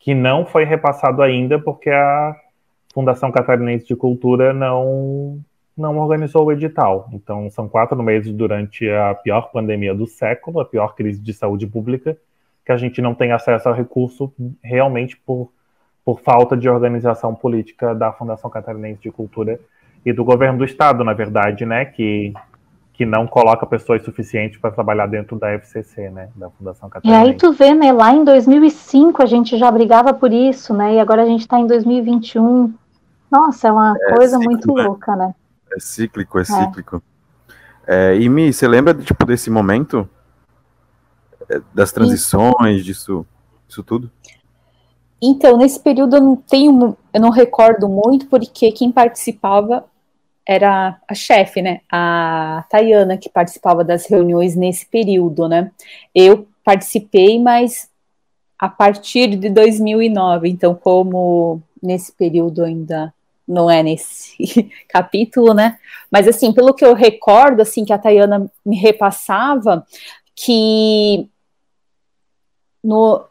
que 0.00 0.14
não 0.14 0.46
foi 0.46 0.64
repassado 0.64 1.20
ainda 1.20 1.58
porque 1.58 1.90
a 1.90 2.34
Fundação 2.92 3.32
Catarinense 3.32 3.86
de 3.86 3.96
Cultura 3.96 4.52
não, 4.52 5.40
não 5.76 5.98
organizou 5.98 6.46
o 6.46 6.52
edital. 6.52 7.08
Então, 7.12 7.50
são 7.50 7.68
quatro 7.68 8.00
meses 8.02 8.32
durante 8.32 8.88
a 8.88 9.14
pior 9.14 9.50
pandemia 9.50 9.94
do 9.94 10.06
século, 10.06 10.60
a 10.60 10.64
pior 10.64 10.94
crise 10.94 11.20
de 11.20 11.32
saúde 11.32 11.66
pública, 11.66 12.16
que 12.64 12.72
a 12.72 12.76
gente 12.76 13.00
não 13.02 13.14
tem 13.14 13.32
acesso 13.32 13.68
ao 13.68 13.74
recurso 13.74 14.32
realmente 14.62 15.16
por 15.16 15.50
por 16.04 16.20
falta 16.20 16.56
de 16.56 16.68
organização 16.68 17.34
política 17.34 17.94
da 17.94 18.12
Fundação 18.12 18.50
Catarinense 18.50 19.02
de 19.02 19.10
Cultura 19.10 19.58
e 20.04 20.12
do 20.12 20.24
governo 20.24 20.58
do 20.58 20.64
estado, 20.64 21.04
na 21.04 21.12
verdade, 21.12 21.64
né, 21.64 21.84
que 21.84 22.32
que 22.94 23.06
não 23.06 23.26
coloca 23.26 23.64
pessoas 23.64 24.02
suficientes 24.04 24.58
para 24.60 24.70
trabalhar 24.70 25.06
dentro 25.06 25.38
da 25.38 25.50
FCC, 25.54 26.10
né, 26.10 26.28
da 26.36 26.50
Fundação 26.50 26.90
Catarinense. 26.90 27.26
E 27.26 27.30
aí 27.30 27.36
tu 27.36 27.50
vê, 27.50 27.74
né, 27.74 27.90
lá 27.90 28.12
em 28.12 28.22
2005 28.22 29.22
a 29.22 29.26
gente 29.26 29.56
já 29.56 29.70
brigava 29.70 30.12
por 30.12 30.30
isso, 30.30 30.74
né, 30.74 30.96
e 30.96 31.00
agora 31.00 31.22
a 31.22 31.26
gente 31.26 31.40
está 31.40 31.58
em 31.58 31.66
2021. 31.66 32.74
Nossa, 33.32 33.68
é 33.68 33.72
uma 33.72 33.94
é 33.98 34.14
coisa 34.14 34.36
cíclico, 34.36 34.50
muito 34.50 34.74
né? 34.74 34.82
louca, 34.82 35.16
né? 35.16 35.34
É 35.74 35.80
cíclico, 35.80 36.38
é, 36.38 36.42
é. 36.42 36.44
cíclico. 36.44 37.02
É, 37.86 38.16
e 38.16 38.28
Mi, 38.28 38.52
você 38.52 38.68
lembra 38.68 38.92
tipo 38.92 39.24
desse 39.24 39.48
momento 39.48 40.06
é, 41.48 41.62
das 41.72 41.90
transições, 41.92 42.84
disso, 42.84 43.26
disso 43.66 43.82
tudo? 43.82 44.10
Então, 45.20 45.56
nesse 45.56 45.80
período 45.80 46.16
eu 46.16 46.20
não 46.20 46.36
tenho, 46.36 46.94
eu 47.10 47.20
não 47.20 47.30
recordo 47.30 47.88
muito, 47.88 48.26
porque 48.26 48.70
quem 48.70 48.92
participava 48.92 49.86
era 50.46 50.98
a 51.08 51.14
chefe, 51.14 51.62
né? 51.62 51.80
A 51.90 52.66
Tayana, 52.68 53.16
que 53.16 53.30
participava 53.30 53.82
das 53.82 54.04
reuniões 54.04 54.54
nesse 54.54 54.84
período, 54.84 55.48
né? 55.48 55.70
Eu 56.14 56.46
participei, 56.62 57.40
mas 57.40 57.88
a 58.58 58.68
partir 58.68 59.36
de 59.36 59.48
2009, 59.48 60.50
então, 60.50 60.74
como 60.74 61.62
nesse 61.82 62.12
período 62.12 62.62
ainda 62.62 63.12
não 63.46 63.70
é 63.70 63.82
nesse 63.82 64.70
capítulo, 64.88 65.54
né? 65.54 65.78
Mas 66.10 66.28
assim, 66.28 66.52
pelo 66.52 66.74
que 66.74 66.84
eu 66.84 66.94
recordo, 66.94 67.60
assim, 67.60 67.84
que 67.84 67.92
a 67.92 67.98
Tayana 67.98 68.50
me 68.64 68.76
repassava, 68.76 69.86
que 70.34 71.28
no, 72.82 73.24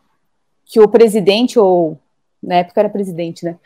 que 0.66 0.80
o 0.80 0.88
presidente, 0.88 1.60
ou 1.60 1.98
na 2.42 2.56
época 2.56 2.82
era 2.82 2.90
presidente, 2.90 3.44
né? 3.44 3.58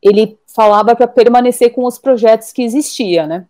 Ele 0.00 0.38
falava 0.46 0.96
para 0.96 1.06
permanecer 1.06 1.72
com 1.72 1.84
os 1.84 1.98
projetos 1.98 2.52
que 2.52 2.62
existia, 2.62 3.26
né? 3.26 3.46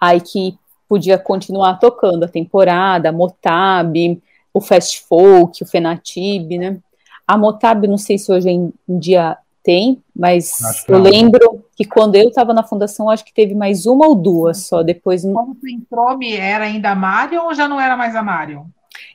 Aí 0.00 0.20
que 0.20 0.56
podia 0.88 1.18
continuar 1.18 1.78
tocando 1.78 2.24
a 2.24 2.28
temporada, 2.28 3.08
a 3.08 3.12
Motab, 3.12 4.22
o 4.54 4.60
Fast 4.60 5.02
Folk, 5.02 5.62
o 5.62 5.66
Fenatib, 5.66 6.58
né? 6.58 6.78
A 7.26 7.36
Motab, 7.36 7.86
não 7.88 7.98
sei 7.98 8.18
se 8.18 8.30
hoje 8.30 8.48
em 8.50 8.72
dia 8.88 9.36
tem, 9.66 10.00
mas 10.14 10.52
eu 10.88 10.96
lembro 10.96 11.64
que 11.74 11.84
quando 11.84 12.14
eu 12.14 12.28
estava 12.28 12.54
na 12.54 12.62
fundação, 12.62 13.10
acho 13.10 13.24
que 13.24 13.34
teve 13.34 13.52
mais 13.52 13.84
uma 13.84 14.06
ou 14.06 14.14
duas 14.14 14.68
só. 14.68 14.80
Depois. 14.84 15.22
Quando 15.22 15.56
tu 15.56 15.68
entrou, 15.68 16.16
era 16.22 16.66
ainda 16.66 16.90
a 16.90 16.94
Marion 16.94 17.46
ou 17.46 17.52
já 17.52 17.66
não 17.66 17.80
era 17.80 17.96
mais 17.96 18.14
a 18.14 18.22
Marion? 18.22 18.66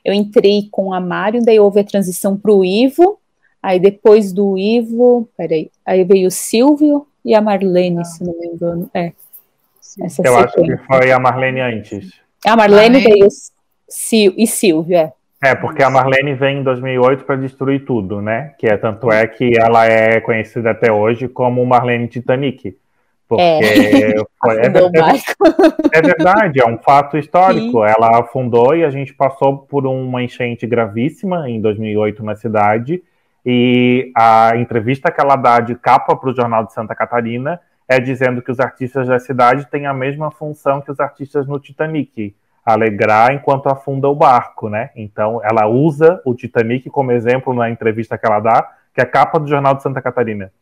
Eu 0.04 0.12
entrei 0.12 0.68
com 0.70 0.92
a 0.92 1.00
Mário, 1.00 1.42
daí 1.42 1.58
houve 1.58 1.80
a 1.80 1.84
transição 1.84 2.36
para 2.36 2.52
o 2.52 2.62
Ivo, 2.62 3.18
aí 3.62 3.80
depois 3.80 4.30
do 4.30 4.58
Ivo, 4.58 5.26
peraí, 5.36 5.70
aí 5.86 6.04
veio 6.04 6.28
o 6.28 6.30
Silvio 6.30 7.06
e 7.24 7.34
a 7.34 7.40
Marlene, 7.40 8.00
ah. 8.00 8.04
se 8.04 8.22
não 8.22 8.38
me 8.38 8.46
engano. 8.48 8.90
É. 8.92 9.12
Essa 10.02 10.22
Eu 10.22 10.36
acho 10.36 10.54
que 10.54 10.76
foi 10.76 11.12
a 11.12 11.18
Marlene 11.18 11.60
antes. 11.60 12.12
A 12.44 12.54
Marlene 12.56 12.98
ah, 12.98 13.08
veio 13.08 13.28
e 14.36 14.46
Silvio, 14.46 14.96
é. 14.96 15.12
É, 15.44 15.56
porque 15.56 15.82
a 15.82 15.90
Marlene 15.90 16.34
vem 16.34 16.58
em 16.58 16.62
2008 16.62 17.24
para 17.24 17.34
destruir 17.34 17.84
tudo, 17.84 18.22
né? 18.22 18.54
Que 18.58 18.68
é 18.68 18.76
tanto 18.76 19.10
é 19.10 19.26
que 19.26 19.58
ela 19.58 19.84
é 19.86 20.20
conhecida 20.20 20.70
até 20.70 20.92
hoje 20.92 21.26
como 21.26 21.66
Marlene 21.66 22.06
Titanic. 22.06 22.76
Porque 23.26 23.42
é, 23.42 24.14
foi, 24.38 24.56
é, 24.56 24.60
é, 24.60 24.68
é, 25.94 26.02
verdade, 26.02 26.60
é 26.60 26.66
um 26.66 26.78
fato 26.78 27.16
histórico. 27.18 27.84
Sim. 27.84 27.92
Ela 27.96 28.20
afundou 28.20 28.76
e 28.76 28.84
a 28.84 28.90
gente 28.90 29.12
passou 29.14 29.58
por 29.58 29.84
uma 29.84 30.22
enchente 30.22 30.64
gravíssima 30.64 31.48
em 31.50 31.60
2008 31.60 32.22
na 32.22 32.36
cidade. 32.36 33.02
E 33.44 34.12
a 34.16 34.52
entrevista 34.56 35.10
que 35.10 35.20
ela 35.20 35.34
dá 35.34 35.58
de 35.58 35.74
capa 35.74 36.14
para 36.14 36.30
o 36.30 36.36
Jornal 36.36 36.66
de 36.66 36.72
Santa 36.72 36.94
Catarina 36.94 37.58
é 37.88 37.98
dizendo 37.98 38.42
que 38.42 38.52
os 38.52 38.60
artistas 38.60 39.08
da 39.08 39.18
cidade 39.18 39.66
têm 39.68 39.86
a 39.86 39.92
mesma 39.92 40.30
função 40.30 40.80
que 40.80 40.92
os 40.92 41.00
artistas 41.00 41.48
no 41.48 41.58
Titanic, 41.58 42.34
alegrar 42.64 43.32
enquanto 43.32 43.66
afunda 43.66 44.08
o 44.08 44.14
barco, 44.14 44.68
né? 44.68 44.90
Então 44.94 45.40
ela 45.42 45.66
usa 45.66 46.20
o 46.24 46.34
Titanic 46.34 46.88
como 46.90 47.12
exemplo 47.12 47.52
na 47.52 47.68
entrevista 47.68 48.16
que 48.16 48.26
ela 48.26 48.40
dá, 48.40 48.70
que 48.94 49.00
é 49.00 49.04
a 49.04 49.06
capa 49.06 49.38
do 49.38 49.48
Jornal 49.48 49.74
de 49.74 49.82
Santa 49.82 50.00
Catarina. 50.00 50.52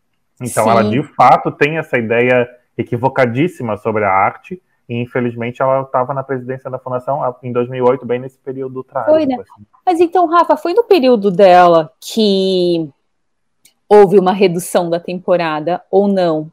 Então 0.40 0.64
Sim. 0.64 0.70
ela 0.70 0.84
de 0.84 1.02
fato 1.02 1.50
tem 1.50 1.76
essa 1.76 1.98
ideia 1.98 2.48
equivocadíssima 2.76 3.76
sobre 3.76 4.04
a 4.04 4.10
arte, 4.10 4.60
e 4.88 5.00
infelizmente 5.00 5.62
ela 5.62 5.82
estava 5.82 6.14
na 6.14 6.22
presidência 6.22 6.70
da 6.70 6.78
fundação 6.78 7.20
em 7.42 7.52
2008, 7.52 8.04
bem 8.06 8.18
nesse 8.18 8.38
período 8.38 8.82
trágico. 8.82 9.12
Foi, 9.12 9.26
né? 9.26 9.36
Assim. 9.36 9.66
Mas 9.86 10.00
então, 10.00 10.26
Rafa, 10.26 10.56
foi 10.56 10.72
no 10.72 10.82
período 10.82 11.30
dela 11.30 11.92
que 12.00 12.90
houve 13.88 14.18
uma 14.18 14.32
redução 14.32 14.88
da 14.88 14.98
temporada 14.98 15.82
ou 15.90 16.08
não? 16.08 16.50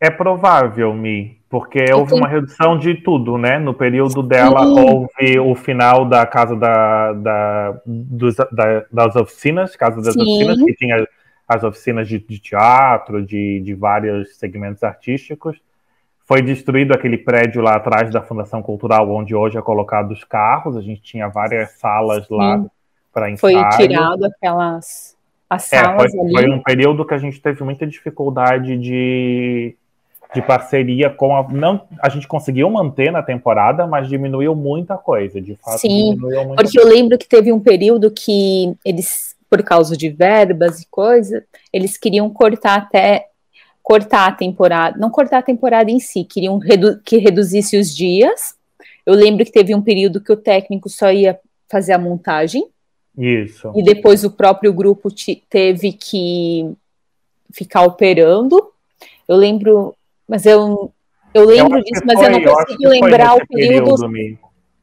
É 0.00 0.10
provável, 0.10 0.92
Mi, 0.92 1.37
porque 1.48 1.84
houve 1.92 2.14
uma 2.14 2.28
redução 2.28 2.78
de 2.78 2.94
tudo, 2.94 3.38
né? 3.38 3.58
No 3.58 3.72
período 3.72 4.22
dela 4.22 4.64
Sim. 4.64 4.80
houve 4.80 5.40
o 5.40 5.54
final 5.54 6.04
da 6.04 6.26
casa 6.26 6.54
da, 6.54 7.12
da, 7.14 7.80
dos, 7.86 8.36
da 8.36 8.84
das 8.92 9.16
oficinas, 9.16 9.74
casa 9.74 10.02
das 10.02 10.12
Sim. 10.12 10.22
oficinas, 10.22 10.62
que 10.62 10.74
tinha 10.74 11.08
as 11.48 11.64
oficinas 11.64 12.06
de, 12.06 12.18
de 12.18 12.38
teatro, 12.38 13.24
de, 13.24 13.60
de 13.60 13.74
vários 13.74 14.36
segmentos 14.36 14.82
artísticos. 14.82 15.58
Foi 16.26 16.42
destruído 16.42 16.92
aquele 16.92 17.16
prédio 17.16 17.62
lá 17.62 17.76
atrás 17.76 18.10
da 18.10 18.20
Fundação 18.20 18.62
Cultural, 18.62 19.10
onde 19.10 19.34
hoje 19.34 19.56
é 19.56 19.62
colocado 19.62 20.10
os 20.10 20.22
carros. 20.24 20.76
A 20.76 20.82
gente 20.82 21.00
tinha 21.00 21.28
várias 21.28 21.78
salas 21.78 22.28
lá 22.28 22.62
para 23.10 23.30
ensaio. 23.30 23.58
Foi 23.72 23.86
tirado 23.86 24.26
aquelas 24.26 25.16
as 25.48 25.62
salas 25.62 26.12
é, 26.12 26.16
foi, 26.18 26.26
ali. 26.26 26.32
Foi 26.34 26.50
um 26.50 26.62
período 26.62 27.06
que 27.06 27.14
a 27.14 27.18
gente 27.18 27.40
teve 27.40 27.64
muita 27.64 27.86
dificuldade 27.86 28.76
de, 28.76 29.74
de 30.34 30.42
parceria 30.42 31.10
com 31.10 31.34
a. 31.34 31.42
Não, 31.48 31.82
a 32.02 32.08
gente 32.08 32.28
conseguiu 32.28 32.68
manter 32.70 33.10
na 33.10 33.22
temporada, 33.22 33.86
mas 33.86 34.08
diminuiu 34.08 34.54
muita 34.54 34.96
coisa, 34.96 35.40
de 35.40 35.54
fato. 35.56 35.78
Sim, 35.78 36.16
porque 36.18 36.56
coisa. 36.56 36.80
eu 36.80 36.88
lembro 36.88 37.18
que 37.18 37.28
teve 37.28 37.52
um 37.52 37.60
período 37.60 38.10
que 38.10 38.74
eles 38.84 39.36
por 39.50 39.62
causa 39.62 39.96
de 39.96 40.10
verbas 40.10 40.82
e 40.82 40.86
coisa, 40.90 41.42
eles 41.72 41.96
queriam 41.96 42.28
cortar 42.28 42.76
até 42.76 43.28
cortar 43.82 44.28
a 44.28 44.32
temporada, 44.32 44.98
não 44.98 45.08
cortar 45.08 45.38
a 45.38 45.42
temporada 45.42 45.90
em 45.90 45.98
si, 45.98 46.22
queriam 46.22 46.58
redu 46.58 47.00
que 47.02 47.16
reduzisse 47.16 47.78
os 47.78 47.94
dias. 47.94 48.54
Eu 49.06 49.14
lembro 49.14 49.42
que 49.46 49.50
teve 49.50 49.74
um 49.74 49.80
período 49.80 50.20
que 50.20 50.30
o 50.30 50.36
técnico 50.36 50.90
só 50.90 51.10
ia 51.10 51.40
fazer 51.70 51.94
a 51.94 51.98
montagem. 51.98 52.68
Isso. 53.16 53.72
E 53.74 53.82
depois 53.82 54.24
o 54.24 54.30
próprio 54.30 54.72
grupo 54.74 55.08
teve 55.48 55.92
que 55.92 56.70
ficar 57.50 57.82
operando. 57.82 58.62
Eu 59.26 59.36
lembro, 59.36 59.94
mas 60.28 60.44
eu 60.46 60.92
eu 61.32 61.44
lembro 61.44 61.78
eu 61.78 61.84
disso, 61.84 62.02
mas 62.04 62.18
foi, 62.18 62.26
eu 62.26 62.30
não 62.30 62.54
consigo 62.54 62.88
lembrar 62.88 63.34
o 63.34 63.46
período, 63.46 63.96
período 63.96 64.38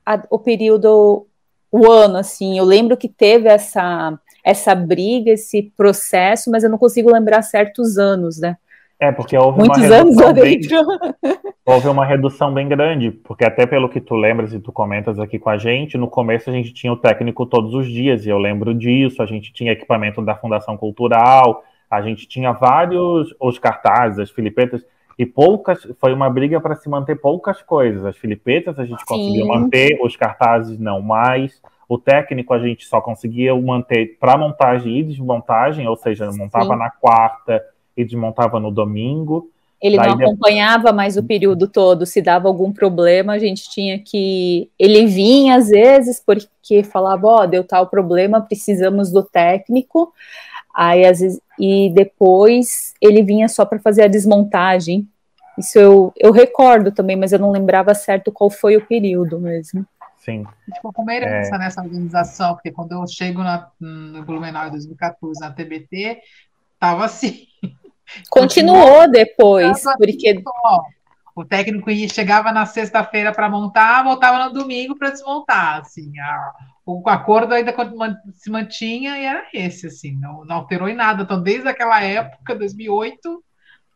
a, 0.05 0.23
o 0.29 0.39
período 0.39 1.27
o 1.71 1.91
ano 1.91 2.17
assim. 2.17 2.57
Eu 2.57 2.65
lembro 2.65 2.97
que 2.97 3.09
teve 3.09 3.47
essa 3.47 4.17
essa 4.43 4.75
briga, 4.75 5.31
esse 5.31 5.73
processo, 5.75 6.51
mas 6.51 6.63
eu 6.63 6.69
não 6.69 6.77
consigo 6.77 7.11
lembrar 7.11 7.41
certos 7.41 7.97
anos, 7.97 8.39
né? 8.39 8.57
É, 8.99 9.11
porque 9.11 9.35
houve 9.35 9.59
Muitos 9.59 9.83
uma 9.83 9.95
anos 9.95 10.15
redução 10.15 10.33
bem, 10.33 10.59
houve 11.65 11.87
uma 11.87 12.05
redução 12.05 12.53
bem 12.53 12.67
grande, 12.67 13.11
porque 13.11 13.43
até 13.43 13.65
pelo 13.65 13.89
que 13.89 13.99
tu 13.99 14.15
lembras 14.15 14.53
e 14.53 14.59
tu 14.59 14.71
comentas 14.71 15.19
aqui 15.19 15.37
com 15.37 15.49
a 15.49 15.57
gente, 15.57 15.97
no 15.97 16.07
começo 16.07 16.49
a 16.49 16.53
gente 16.53 16.73
tinha 16.73 16.93
o 16.93 16.95
técnico 16.95 17.45
todos 17.45 17.73
os 17.73 17.87
dias, 17.87 18.25
e 18.25 18.29
eu 18.29 18.37
lembro 18.37 18.73
disso, 18.73 19.21
a 19.21 19.25
gente 19.25 19.51
tinha 19.51 19.73
equipamento 19.73 20.21
da 20.21 20.35
Fundação 20.35 20.77
Cultural, 20.77 21.63
a 21.89 22.01
gente 22.01 22.25
tinha 22.25 22.53
vários, 22.53 23.35
os 23.37 23.59
cartazes, 23.59 24.19
as 24.19 24.29
filipetas, 24.29 24.85
e 25.17 25.25
poucas 25.25 25.87
foi 25.99 26.13
uma 26.13 26.29
briga 26.29 26.59
para 26.59 26.75
se 26.75 26.89
manter 26.89 27.15
poucas 27.15 27.61
coisas. 27.61 28.05
As 28.05 28.17
filipetas 28.17 28.77
a 28.77 28.85
gente 28.85 28.99
Sim. 28.99 29.05
conseguiu 29.07 29.47
manter, 29.47 29.97
os 30.01 30.15
cartazes 30.15 30.77
não 30.77 31.01
mais. 31.01 31.61
O 31.87 31.97
técnico 31.97 32.53
a 32.53 32.59
gente 32.59 32.85
só 32.85 32.99
conseguia 32.99 33.55
manter 33.55 34.17
para 34.19 34.37
montagem 34.37 34.97
e 34.97 35.03
desmontagem, 35.03 35.87
ou 35.87 35.95
seja, 35.95 36.29
montava 36.31 36.73
Sim. 36.73 36.79
na 36.79 36.89
quarta 36.89 37.63
e 37.95 38.03
desmontava 38.03 38.59
no 38.59 38.71
domingo. 38.71 39.49
Ele 39.81 39.97
Daí 39.97 40.07
não 40.07 40.15
acompanhava 40.15 40.91
mais 40.91 41.15
o 41.15 41.23
período 41.23 41.67
todo. 41.67 42.05
Se 42.05 42.21
dava 42.21 42.47
algum 42.47 42.71
problema, 42.71 43.33
a 43.33 43.39
gente 43.39 43.69
tinha 43.69 43.99
que. 43.99 44.69
Ele 44.79 45.05
vinha 45.05 45.55
às 45.57 45.69
vezes 45.69 46.19
porque 46.19 46.81
falava: 46.83 47.27
Ó, 47.27 47.43
oh, 47.43 47.47
deu 47.47 47.63
tal 47.63 47.87
problema, 47.87 48.41
precisamos 48.41 49.11
do 49.11 49.21
técnico. 49.21 50.11
Aí, 50.75 51.05
às 51.05 51.19
vezes, 51.19 51.39
e 51.57 51.89
depois 51.93 52.93
ele 53.01 53.23
vinha 53.23 53.47
só 53.47 53.65
para 53.65 53.79
fazer 53.79 54.03
a 54.03 54.07
desmontagem. 54.07 55.07
Isso 55.57 55.79
eu, 55.79 56.13
eu 56.17 56.31
recordo 56.31 56.91
também, 56.91 57.15
mas 57.15 57.31
eu 57.31 57.39
não 57.39 57.51
lembrava 57.51 57.93
certo 57.95 58.31
qual 58.31 58.49
foi 58.49 58.75
o 58.75 58.85
período 58.85 59.39
mesmo. 59.39 59.85
Sim. 60.17 60.43
Tipo, 60.73 60.91
como 60.91 61.11
herança 61.11 61.55
é... 61.55 61.57
nessa 61.59 61.81
organização, 61.81 62.55
porque 62.55 62.71
quando 62.71 62.91
eu 62.91 63.07
chego 63.07 63.41
na, 63.41 63.69
no 63.79 64.23
Blumenau 64.23 64.67
em 64.67 64.71
2014 64.71 65.39
na 65.39 65.51
TBT, 65.51 66.19
tava 66.79 67.05
assim. 67.05 67.45
Continuou 68.29 69.09
depois, 69.09 69.81
porque 69.97 70.43
o 71.35 71.45
técnico 71.45 71.89
ia, 71.89 72.07
chegava 72.09 72.51
na 72.51 72.65
sexta-feira 72.65 73.31
para 73.31 73.49
montar, 73.49 74.03
voltava 74.03 74.45
no 74.45 74.53
domingo 74.53 74.95
para 74.95 75.09
desmontar, 75.09 75.81
assim, 75.81 76.17
a, 76.19 76.53
o 76.85 77.01
acordo 77.09 77.53
ainda 77.53 77.73
se 78.33 78.49
mantinha 78.49 79.17
e 79.17 79.25
era 79.25 79.43
esse, 79.53 79.87
assim, 79.87 80.15
não, 80.19 80.45
não 80.45 80.57
alterou 80.57 80.87
em 80.87 80.95
nada, 80.95 81.23
então 81.23 81.41
desde 81.41 81.67
aquela 81.67 82.01
época, 82.03 82.55
2008, 82.55 83.43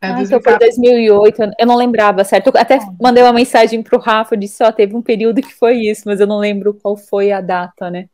é, 0.02 0.08
ah, 0.08 0.22
então 0.22 0.40
foi 0.42 0.58
2008, 0.58 1.42
eu 1.58 1.66
não 1.66 1.76
lembrava, 1.76 2.24
certo? 2.24 2.46
Eu 2.46 2.60
até 2.60 2.78
mandei 3.00 3.22
uma 3.22 3.34
mensagem 3.34 3.82
para 3.82 3.98
o 3.98 4.00
Rafa, 4.00 4.34
disse, 4.36 4.64
ó, 4.64 4.72
teve 4.72 4.96
um 4.96 5.02
período 5.02 5.42
que 5.42 5.52
foi 5.52 5.76
isso, 5.76 6.04
mas 6.06 6.20
eu 6.20 6.26
não 6.26 6.38
lembro 6.38 6.72
qual 6.72 6.96
foi 6.96 7.30
a 7.30 7.40
data, 7.40 7.90
né? 7.90 8.08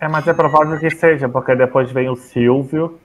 É, 0.00 0.08
mas 0.08 0.26
é 0.26 0.34
provável 0.34 0.78
que 0.78 0.90
seja, 0.90 1.28
porque 1.28 1.54
depois 1.54 1.90
vem 1.92 2.10
o 2.10 2.16
Silvio, 2.16 2.98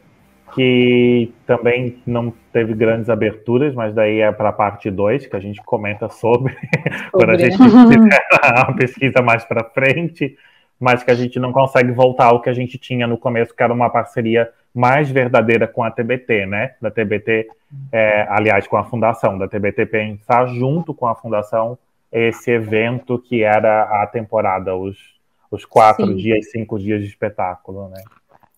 que 0.53 1.33
também 1.45 2.01
não 2.05 2.33
teve 2.51 2.73
grandes 2.73 3.09
aberturas, 3.09 3.73
mas 3.73 3.93
daí 3.93 4.19
é 4.19 4.31
para 4.31 4.49
a 4.49 4.53
parte 4.53 4.91
2, 4.91 5.27
que 5.27 5.35
a 5.35 5.39
gente 5.39 5.61
comenta 5.63 6.09
sobre, 6.09 6.55
quando 7.11 7.29
a 7.31 7.37
gente 7.37 7.57
fizer 7.57 8.19
a 8.41 8.71
pesquisa 8.73 9.21
mais 9.21 9.45
para 9.45 9.63
frente, 9.63 10.37
mas 10.79 11.03
que 11.03 11.11
a 11.11 11.15
gente 11.15 11.39
não 11.39 11.51
consegue 11.51 11.91
voltar 11.91 12.25
ao 12.25 12.41
que 12.41 12.49
a 12.49 12.53
gente 12.53 12.77
tinha 12.77 13.07
no 13.07 13.17
começo, 13.17 13.55
que 13.55 13.63
era 13.63 13.73
uma 13.73 13.89
parceria 13.89 14.49
mais 14.73 15.09
verdadeira 15.09 15.67
com 15.67 15.83
a 15.83 15.91
TBT, 15.91 16.45
né? 16.45 16.73
Da 16.81 16.89
TBT, 16.89 17.47
é, 17.91 18.25
aliás, 18.29 18.67
com 18.67 18.77
a 18.77 18.83
fundação, 18.83 19.37
da 19.37 19.47
TBT 19.47 19.85
pensar 19.85 20.47
junto 20.47 20.93
com 20.93 21.07
a 21.07 21.15
fundação 21.15 21.77
esse 22.11 22.51
evento 22.51 23.17
que 23.17 23.41
era 23.41 24.03
a 24.03 24.07
temporada, 24.07 24.75
os, 24.75 24.97
os 25.49 25.63
quatro 25.65 26.07
Sim. 26.07 26.15
dias, 26.15 26.51
cinco 26.51 26.77
dias 26.77 27.01
de 27.01 27.07
espetáculo, 27.07 27.87
né? 27.89 28.01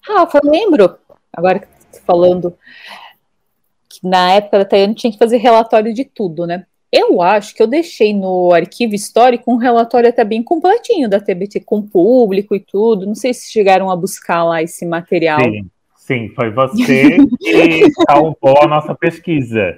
Rafa, 0.08 0.40
eu 0.44 0.50
lembro, 0.50 0.98
agora 1.32 1.62
falando 2.00 2.56
que 3.90 4.08
na 4.08 4.32
época 4.34 4.60
da 4.60 4.66
Tayane 4.66 4.96
tinha 4.96 5.12
que 5.12 5.20
fazer 5.20 5.38
relatório 5.38 5.94
de 5.94 6.04
tudo, 6.06 6.48
né? 6.48 6.66
Eu 6.92 7.24
acho 7.24 7.56
que 7.56 7.64
eu 7.64 7.66
deixei 7.66 8.14
no 8.14 8.54
arquivo 8.54 8.94
histórico 8.94 9.52
um 9.52 9.58
relatório 9.58 10.10
até 10.10 10.24
bem 10.24 10.44
completinho 10.44 11.10
da 11.10 11.20
TBT 11.20 11.62
com 11.62 11.82
público 11.82 12.56
e 12.56 12.60
tudo. 12.60 13.08
Não 13.08 13.16
sei 13.16 13.34
se 13.34 13.52
chegaram 13.52 13.90
a 13.90 13.96
buscar 13.96 14.44
lá 14.44 14.62
esse 14.62 14.86
material. 14.86 15.40
Sim, 15.40 15.70
sim 15.96 16.30
foi 16.36 16.52
você 16.52 17.18
que 17.42 17.92
salvou 18.08 18.62
a 18.62 18.68
nossa 18.68 18.94
pesquisa. 18.94 19.76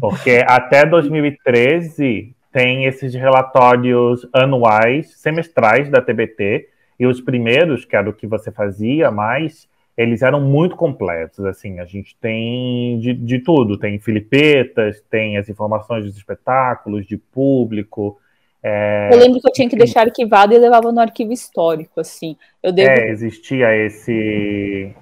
Porque 0.00 0.42
até 0.46 0.86
2013 0.86 2.34
tem 2.50 2.86
esses 2.86 3.12
relatórios 3.12 4.26
anuais, 4.32 5.12
semestrais 5.18 5.90
da 5.90 6.00
TBT, 6.00 6.68
e 6.98 7.06
os 7.06 7.20
primeiros, 7.20 7.84
que 7.84 7.96
era 7.96 8.08
o 8.08 8.14
que 8.14 8.26
você 8.26 8.50
fazia 8.50 9.10
mais, 9.10 9.68
eles 9.96 10.22
eram 10.22 10.40
muito 10.40 10.76
completos, 10.76 11.44
assim, 11.44 11.78
a 11.78 11.84
gente 11.84 12.16
tem 12.20 12.98
de, 12.98 13.14
de 13.14 13.38
tudo, 13.38 13.78
tem 13.78 13.98
filipetas, 14.00 15.00
tem 15.08 15.36
as 15.36 15.48
informações 15.48 16.04
dos 16.04 16.16
espetáculos, 16.16 17.06
de 17.06 17.16
público. 17.16 18.18
É... 18.60 19.10
Eu 19.12 19.18
lembro 19.18 19.40
que 19.40 19.48
eu 19.48 19.52
tinha 19.52 19.68
que 19.68 19.76
deixar 19.76 20.02
arquivado 20.02 20.52
e 20.52 20.58
levava 20.58 20.90
no 20.90 21.00
arquivo 21.00 21.32
histórico, 21.32 22.00
assim. 22.00 22.36
Eu 22.62 22.72
devo... 22.72 22.90
É, 22.90 23.08
existia 23.08 23.74
esse... 23.76 24.92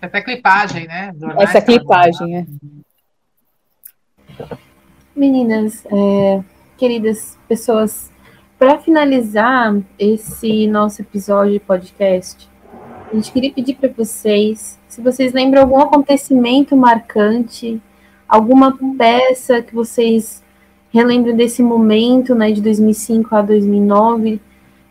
Até 0.00 0.20
clipagem, 0.20 0.86
né? 0.86 1.12
Jornais 1.18 1.48
Essa 1.48 1.60
clipagem, 1.60 2.36
é. 2.36 2.46
Meninas, 5.16 5.84
é, 5.86 6.44
queridas 6.76 7.36
pessoas, 7.48 8.12
para 8.58 8.78
finalizar 8.78 9.74
esse 9.98 10.68
nosso 10.68 11.02
episódio 11.02 11.54
de 11.54 11.60
podcast, 11.60 12.48
a 13.16 13.20
gente 13.20 13.32
queria 13.32 13.52
pedir 13.52 13.74
para 13.74 13.88
vocês 13.88 14.78
se 14.96 15.02
vocês 15.02 15.34
lembram 15.34 15.60
algum 15.60 15.78
acontecimento 15.78 16.74
marcante, 16.74 17.80
alguma 18.26 18.78
peça 18.96 19.60
que 19.60 19.74
vocês 19.74 20.42
relembram 20.90 21.36
desse 21.36 21.62
momento, 21.62 22.34
né, 22.34 22.50
de 22.50 22.62
2005 22.62 23.34
a 23.34 23.42
2009, 23.42 24.40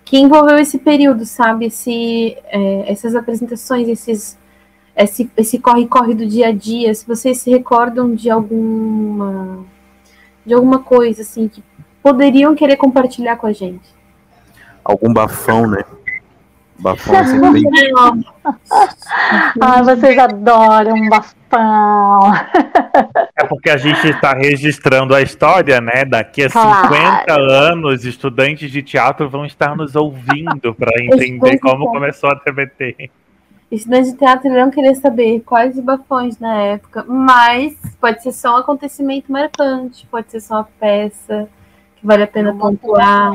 que 0.03 0.17
envolveu 0.17 0.59
esse 0.59 0.77
período, 0.77 1.25
sabe? 1.25 1.65
Esse, 1.65 2.37
é, 2.45 2.91
essas 2.91 3.15
apresentações, 3.15 3.87
esses, 3.87 4.37
esse, 4.95 5.57
corre-corre 5.57 6.13
do 6.13 6.25
dia 6.25 6.49
a 6.49 6.51
dia. 6.51 6.93
Se 6.93 7.07
vocês 7.07 7.39
se 7.39 7.49
recordam 7.49 8.13
de 8.13 8.29
alguma, 8.29 9.65
de 10.45 10.53
alguma 10.53 10.79
coisa, 10.83 11.23
assim, 11.23 11.47
que 11.47 11.63
poderiam 12.03 12.53
querer 12.53 12.75
compartilhar 12.75 13.37
com 13.37 13.47
a 13.47 13.51
gente. 13.51 13.89
Algum 14.83 15.11
bafão, 15.11 15.65
né? 15.65 15.83
Bafão 16.77 17.51
bem... 17.53 17.63
Ai, 19.61 19.83
vocês 19.83 20.17
adoram 20.17 20.93
um 20.93 21.09
bafão. 21.09 22.33
É 23.37 23.45
porque 23.45 23.69
a 23.69 23.77
gente 23.77 24.05
está 24.07 24.33
registrando 24.33 25.15
a 25.15 25.21
história, 25.21 25.79
né? 25.79 26.03
Daqui 26.05 26.43
a 26.43 26.49
claro. 26.49 26.93
50 26.93 27.33
anos, 27.33 28.05
estudantes 28.05 28.69
de 28.69 28.83
teatro 28.83 29.29
vão 29.29 29.45
estar 29.45 29.75
nos 29.75 29.95
ouvindo 29.95 30.75
para 30.75 30.91
entender 31.01 31.57
como 31.59 31.91
começou 31.91 32.29
a 32.29 32.35
TBT. 32.35 33.09
Estudantes 33.71 34.11
de 34.11 34.17
teatro 34.19 34.51
irão 34.51 34.69
querer 34.69 34.95
saber 34.95 35.41
quais 35.41 35.77
os 35.77 35.83
bafões 35.83 36.37
na 36.39 36.55
época, 36.61 37.03
mas 37.07 37.73
pode 37.99 38.21
ser 38.21 38.31
só 38.31 38.55
um 38.55 38.57
acontecimento 38.57 39.31
marcante, 39.31 40.05
pode 40.11 40.29
ser 40.29 40.39
só 40.39 40.55
uma 40.55 40.69
peça 40.79 41.49
que 41.95 42.05
vale 42.05 42.23
a 42.23 42.27
pena 42.27 42.53
pontuar, 42.53 43.31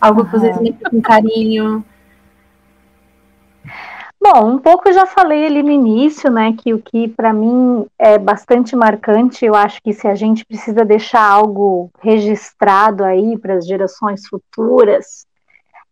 algo 0.00 0.24
que 0.24 0.32
vocês 0.32 0.56
lembram 0.58 0.90
com 0.90 1.02
carinho. 1.02 1.84
Bom, 4.20 4.52
um 4.52 4.58
pouco 4.58 4.90
já 4.92 5.04
falei 5.04 5.46
ali 5.46 5.62
no 5.62 5.70
início, 5.70 6.30
né, 6.30 6.54
que 6.56 6.72
o 6.72 6.80
que 6.80 7.08
para 7.08 7.32
mim 7.32 7.86
é 7.98 8.16
bastante 8.16 8.74
marcante, 8.74 9.44
eu 9.44 9.54
acho 9.54 9.82
que 9.82 9.92
se 9.92 10.08
a 10.08 10.14
gente 10.14 10.46
precisa 10.46 10.84
deixar 10.84 11.22
algo 11.22 11.90
registrado 12.00 13.04
aí 13.04 13.36
para 13.38 13.54
as 13.54 13.66
gerações 13.66 14.26
futuras, 14.26 15.26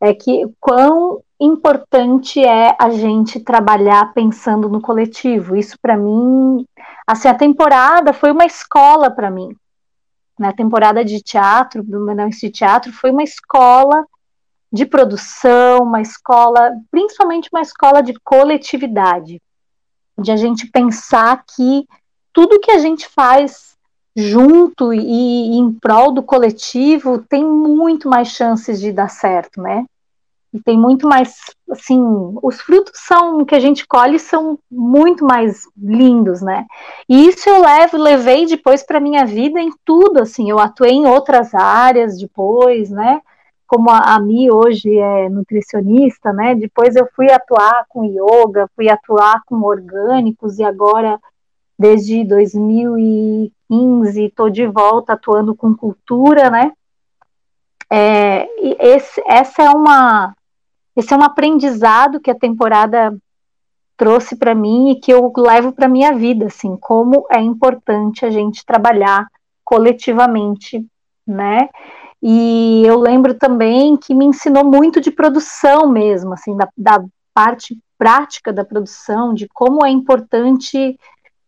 é 0.01 0.15
que 0.15 0.49
quão 0.59 1.23
importante 1.39 2.43
é 2.43 2.75
a 2.79 2.91
gente 2.91 3.39
trabalhar 3.39 4.13
pensando 4.15 4.69
no 4.69 4.81
coletivo. 4.81 5.57
Isso 5.57 5.77
para 5.81 5.97
mim, 5.97 6.65
assim, 7.07 7.29
a 7.29 7.35
temporada 7.35 8.13
foi 8.13 8.33
uma 8.33 8.45
escola 8.45 9.11
para 9.11 9.31
mim. 9.31 9.55
Na 10.39 10.49
né, 10.49 10.55
temporada 10.57 11.05
de 11.05 11.21
teatro, 11.23 11.83
do 11.83 12.05
de 12.31 12.51
Teatro, 12.51 12.93
foi 12.93 13.11
uma 13.11 13.23
escola 13.23 14.05
de 14.73 14.87
produção, 14.87 15.81
uma 15.81 16.01
escola, 16.01 16.73
principalmente 16.91 17.49
uma 17.53 17.61
escola 17.61 18.03
de 18.03 18.15
coletividade, 18.25 19.41
de 20.19 20.33
a 20.33 20.37
gente 20.37 20.67
pensar 20.67 21.45
que 21.45 21.87
tudo 22.33 22.61
que 22.61 22.71
a 22.71 22.79
gente 22.79 23.07
faz 23.09 23.77
junto 24.17 24.93
e, 24.93 25.01
e 25.01 25.59
em 25.59 25.73
prol 25.73 26.13
do 26.13 26.23
coletivo 26.23 27.19
tem 27.19 27.45
muito 27.45 28.09
mais 28.09 28.29
chances 28.29 28.81
de 28.81 28.93
dar 28.93 29.09
certo, 29.09 29.61
né? 29.61 29.85
E 30.55 30.61
tem 30.61 30.77
muito 30.77 31.09
mais, 31.09 31.35
assim, 31.71 31.99
os 32.43 32.61
frutos 32.61 32.93
são 32.95 33.43
que 33.43 33.55
a 33.55 33.61
gente 33.61 33.87
colhe 33.87 34.19
são 34.19 34.59
muito 34.71 35.25
mais 35.25 35.63
lindos, 35.77 36.43
né? 36.43 36.67
E 37.09 37.27
isso 37.29 37.49
eu 37.49 37.63
levo, 37.63 37.97
levei 37.97 38.45
depois 38.45 38.83
para 38.83 39.01
minha 39.01 39.25
vida 39.25 39.59
em 39.59 39.71
tudo, 39.83 40.21
assim, 40.21 40.51
eu 40.51 40.59
atuei 40.59 40.93
em 40.93 41.07
outras 41.07 41.55
áreas 41.55 42.19
depois, 42.19 42.91
né? 42.91 43.23
Como 43.73 43.89
a, 43.89 44.17
a 44.17 44.21
Mi 44.21 44.51
hoje 44.51 44.99
é 44.99 45.31
nutricionista, 45.31 46.31
né? 46.31 46.55
Depois 46.55 46.95
eu 46.95 47.09
fui 47.17 47.33
atuar 47.33 47.87
com 47.89 48.05
yoga, 48.05 48.69
fui 48.77 48.91
atuar 48.91 49.41
com 49.47 49.63
orgânicos 49.63 50.59
e 50.59 50.63
agora 50.63 51.19
desde 51.79 52.23
2015 52.23 54.25
estou 54.25 54.51
de 54.51 54.67
volta 54.67 55.15
atuando 55.15 55.55
com 55.55 55.75
cultura, 55.75 56.51
né? 56.51 56.71
É, 57.89 58.47
esse, 58.79 59.23
essa 59.27 59.63
é 59.63 59.71
uma 59.71 60.35
esse 60.95 61.15
é 61.15 61.17
um 61.17 61.23
aprendizado 61.23 62.21
que 62.21 62.31
a 62.31 62.39
temporada 62.39 63.17
trouxe 63.97 64.37
para 64.37 64.55
mim 64.55 64.91
e 64.91 65.01
que 65.01 65.11
eu 65.11 65.33
levo 65.35 65.73
para 65.73 65.89
minha 65.89 66.13
vida, 66.13 66.45
assim, 66.45 66.77
como 66.77 67.25
é 67.31 67.41
importante 67.41 68.27
a 68.27 68.31
gente 68.31 68.67
trabalhar 68.67 69.27
coletivamente, 69.65 70.87
né? 71.27 71.71
E 72.23 72.85
eu 72.87 73.01
lembro 73.01 73.35
também 73.35 73.97
que 73.97 74.15
me 74.15 74.25
ensinou 74.25 74.65
muito 74.65 75.01
de 75.01 75.11
produção 75.11 75.89
mesmo, 75.89 76.35
assim, 76.35 76.57
da, 76.57 76.69
da 76.77 77.05
parte 77.35 77.77
prática 77.99 78.53
da 78.53 78.65
produção, 78.65 79.35
de 79.35 79.49
como 79.49 79.85
é 79.85 79.91
importante 79.91 80.99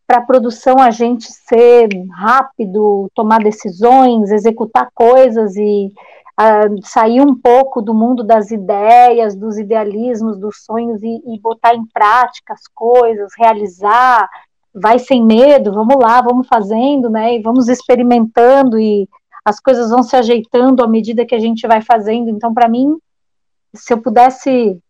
para 0.06 0.18
a 0.18 0.26
produção 0.26 0.78
a 0.78 0.90
gente 0.90 1.30
ser 1.32 1.88
rápido, 2.12 3.10
tomar 3.14 3.42
decisões, 3.42 4.30
executar 4.30 4.88
coisas 4.94 5.56
e 5.56 5.92
uh, 6.40 6.86
sair 6.86 7.20
um 7.20 7.34
pouco 7.34 7.80
do 7.80 7.94
mundo 7.94 8.22
das 8.22 8.50
ideias, 8.50 9.34
dos 9.34 9.58
idealismos, 9.58 10.38
dos 10.38 10.64
sonhos 10.64 11.02
e, 11.02 11.22
e 11.26 11.40
botar 11.40 11.74
em 11.74 11.86
prática 11.86 12.52
as 12.52 12.66
coisas, 12.74 13.32
realizar, 13.38 14.28
vai 14.74 14.98
sem 14.98 15.24
medo, 15.24 15.72
vamos 15.72 15.96
lá, 15.96 16.20
vamos 16.20 16.46
fazendo, 16.48 17.08
né? 17.08 17.36
E 17.36 17.42
vamos 17.42 17.68
experimentando 17.68 18.78
e 18.78 19.08
as 19.44 19.60
coisas 19.60 19.90
vão 19.90 20.02
se 20.02 20.16
ajeitando 20.16 20.82
à 20.82 20.88
medida 20.88 21.26
que 21.26 21.34
a 21.34 21.38
gente 21.38 21.66
vai 21.66 21.82
fazendo. 21.82 22.30
Então, 22.30 22.54
para 22.54 22.68
mim, 22.68 22.96
se 23.74 23.92
eu 23.92 23.98
pudesse 23.98 24.80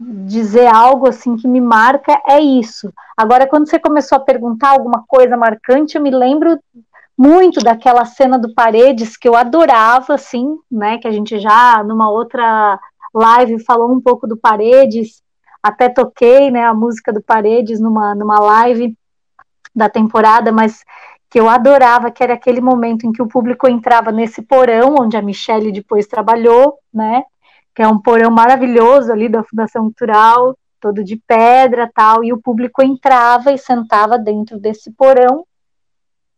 dizer 0.00 0.66
algo 0.66 1.08
assim 1.08 1.36
que 1.36 1.48
me 1.48 1.60
marca 1.60 2.20
é 2.26 2.40
isso. 2.40 2.92
Agora, 3.16 3.48
quando 3.48 3.68
você 3.68 3.78
começou 3.78 4.16
a 4.16 4.20
perguntar 4.20 4.70
alguma 4.70 5.04
coisa 5.06 5.36
marcante, 5.36 5.96
eu 5.96 6.02
me 6.02 6.10
lembro 6.10 6.58
muito 7.16 7.60
daquela 7.60 8.04
cena 8.04 8.38
do 8.38 8.54
Paredes 8.54 9.16
que 9.16 9.28
eu 9.28 9.34
adorava, 9.34 10.14
assim, 10.14 10.56
né? 10.70 10.98
Que 10.98 11.08
a 11.08 11.10
gente 11.10 11.38
já 11.40 11.82
numa 11.82 12.08
outra 12.08 12.78
live 13.12 13.58
falou 13.64 13.92
um 13.92 14.00
pouco 14.00 14.26
do 14.26 14.36
Paredes, 14.36 15.20
até 15.60 15.88
toquei, 15.88 16.50
né, 16.50 16.64
a 16.64 16.74
música 16.74 17.12
do 17.12 17.20
Paredes 17.20 17.80
numa 17.80 18.14
numa 18.14 18.38
live 18.38 18.96
da 19.74 19.88
temporada, 19.88 20.52
mas 20.52 20.84
que 21.30 21.38
eu 21.38 21.48
adorava, 21.48 22.10
que 22.10 22.22
era 22.22 22.34
aquele 22.34 22.60
momento 22.60 23.06
em 23.06 23.12
que 23.12 23.22
o 23.22 23.28
público 23.28 23.68
entrava 23.68 24.10
nesse 24.10 24.42
porão 24.42 24.94
onde 25.00 25.16
a 25.16 25.22
Michelle 25.22 25.70
depois 25.70 26.06
trabalhou, 26.06 26.78
né? 26.92 27.22
que 27.74 27.82
é 27.82 27.86
um 27.86 28.00
porão 28.00 28.30
maravilhoso 28.30 29.12
ali 29.12 29.28
da 29.28 29.44
Fundação 29.44 29.84
Cultural, 29.84 30.58
todo 30.80 31.04
de 31.04 31.16
pedra 31.16 31.90
tal, 31.94 32.24
e 32.24 32.32
o 32.32 32.40
público 32.40 32.82
entrava 32.82 33.52
e 33.52 33.58
sentava 33.58 34.18
dentro 34.18 34.58
desse 34.58 34.90
porão, 34.92 35.44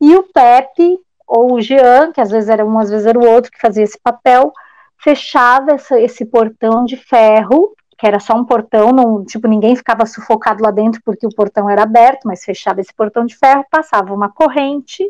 e 0.01 0.15
o 0.17 0.25
Pepe, 0.25 0.99
ou 1.27 1.55
o 1.55 1.61
Jean, 1.61 2.13
que 2.13 2.21
às 2.21 2.31
vezes 2.31 2.49
era 2.49 2.65
um, 2.65 2.79
às 2.79 2.91
vezes 2.91 3.07
era 3.07 3.19
o 3.19 3.27
outro 3.27 3.51
que 3.51 3.61
fazia 3.61 3.85
esse 3.85 3.99
papel, 4.03 4.53
fechava 4.99 5.73
essa, 5.73 5.99
esse 6.01 6.25
portão 6.25 6.85
de 6.85 6.97
ferro, 6.97 7.75
que 8.01 8.07
era 8.07 8.19
só 8.19 8.35
um 8.35 8.47
portão, 8.47 8.93
não, 8.93 9.23
tipo, 9.23 9.47
ninguém 9.47 9.77
ficava 9.77 10.07
sufocado 10.07 10.63
lá 10.65 10.71
dentro 10.71 11.03
porque 11.05 11.27
o 11.27 11.35
portão 11.35 11.69
era 11.69 11.83
aberto, 11.83 12.25
mas 12.25 12.43
fechava 12.43 12.81
esse 12.81 12.95
portão 12.95 13.27
de 13.27 13.37
ferro, 13.37 13.63
passava 13.71 14.15
uma 14.15 14.31
corrente 14.31 15.05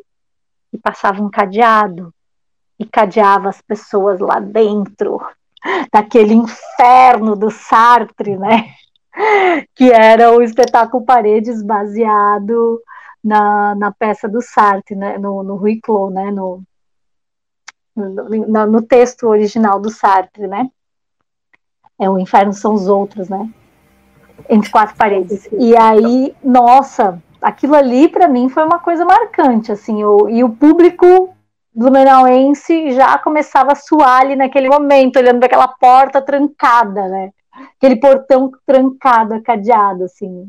e 0.72 0.76
passava 0.76 1.22
um 1.22 1.30
cadeado 1.30 2.12
e 2.80 2.84
cadeava 2.84 3.48
as 3.48 3.62
pessoas 3.62 4.18
lá 4.18 4.40
dentro 4.40 5.20
daquele 5.92 6.34
inferno 6.34 7.36
do 7.36 7.48
Sartre, 7.48 8.36
né? 8.36 8.74
Que 9.74 9.92
era 9.92 10.32
o 10.32 10.42
espetáculo 10.42 11.04
Paredes 11.04 11.62
baseado 11.62 12.80
na, 13.22 13.74
na 13.74 13.92
peça 13.92 14.28
do 14.28 14.40
Sartre, 14.40 14.96
né? 14.96 15.16
No, 15.16 15.44
no 15.44 15.54
Rui 15.54 15.78
Clos, 15.80 16.12
né? 16.12 16.30
No, 16.32 16.62
no, 17.94 18.66
no 18.66 18.82
texto 18.82 19.28
original 19.28 19.78
do 19.78 19.90
Sartre, 19.90 20.48
né? 20.48 20.68
É 22.00 22.08
o 22.08 22.18
inferno 22.18 22.52
são 22.52 22.72
os 22.72 22.88
outros, 22.88 23.28
né? 23.28 23.48
Entre 24.48 24.70
quatro 24.70 24.96
paredes. 24.96 25.46
E 25.52 25.76
aí, 25.76 26.34
nossa, 26.42 27.22
aquilo 27.42 27.74
ali 27.74 28.08
para 28.08 28.26
mim 28.26 28.48
foi 28.48 28.64
uma 28.64 28.78
coisa 28.78 29.04
marcante, 29.04 29.70
assim, 29.70 30.02
o, 30.02 30.28
e 30.28 30.42
o 30.42 30.48
público 30.48 31.34
blumenauense 31.74 32.92
já 32.92 33.18
começava 33.18 33.72
a 33.72 33.76
suar 33.76 34.22
ali 34.22 34.34
naquele 34.34 34.68
momento, 34.68 35.18
olhando 35.18 35.38
para 35.38 35.46
aquela 35.46 35.68
porta 35.68 36.22
trancada, 36.22 37.06
né? 37.06 37.30
Aquele 37.76 37.96
portão 37.96 38.50
trancado, 38.66 39.40
cadeado, 39.42 40.04
assim. 40.04 40.48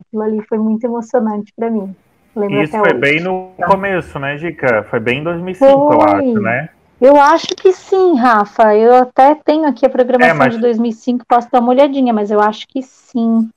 Aquilo 0.00 0.22
ali 0.22 0.42
foi 0.48 0.58
muito 0.58 0.84
emocionante 0.84 1.52
para 1.54 1.70
mim. 1.70 1.94
Lembro 2.34 2.62
Isso 2.62 2.78
foi 2.78 2.92
hoje. 2.92 3.00
bem 3.00 3.20
no 3.20 3.50
começo, 3.66 4.18
né, 4.18 4.38
Gica? 4.38 4.84
Foi 4.84 5.00
bem 5.00 5.18
em 5.18 5.24
2005, 5.24 5.70
foi. 5.70 5.96
eu 5.96 6.02
acho, 6.02 6.40
né? 6.40 6.68
Eu 7.00 7.16
acho 7.16 7.48
que 7.48 7.72
sim, 7.72 8.16
Rafa. 8.16 8.74
Eu 8.74 8.94
até 8.94 9.34
tenho 9.34 9.68
aqui 9.68 9.86
a 9.86 9.90
programação 9.90 10.34
é, 10.34 10.38
mas... 10.38 10.54
de 10.54 10.60
2005, 10.60 11.24
posso 11.26 11.48
dar 11.50 11.60
uma 11.60 11.70
olhadinha, 11.70 12.12
mas 12.12 12.30
eu 12.30 12.40
acho 12.40 12.66
que 12.66 12.82
sim. 12.82 13.48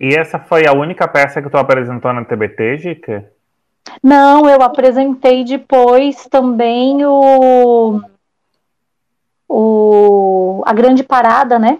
E 0.00 0.14
essa 0.14 0.38
foi 0.38 0.66
a 0.66 0.72
única 0.72 1.06
peça 1.06 1.42
que 1.42 1.50
tu 1.50 1.56
apresentou 1.56 2.12
na 2.12 2.24
TBT, 2.24 2.78
Gica? 2.78 3.30
Não, 4.02 4.48
eu 4.48 4.62
apresentei 4.62 5.44
depois 5.44 6.26
também 6.26 7.04
o, 7.04 8.00
o 9.48 10.62
a 10.64 10.72
grande 10.72 11.02
parada, 11.02 11.58
né? 11.58 11.78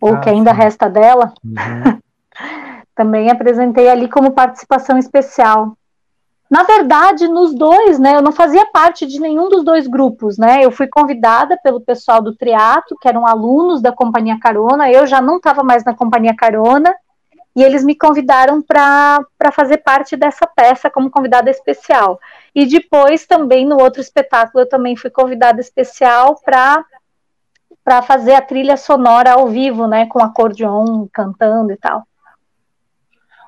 Ou 0.00 0.14
ah, 0.14 0.20
que 0.20 0.28
ainda 0.28 0.52
sim. 0.52 0.56
resta 0.56 0.88
dela. 0.88 1.32
Uhum. 1.44 1.98
também 2.94 3.30
apresentei 3.30 3.88
ali 3.88 4.08
como 4.08 4.32
participação 4.32 4.98
especial. 4.98 5.76
Na 6.52 6.64
verdade, 6.64 7.28
nos 7.28 7.54
dois, 7.54 7.98
né? 7.98 8.14
Eu 8.14 8.20
não 8.20 8.30
fazia 8.30 8.66
parte 8.66 9.06
de 9.06 9.18
nenhum 9.18 9.48
dos 9.48 9.64
dois 9.64 9.86
grupos, 9.86 10.36
né? 10.36 10.62
Eu 10.62 10.70
fui 10.70 10.86
convidada 10.86 11.58
pelo 11.64 11.80
pessoal 11.80 12.20
do 12.20 12.36
triato, 12.36 12.94
que 13.00 13.08
eram 13.08 13.26
alunos 13.26 13.80
da 13.80 13.90
Companhia 13.90 14.38
Carona. 14.38 14.92
Eu 14.92 15.06
já 15.06 15.18
não 15.18 15.38
estava 15.38 15.62
mais 15.62 15.82
na 15.82 15.94
Companhia 15.94 16.36
Carona 16.36 16.94
e 17.56 17.62
eles 17.62 17.82
me 17.82 17.96
convidaram 17.96 18.60
para 18.60 19.24
fazer 19.50 19.78
parte 19.78 20.14
dessa 20.14 20.46
peça 20.46 20.90
como 20.90 21.10
convidada 21.10 21.48
especial. 21.48 22.20
E 22.54 22.66
depois 22.66 23.26
também 23.26 23.66
no 23.66 23.80
outro 23.80 24.02
espetáculo 24.02 24.64
eu 24.64 24.68
também 24.68 24.94
fui 24.94 25.08
convidada 25.08 25.58
especial 25.58 26.38
para 26.44 26.84
para 27.82 28.02
fazer 28.02 28.34
a 28.34 28.42
trilha 28.42 28.76
sonora 28.76 29.32
ao 29.32 29.48
vivo, 29.48 29.88
né, 29.88 30.04
com 30.06 30.22
acordeon 30.22 31.08
cantando 31.10 31.72
e 31.72 31.76
tal. 31.78 32.06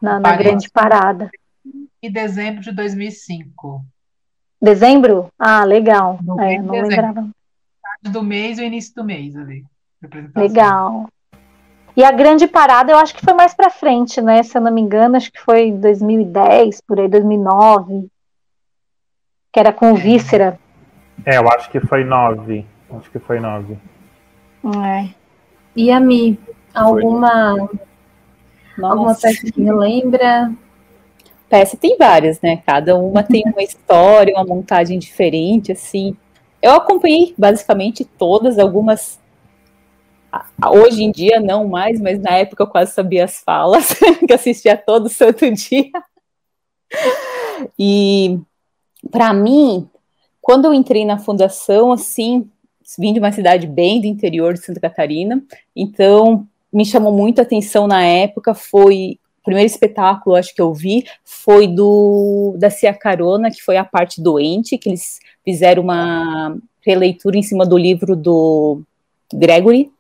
Na, 0.01 0.19
na 0.19 0.35
grande 0.35 0.71
parada. 0.71 1.31
Em 2.05 2.11
dezembro 2.11 2.61
de 2.61 2.71
2005. 2.71 3.83
Dezembro? 4.61 5.33
Ah, 5.39 5.65
legal. 5.65 6.19
É, 6.39 6.59
não 6.59 6.67
dezembro. 6.67 6.89
lembrava. 6.89 7.31
Do 8.03 8.23
mês 8.23 8.59
e 8.59 8.65
início 8.67 8.95
do 8.95 9.03
mês 9.03 9.35
ali. 9.35 9.65
Legal. 10.37 11.09
E 11.97 12.05
a 12.05 12.13
grande 12.13 12.47
parada 12.47 12.93
eu 12.93 12.99
acho 12.99 13.15
que 13.15 13.25
foi 13.25 13.33
mais 13.33 13.55
para 13.55 13.71
frente, 13.71 14.21
né? 14.21 14.43
Se 14.43 14.59
eu 14.59 14.61
não 14.61 14.71
me 14.71 14.83
engano, 14.83 15.17
acho 15.17 15.33
que 15.33 15.41
foi 15.41 15.73
2010, 15.73 16.83
por 16.83 17.01
aí, 17.01 17.09
2009. 17.09 18.07
Que 19.51 19.61
era 19.61 19.73
com 19.73 19.93
o 19.93 19.97
Víscera. 19.97 20.61
É, 21.25 21.39
eu 21.39 21.49
acho 21.49 21.71
que 21.71 21.81
foi 21.81 22.05
9. 22.05 22.67
Acho 22.99 23.11
que 23.11 23.19
foi 23.19 23.41
9. 23.41 23.79
É. 24.85 25.09
E 25.75 25.91
a 25.91 25.99
Mi, 25.99 26.39
alguma, 26.75 27.57
alguma 28.83 29.15
peça 29.15 29.51
que 29.51 29.59
me 29.59 29.73
lembra? 29.73 30.53
Peça 31.55 31.77
tem 31.77 31.97
várias, 31.97 32.41
né? 32.41 32.57
Cada 32.67 32.97
uma 32.99 33.23
tem 33.23 33.45
uma 33.47 33.63
história, 33.63 34.35
uma 34.35 34.45
montagem 34.45 34.99
diferente, 34.99 35.71
assim. 35.71 36.17
Eu 36.61 36.73
acompanhei 36.73 37.33
basicamente 37.39 38.05
todas, 38.05 38.59
algumas 38.59 39.21
Hoje 40.69 41.05
em 41.05 41.13
dia 41.13 41.39
não 41.39 41.69
mais, 41.69 42.01
mas 42.01 42.19
na 42.19 42.33
época 42.39 42.65
eu 42.65 42.67
quase 42.67 42.93
sabia 42.93 43.25
as 43.25 43.39
falas, 43.39 43.91
que 44.27 44.33
assistia 44.33 44.77
todo 44.77 45.09
santo 45.09 45.49
dia. 45.53 45.93
E 47.79 48.41
para 49.09 49.33
mim, 49.33 49.89
quando 50.43 50.65
eu 50.65 50.75
entrei 50.75 51.05
na 51.05 51.19
fundação, 51.19 51.93
assim, 51.93 52.51
vim 52.99 53.13
de 53.13 53.21
uma 53.21 53.31
cidade 53.31 53.69
bem 53.69 54.01
do 54.01 54.09
interior 54.09 54.55
de 54.55 54.61
Santa 54.65 54.81
Catarina, 54.81 55.41
então 55.77 56.49
me 56.73 56.85
chamou 56.85 57.13
muito 57.13 57.39
a 57.39 57.43
atenção 57.43 57.87
na 57.87 58.03
época 58.05 58.55
foi 58.55 59.21
primeiro 59.45 59.67
espetáculo, 59.67 60.37
acho 60.37 60.55
que 60.55 60.63
eu 60.63 60.73
vi, 60.73 61.05
foi 61.25 61.69
do 61.69 62.57
da 62.59 62.71
Cia 62.71 62.95
Carona, 62.95 63.51
que 63.51 63.63
foi 63.63 63.77
a 63.77 63.85
parte 63.85 64.21
doente, 64.21 64.79
que 64.79 64.89
eles 64.89 65.21
fizeram 65.45 65.83
uma 65.83 66.57
releitura 66.85 67.37
em 67.37 67.43
cima 67.43 67.65
do 67.65 67.77
livro 67.77 68.17
do 68.17 68.83
Gregory, 69.33 69.93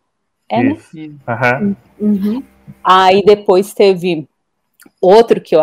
é, 0.49 0.63
né? 0.63 0.79
Uhum. 0.95 1.77
Uhum. 2.01 2.43
Aí 2.83 3.23
depois 3.25 3.73
teve 3.73 4.27
outro 5.01 5.41
que 5.41 5.55
eu 5.55 5.61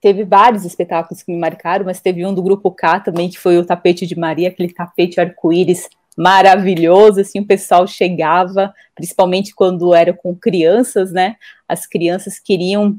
teve 0.00 0.24
vários 0.24 0.64
espetáculos 0.64 1.22
que 1.22 1.32
me 1.32 1.38
marcaram, 1.38 1.84
mas 1.84 2.00
teve 2.00 2.26
um 2.26 2.34
do 2.34 2.42
grupo 2.42 2.70
K 2.70 3.00
também 3.00 3.30
que 3.30 3.38
foi 3.38 3.56
o 3.56 3.64
tapete 3.64 4.06
de 4.06 4.18
Maria, 4.18 4.48
aquele 4.48 4.72
tapete 4.72 5.20
arco-íris 5.20 5.88
maravilhoso, 6.16 7.20
assim, 7.20 7.40
o 7.40 7.46
pessoal 7.46 7.86
chegava, 7.86 8.74
principalmente 8.94 9.54
quando 9.54 9.94
era 9.94 10.12
com 10.12 10.34
crianças, 10.34 11.12
né? 11.12 11.36
As 11.68 11.86
crianças 11.86 12.38
queriam 12.38 12.98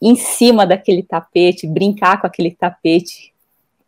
em 0.00 0.16
cima 0.16 0.66
daquele 0.66 1.02
tapete, 1.02 1.66
brincar 1.66 2.20
com 2.20 2.26
aquele 2.26 2.50
tapete. 2.50 3.32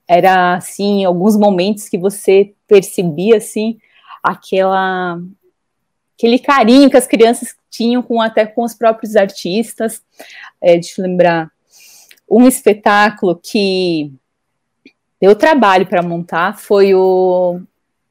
Era 0.07 0.55
assim, 0.55 1.05
alguns 1.05 1.37
momentos 1.37 1.89
que 1.89 1.99
você 1.99 2.55
percebia 2.67 3.37
assim 3.37 3.79
aquela 4.23 5.21
aquele 6.17 6.39
carinho 6.39 6.91
que 6.91 6.97
as 6.97 7.07
crianças 7.07 7.55
tinham 7.71 8.03
com 8.03 8.21
até 8.21 8.45
com 8.45 8.65
os 8.65 8.75
próprios 8.75 9.15
artistas. 9.15 10.03
É, 10.61 10.73
deixa 10.75 11.01
eu 11.01 11.07
lembrar 11.07 11.51
um 12.29 12.47
espetáculo 12.47 13.37
que 13.37 14.13
deu 15.21 15.35
trabalho 15.35 15.87
para 15.87 16.03
montar 16.03 16.59
foi 16.59 16.95
o 16.95 17.61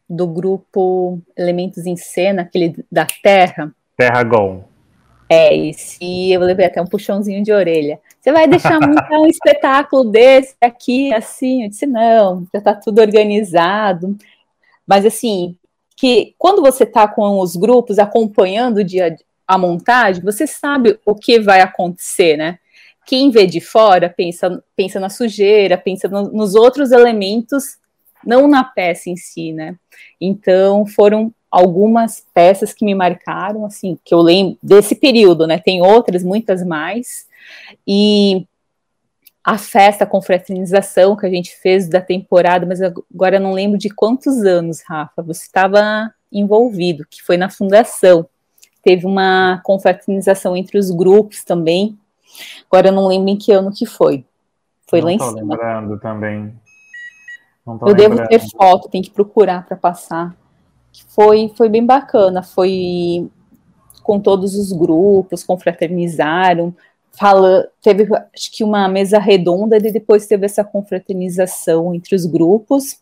do 0.09 0.27
grupo 0.27 1.19
Elementos 1.35 1.85
em 1.85 1.97
Cena, 1.97 2.43
aquele 2.43 2.85
da 2.91 3.05
Terra. 3.21 3.73
Terra 3.97 4.23
Gol. 4.23 4.63
É, 5.29 5.53
e 6.01 6.31
eu 6.31 6.39
levei 6.39 6.65
até 6.65 6.81
um 6.81 6.87
puxãozinho 6.87 7.43
de 7.43 7.51
orelha. 7.51 7.99
Você 8.19 8.31
vai 8.31 8.47
deixar 8.47 8.79
um 9.11 9.25
espetáculo 9.27 10.09
desse 10.09 10.55
aqui, 10.61 11.13
assim? 11.13 11.63
Eu 11.63 11.69
disse, 11.69 11.85
não, 11.85 12.47
já 12.53 12.59
está 12.59 12.73
tudo 12.73 13.01
organizado. 13.01 14.15
Mas 14.85 15.05
assim, 15.05 15.57
que 15.97 16.33
quando 16.37 16.61
você 16.61 16.83
está 16.83 17.07
com 17.07 17.39
os 17.39 17.55
grupos 17.55 17.99
acompanhando 17.99 18.77
o 18.77 18.83
dia 18.83 19.15
a 19.45 19.57
montagem, 19.57 20.23
você 20.23 20.45
sabe 20.45 20.99
o 21.05 21.15
que 21.15 21.39
vai 21.39 21.59
acontecer, 21.59 22.37
né? 22.37 22.59
Quem 23.05 23.31
vê 23.31 23.45
de 23.45 23.61
fora 23.61 24.09
pensa, 24.09 24.61
pensa 24.75 24.99
na 24.99 25.09
sujeira, 25.09 25.77
pensa 25.77 26.07
no, 26.07 26.31
nos 26.31 26.55
outros 26.55 26.91
elementos, 26.91 27.77
não 28.25 28.47
na 28.47 28.63
peça 28.63 29.09
em 29.09 29.15
si, 29.15 29.53
né? 29.53 29.75
Então 30.19 30.85
foram 30.85 31.33
algumas 31.49 32.25
peças 32.33 32.73
que 32.73 32.85
me 32.85 32.93
marcaram, 32.93 33.65
assim, 33.65 33.97
que 34.03 34.13
eu 34.13 34.19
lembro 34.19 34.57
desse 34.61 34.95
período, 34.95 35.47
né? 35.47 35.59
Tem 35.59 35.81
outras, 35.81 36.23
muitas 36.23 36.63
mais. 36.63 37.27
E 37.87 38.45
a 39.43 39.57
festa, 39.57 40.03
a 40.03 40.07
confraternização 40.07 41.15
que 41.15 41.25
a 41.25 41.29
gente 41.29 41.55
fez 41.55 41.87
da 41.87 42.01
temporada, 42.01 42.65
mas 42.65 42.81
agora 42.81 43.37
eu 43.37 43.41
não 43.41 43.53
lembro 43.53 43.77
de 43.77 43.89
quantos 43.89 44.43
anos, 44.43 44.81
Rafa, 44.85 45.21
você 45.21 45.43
estava 45.43 46.13
envolvido, 46.31 47.05
que 47.09 47.23
foi 47.23 47.37
na 47.37 47.49
fundação. 47.49 48.27
Teve 48.83 49.05
uma 49.05 49.61
confraternização 49.63 50.55
entre 50.55 50.77
os 50.77 50.91
grupos 50.91 51.43
também. 51.43 51.97
Agora 52.69 52.89
eu 52.89 52.93
não 52.93 53.07
lembro 53.07 53.29
em 53.29 53.37
que 53.37 53.51
ano 53.53 53.71
que 53.71 53.85
foi. 53.85 54.25
Foi 54.89 54.99
não 54.99 55.07
lá 55.07 55.13
em 55.13 55.19
cima. 55.19 55.55
lembrando 55.55 55.99
também. 55.99 56.53
Eu 57.67 57.73
lembrando. 57.73 57.95
devo 57.95 58.27
ter 58.27 58.39
foto, 58.39 58.89
tem 58.89 59.01
que 59.01 59.11
procurar 59.11 59.65
para 59.65 59.75
passar. 59.75 60.35
Foi, 61.09 61.51
foi 61.55 61.69
bem 61.69 61.85
bacana, 61.85 62.41
foi 62.41 63.29
com 64.01 64.19
todos 64.19 64.55
os 64.55 64.71
grupos, 64.71 65.43
confraternizaram, 65.43 66.73
fala, 67.11 67.67
teve 67.81 68.07
acho 68.33 68.51
que 68.55 68.63
uma 68.63 68.87
mesa 68.87 69.19
redonda 69.19 69.75
e 69.77 69.91
depois 69.91 70.25
teve 70.27 70.45
essa 70.45 70.63
confraternização 70.63 71.93
entre 71.93 72.15
os 72.15 72.25
grupos. 72.25 73.01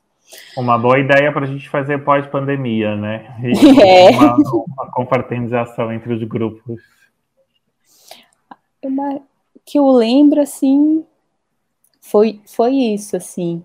Uma 0.58 0.78
boa 0.78 0.98
ideia 0.98 1.32
para 1.32 1.46
a 1.46 1.48
gente 1.48 1.70
fazer 1.70 2.04
pós-pandemia, 2.04 2.96
né? 2.96 3.38
É. 3.86 4.10
Uma, 4.10 4.36
uma, 4.68 4.92
confraternização 4.92 5.94
entre 5.94 6.14
os 6.14 6.24
grupos. 6.24 6.82
Uma, 8.82 9.22
que 9.64 9.78
eu 9.78 9.88
lembro, 9.92 10.42
assim, 10.42 11.06
foi, 12.02 12.42
foi 12.46 12.74
isso, 12.74 13.16
assim. 13.16 13.64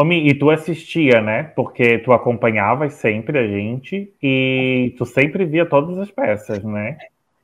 Omi, 0.00 0.28
e 0.28 0.32
tu 0.32 0.48
assistia, 0.48 1.20
né? 1.20 1.42
Porque 1.56 1.98
tu 1.98 2.12
acompanhavas 2.12 2.94
sempre 2.94 3.36
a 3.36 3.48
gente 3.48 4.14
e 4.22 4.94
tu 4.96 5.04
sempre 5.04 5.44
via 5.44 5.66
todas 5.66 5.98
as 5.98 6.08
peças, 6.08 6.62
né? 6.62 6.96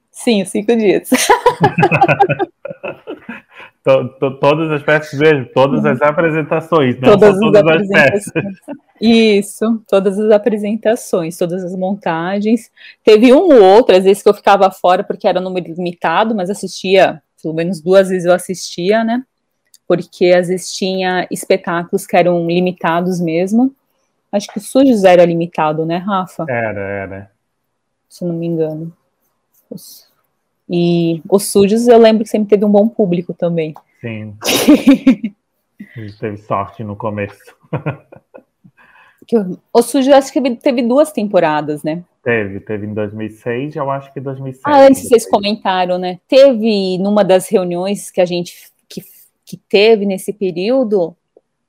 Sim, 0.08 0.44
cinco 0.44 0.76
dias. 0.76 1.10
to, 3.82 4.08
to, 4.20 4.38
todas 4.38 4.70
as 4.70 4.84
peças 4.84 5.18
mesmo, 5.18 5.46
todas 5.52 5.84
as 5.84 6.00
apresentações, 6.00 6.96
não 7.00 7.18
todas, 7.18 7.40
todas 7.40 7.64
as. 7.66 7.90
As 7.92 8.22
Isso, 9.00 9.82
todas 9.88 10.16
as 10.16 10.30
apresentações, 10.30 11.36
todas 11.36 11.64
as 11.64 11.74
montagens. 11.74 12.70
Teve 13.02 13.32
um 13.32 13.52
ou 13.52 13.64
outro, 13.64 13.96
às 13.96 14.04
vezes 14.04 14.22
que 14.22 14.28
eu 14.28 14.34
ficava 14.34 14.70
fora 14.70 15.02
porque 15.02 15.26
era 15.26 15.40
número 15.40 15.74
limitado, 15.74 16.36
mas 16.36 16.48
assistia, 16.48 17.20
pelo 17.42 17.52
menos 17.52 17.80
duas 17.80 18.10
vezes 18.10 18.26
eu 18.26 18.32
assistia, 18.32 19.02
né? 19.02 19.24
Porque 19.86 20.26
às 20.26 20.48
vezes 20.48 20.72
tinha 20.72 21.26
espetáculos 21.30 22.06
que 22.06 22.16
eram 22.16 22.46
limitados 22.46 23.20
mesmo. 23.20 23.74
Acho 24.32 24.48
que 24.48 24.58
o 24.58 24.62
Sujos 24.62 25.04
era 25.04 25.24
limitado, 25.24 25.84
né, 25.84 25.98
Rafa? 25.98 26.44
Era, 26.48 26.80
era. 26.80 27.30
Se 28.08 28.24
não 28.24 28.34
me 28.34 28.46
engano. 28.46 28.92
E 30.68 31.22
os 31.28 31.44
sujos 31.44 31.86
eu 31.88 31.98
lembro 31.98 32.24
que 32.24 32.30
sempre 32.30 32.48
teve 32.48 32.64
um 32.64 32.70
bom 32.70 32.88
público 32.88 33.34
também. 33.34 33.74
Sim. 34.00 34.36
A 35.96 36.00
gente 36.00 36.18
teve 36.18 36.36
sorte 36.38 36.82
no 36.82 36.96
começo. 36.96 37.54
o 39.72 39.82
sujos 39.82 40.12
acho 40.12 40.32
que 40.32 40.56
teve 40.56 40.82
duas 40.82 41.12
temporadas, 41.12 41.82
né? 41.82 42.04
Teve, 42.22 42.60
teve 42.60 42.86
em 42.86 42.94
2006 42.94 43.74
e 43.74 43.78
eu 43.78 43.90
acho 43.90 44.12
que 44.12 44.20
2007. 44.20 44.62
Ah, 44.64 44.86
antes 44.86 45.06
vocês 45.06 45.28
comentaram, 45.28 45.98
né? 45.98 46.18
Teve 46.26 46.96
numa 46.98 47.22
das 47.22 47.48
reuniões 47.48 48.10
que 48.10 48.20
a 48.20 48.24
gente 48.24 48.72
que, 49.44 49.56
teve 49.56 50.06
nesse 50.06 50.32
período 50.32 51.16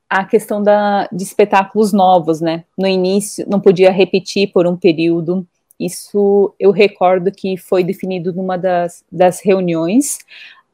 a 0.10 0.24
questão 0.24 0.62
da, 0.62 1.08
de 1.12 1.24
espetáculos 1.24 1.92
novos, 1.92 2.42
né? 2.42 2.64
No 2.78 2.88
início 2.88 3.46
não 3.50 3.60
podia 3.60 3.92
repetir 3.92 4.52
por 4.52 4.68
um 4.68 4.76
período. 4.76 5.46
Isso 5.80 6.54
eu 6.60 6.72
recordo 6.72 7.32
que 7.32 7.58
foi 7.58 7.84
definido 7.84 8.32
numa 8.32 8.58
das, 8.58 9.04
das 9.12 9.42
reuniões, 9.44 10.20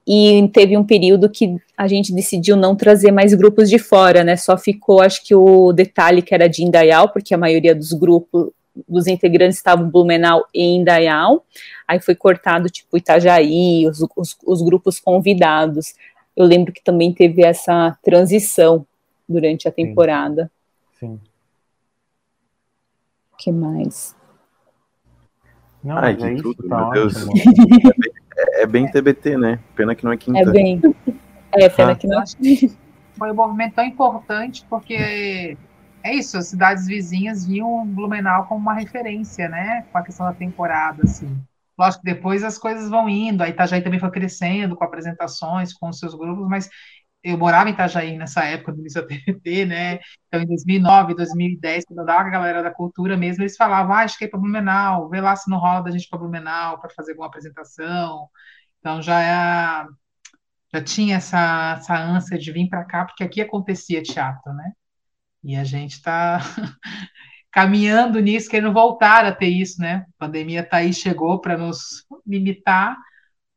e 0.08 0.50
teve 0.52 0.76
um 0.76 0.84
período 0.84 1.30
que 1.30 1.58
a 1.78 1.88
gente 1.88 2.14
decidiu 2.14 2.56
não 2.56 2.76
trazer 2.76 3.12
mais 3.12 3.34
grupos 3.34 3.70
de 3.70 3.78
fora, 3.78 4.24
né? 4.24 4.36
Só 4.36 4.58
ficou, 4.58 5.02
acho 5.02 5.24
que 5.24 5.36
o 5.36 5.72
detalhe 5.72 6.22
que 6.22 6.34
era 6.34 6.50
de 6.50 6.64
Indaial, 6.64 7.10
porque 7.10 7.34
a 7.34 7.38
maioria 7.38 7.76
dos 7.76 7.94
grupos, 7.94 8.50
dos 8.88 9.06
integrantes 9.06 9.58
estavam 9.58 9.90
Blumenau 9.90 10.46
e 10.54 10.64
Indaial. 10.64 11.46
Aí 11.88 12.00
foi 12.00 12.16
cortado, 12.16 12.70
tipo, 12.70 12.98
Itajaí, 12.98 13.88
os, 13.88 14.02
os, 14.16 14.38
os 14.46 14.62
grupos 14.62 15.00
convidados. 15.00 15.94
Eu 16.36 16.46
lembro 16.46 16.72
que 16.72 16.84
também 16.84 17.14
teve 17.14 17.44
essa 17.44 17.98
transição 18.04 18.86
durante 19.28 19.68
a 19.68 19.72
temporada. 19.72 20.52
Sim. 21.00 21.20
O 23.34 23.38
que 23.38 23.52
mais? 23.52 24.16
Não, 25.84 25.98
Ai, 25.98 26.16
que 26.16 26.24
é 26.24 26.36
tudo, 26.36 26.68
tá 26.68 26.90
meu 26.90 26.92
Deus. 26.92 27.28
É, 28.38 28.62
é 28.62 28.66
bem, 28.66 28.90
TBT, 28.90 29.38
né? 29.38 29.60
Pena 29.76 29.94
que 29.94 30.06
não 30.06 30.12
é 30.12 30.18
quinta. 30.18 30.40
É 30.40 30.46
bem. 30.46 30.82
É, 31.52 31.68
pena 31.68 31.92
ah. 31.92 31.96
que 31.96 32.08
não 32.08 32.22
é. 32.22 32.26
Foi 33.18 33.32
um 33.32 33.36
movimento 33.36 33.76
tão 33.76 33.86
importante 33.86 34.66
porque 34.70 35.58
é 36.04 36.16
isso, 36.16 36.38
as 36.38 36.48
cidades 36.48 36.88
vizinhas 36.88 37.46
viam 37.46 37.86
Blumenau 37.86 38.46
como 38.46 38.62
uma 38.62 38.74
referência, 38.74 39.50
né? 39.50 39.86
Com 39.92 39.98
a 39.98 40.02
questão 40.02 40.26
da 40.26 40.34
temporada, 40.34 41.04
assim. 41.04 41.38
Lógico 41.82 42.04
que 42.04 42.14
depois 42.14 42.44
as 42.44 42.58
coisas 42.58 42.90
vão 42.90 43.10
indo, 43.10 43.42
a 43.44 43.50
Itajaí 43.50 43.82
também 43.82 44.00
foi 44.00 44.12
crescendo 44.12 44.76
com 44.76 44.84
apresentações, 44.84 45.74
com 45.74 45.90
os 45.90 45.98
seus 46.00 46.14
grupos, 46.14 46.48
mas 46.48 46.70
eu 47.24 47.38
morava 47.38 47.70
em 47.70 47.74
Itajaí 47.74 48.18
nessa 48.18 48.44
época 48.46 48.74
do 48.74 48.80
início 48.80 49.02
da 49.02 49.08
TVT, 49.10 49.66
né? 49.66 50.00
Então, 50.28 50.42
em 50.42 50.48
2009, 50.48 51.16
2010, 51.16 51.86
quando 51.86 52.00
eu 52.00 52.06
dava 52.06 52.28
a 52.28 52.32
galera 52.32 52.64
da 52.64 52.72
cultura 52.72 53.18
mesmo, 53.18 53.44
eles 53.44 53.56
falavam, 53.58 53.94
ah, 53.94 54.00
acho 54.02 54.18
que 54.18 54.26
é 54.26 54.28
para 54.28 54.40
Blumenau, 54.40 55.10
vê 55.10 55.22
lá 55.22 55.36
se 55.36 55.50
não 55.50 55.58
rola 55.60 55.82
da 55.84 55.92
gente 55.92 56.08
para 56.10 56.20
Blumenau 56.20 56.80
para 56.80 56.90
fazer 56.92 57.12
alguma 57.12 57.28
apresentação. 57.28 58.30
Então, 58.80 59.02
já 59.02 59.22
é, 59.22 59.88
já 60.74 60.84
tinha 60.84 61.18
essa, 61.18 61.76
essa 61.80 61.98
ânsia 61.98 62.38
de 62.38 62.52
vir 62.52 62.70
para 62.70 62.86
cá, 62.86 63.06
porque 63.06 63.24
aqui 63.24 63.42
acontecia 63.42 64.02
teatro, 64.04 64.54
né? 64.54 64.72
E 65.44 65.56
a 65.56 65.64
gente 65.64 65.94
está 65.94 66.40
caminhando 67.52 68.20
nisso, 68.20 68.50
querendo 68.50 68.74
voltar 68.74 69.26
a 69.26 69.32
ter 69.32 69.50
isso, 69.50 69.82
né? 69.82 70.06
A 70.20 70.26
pandemia 70.26 70.64
tá 70.64 70.78
aí, 70.78 70.94
chegou 70.94 71.40
para 71.40 71.58
nos 71.58 72.06
limitar, 72.26 72.98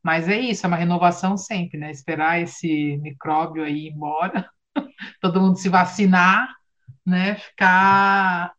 mas 0.03 0.27
é 0.27 0.37
isso, 0.37 0.65
é 0.65 0.67
uma 0.67 0.77
renovação 0.77 1.37
sempre, 1.37 1.79
né? 1.79 1.91
Esperar 1.91 2.39
esse 2.41 2.97
micróbio 2.97 3.63
aí 3.63 3.87
ir 3.87 3.91
embora, 3.91 4.47
todo 5.21 5.41
mundo 5.41 5.57
se 5.57 5.69
vacinar, 5.69 6.47
né? 7.05 7.35
Ficar 7.35 8.53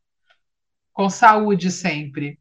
com 0.93 1.11
saúde 1.11 1.71
sempre. 1.71 2.39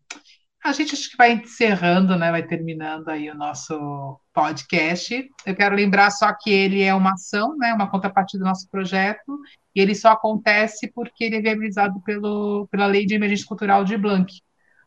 A 0.63 0.71
gente 0.71 0.95
acho 0.95 1.11
que 1.11 1.17
vai 1.17 1.33
encerrando, 1.33 2.17
né? 2.17 2.31
Vai 2.31 2.41
terminando 2.41 3.09
aí 3.09 3.29
o 3.29 3.35
nosso 3.35 4.19
podcast. 4.33 5.29
Eu 5.45 5.55
quero 5.55 5.75
lembrar 5.75 6.09
só 6.09 6.33
que 6.33 6.49
ele 6.49 6.81
é 6.81 6.93
uma 6.93 7.13
ação, 7.13 7.55
né? 7.57 7.73
Uma 7.73 7.91
contrapartida 7.91 8.43
do 8.43 8.47
nosso 8.47 8.67
projeto, 8.71 9.39
e 9.75 9.81
ele 9.81 9.93
só 9.93 10.13
acontece 10.13 10.91
porque 10.93 11.25
ele 11.25 11.35
é 11.35 11.41
viabilizado 11.41 11.99
pelo, 12.01 12.67
pela 12.71 12.85
Lei 12.85 13.05
de 13.05 13.13
Emergência 13.13 13.45
Cultural 13.45 13.83
de 13.83 13.97
Blanc, 13.97 14.33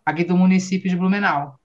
aqui 0.05 0.25
do 0.25 0.37
município 0.37 0.89
de 0.89 0.97
Blumenau. 0.97 1.59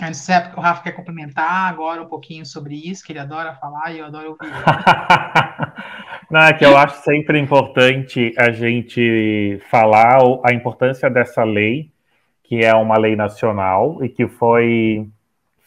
Não 0.00 0.12
sei 0.12 0.34
se 0.34 0.56
o 0.56 0.60
Rafa 0.60 0.82
quer 0.82 0.92
complementar 0.92 1.70
agora 1.70 2.02
um 2.02 2.08
pouquinho 2.08 2.44
sobre 2.44 2.74
isso, 2.74 3.04
que 3.04 3.12
ele 3.12 3.18
adora 3.18 3.54
falar 3.54 3.92
e 3.92 3.98
eu 3.98 4.06
adoro 4.06 4.30
ouvir. 4.30 4.52
Não, 6.30 6.40
é 6.40 6.52
que 6.52 6.64
eu 6.64 6.76
acho 6.76 7.02
sempre 7.02 7.38
importante 7.38 8.34
a 8.36 8.50
gente 8.50 9.60
falar 9.70 10.18
a 10.44 10.52
importância 10.52 11.08
dessa 11.08 11.44
lei, 11.44 11.90
que 12.42 12.64
é 12.64 12.74
uma 12.74 12.98
lei 12.98 13.14
nacional 13.14 14.04
e 14.04 14.08
que 14.08 14.26
foi 14.26 15.08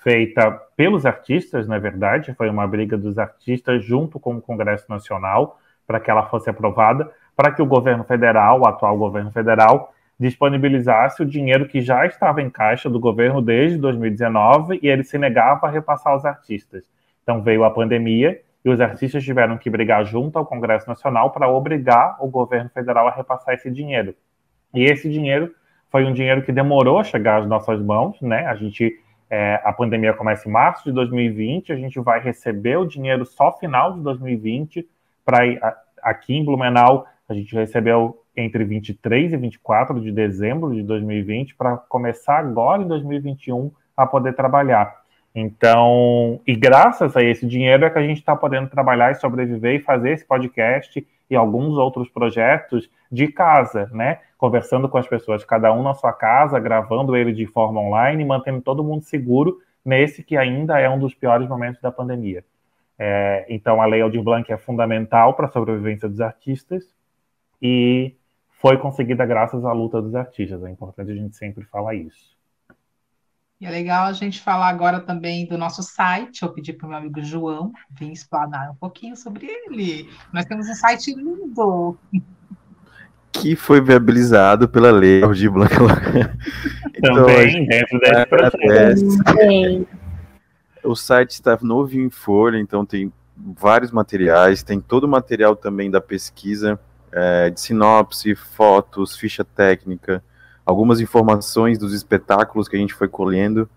feita 0.04 0.52
pelos 0.76 1.06
artistas, 1.06 1.68
na 1.68 1.78
verdade, 1.78 2.34
foi 2.34 2.50
uma 2.50 2.68
briga 2.68 2.98
dos 2.98 3.18
artistas 3.18 3.84
junto 3.84 4.20
com 4.20 4.36
o 4.36 4.42
Congresso 4.42 4.86
Nacional 4.90 5.60
para 5.90 6.00
que 6.00 6.12
ela 6.12 6.28
fosse 6.28 6.48
aprovada, 6.52 7.12
para 7.36 7.52
que 7.52 7.64
o 7.64 7.66
governo 7.66 8.04
federal, 8.04 8.60
o 8.60 8.68
atual 8.68 8.96
governo 8.96 9.32
federal, 9.32 9.92
disponibilizasse 10.20 11.24
o 11.24 11.26
dinheiro 11.26 11.68
que 11.68 11.82
já 11.82 12.06
estava 12.06 12.44
em 12.44 12.50
caixa 12.50 12.88
do 12.88 13.00
governo 13.00 13.42
desde 13.42 13.80
2019 13.80 14.80
e 14.84 14.88
ele 14.88 15.04
se 15.04 15.18
negava 15.18 15.66
a 15.66 15.70
repassar 15.72 16.14
aos 16.14 16.26
artistas. 16.26 16.84
Então 17.24 17.42
veio 17.42 17.64
a 17.64 17.72
pandemia 17.72 18.40
e 18.64 18.70
os 18.70 18.80
artistas 18.80 19.24
tiveram 19.24 19.58
que 19.58 19.68
brigar 19.68 20.06
junto 20.06 20.38
ao 20.38 20.46
Congresso 20.46 20.88
Nacional 20.88 21.32
para 21.32 21.50
obrigar 21.50 22.18
o 22.20 22.28
governo 22.28 22.70
federal 22.70 23.08
a 23.08 23.12
repassar 23.12 23.56
esse 23.56 23.72
dinheiro. 23.72 24.14
E 24.76 24.84
esse 24.84 25.10
dinheiro 25.10 25.52
foi 25.90 26.06
um 26.06 26.14
dinheiro 26.14 26.44
que 26.44 26.52
demorou 26.52 27.00
a 27.00 27.04
chegar 27.04 27.42
às 27.42 27.48
nossas 27.48 27.82
mãos, 27.82 28.22
né? 28.22 28.46
A 28.46 28.54
gente 28.54 28.94
é, 29.28 29.60
a 29.64 29.74
pandemia 29.74 30.14
começa 30.14 30.48
em 30.48 30.52
março 30.52 30.84
de 30.84 30.92
2020, 30.92 31.74
a 31.74 31.76
gente 31.76 32.00
vai 32.00 32.20
receber 32.20 32.78
o 32.78 32.86
dinheiro 32.86 33.26
só 33.26 33.52
final 33.58 33.94
de 33.94 34.02
2020 34.02 34.88
para 35.30 35.77
aqui 36.01 36.36
em 36.36 36.43
Blumenau 36.43 37.05
a 37.27 37.34
gente 37.36 37.53
recebeu 37.53 38.23
entre 38.36 38.63
23 38.63 39.34
e 39.34 39.38
24 39.38 40.01
de 40.01 40.11
dezembro 40.11 40.73
de 40.73 40.82
2020 40.82 41.55
para 41.55 41.77
começar 41.77 42.39
agora 42.39 42.82
em 42.82 42.88
2021 42.88 43.71
a 43.95 44.07
poder 44.07 44.34
trabalhar. 44.34 44.97
Então, 45.36 46.41
e 46.47 46.55
graças 46.55 47.15
a 47.15 47.21
esse 47.21 47.45
dinheiro 47.45 47.86
é 47.86 47.89
que 47.91 47.99
a 47.99 48.01
gente 48.01 48.17
está 48.17 48.36
podendo 48.36 48.69
trabalhar 48.69 49.11
e 49.11 49.15
sobreviver 49.15 49.75
e 49.75 49.84
fazer 49.84 50.13
esse 50.13 50.25
podcast 50.25 51.05
e 51.30 51.36
alguns 51.36 51.77
outros 51.77 52.09
projetos 52.09 52.89
de 53.11 53.27
casa, 53.27 53.88
né? 53.93 54.19
Conversando 54.36 54.89
com 54.89 54.97
as 54.97 55.07
pessoas, 55.07 55.45
cada 55.45 55.71
um 55.71 55.84
na 55.84 55.93
sua 55.93 56.11
casa, 56.11 56.59
gravando 56.59 57.15
ele 57.15 57.32
de 57.32 57.45
forma 57.45 57.80
online, 57.80 58.25
mantendo 58.25 58.61
todo 58.61 58.84
mundo 58.84 59.03
seguro 59.03 59.59
nesse 59.86 60.23
que 60.23 60.36
ainda 60.36 60.80
é 60.80 60.89
um 60.89 60.97
dos 60.97 61.13
piores 61.13 61.47
momentos 61.47 61.80
da 61.80 61.91
pandemia. 61.91 62.43
É, 63.02 63.45
então, 63.47 63.82
a 63.82 63.86
Lei 63.86 64.02
Aldir 64.02 64.22
Blanc 64.22 64.52
é 64.52 64.58
fundamental 64.58 65.34
para 65.34 65.45
a 65.45 65.52
sobrevivência 65.52 66.10
dos 66.10 66.20
artistas 66.20 66.84
e 67.62 68.14
foi 68.50 68.78
conseguida 68.78 69.26
graças 69.26 69.64
à 69.64 69.72
luta 69.72 70.02
dos 70.02 70.14
artistas. 70.14 70.62
É 70.66 70.70
importante 70.70 71.10
a 71.10 71.16
gente 71.16 71.38
sempre 71.38 71.64
falar 71.64 71.95
isso. 71.95 72.38
E 73.62 73.66
é 73.66 73.70
legal 73.70 74.06
a 74.06 74.14
gente 74.14 74.41
falar 74.41 74.70
agora 74.70 75.00
também 75.00 75.45
do 75.45 75.58
nosso 75.58 75.82
site. 75.82 76.43
Eu 76.43 76.50
pedi 76.50 76.74
para 76.74 76.86
o 76.86 76.89
meu 76.89 76.97
amigo 76.97 77.22
João 77.22 77.72
vir 77.91 78.12
explanar 78.12 78.72
um 78.72 78.76
pouquinho 78.76 79.16
sobre 79.16 79.47
ele. 79.47 80.10
Nós 80.34 80.45
temos 80.45 80.68
um 80.68 80.74
site 80.74 81.14
lindo. 81.14 81.97
Que 83.32 83.56
foi 83.56 83.82
viabilizado 83.82 84.68
pela 84.68 84.91
lei 84.91 85.24
Aldir 85.24 85.52
Blanc. 85.52 85.74
então, 86.95 87.16
também 87.16 87.66
dentro 87.66 88.00
desse 88.00 88.26
processo. 88.26 89.06
O 90.84 90.95
site 90.95 91.32
está 91.32 91.57
novo 91.61 91.95
em 91.95 92.09
folha, 92.09 92.57
então 92.57 92.86
tem 92.86 93.11
vários 93.36 93.91
materiais, 93.91 94.63
tem 94.63 94.80
todo 94.80 95.05
o 95.05 95.07
material 95.07 95.55
também 95.55 95.89
da 95.89 96.01
pesquisa, 96.01 96.80
é, 97.11 97.49
de 97.49 97.59
sinopse, 97.59 98.36
fotos, 98.36 99.17
ficha 99.17 99.43
técnica, 99.43 100.23
algumas 100.65 100.99
informações 100.99 101.77
dos 101.77 101.93
espetáculos 101.93 102.67
que 102.67 102.75
a 102.75 102.80
gente 102.80 102.93
foi 102.93 103.07
colhendo. 103.07 103.69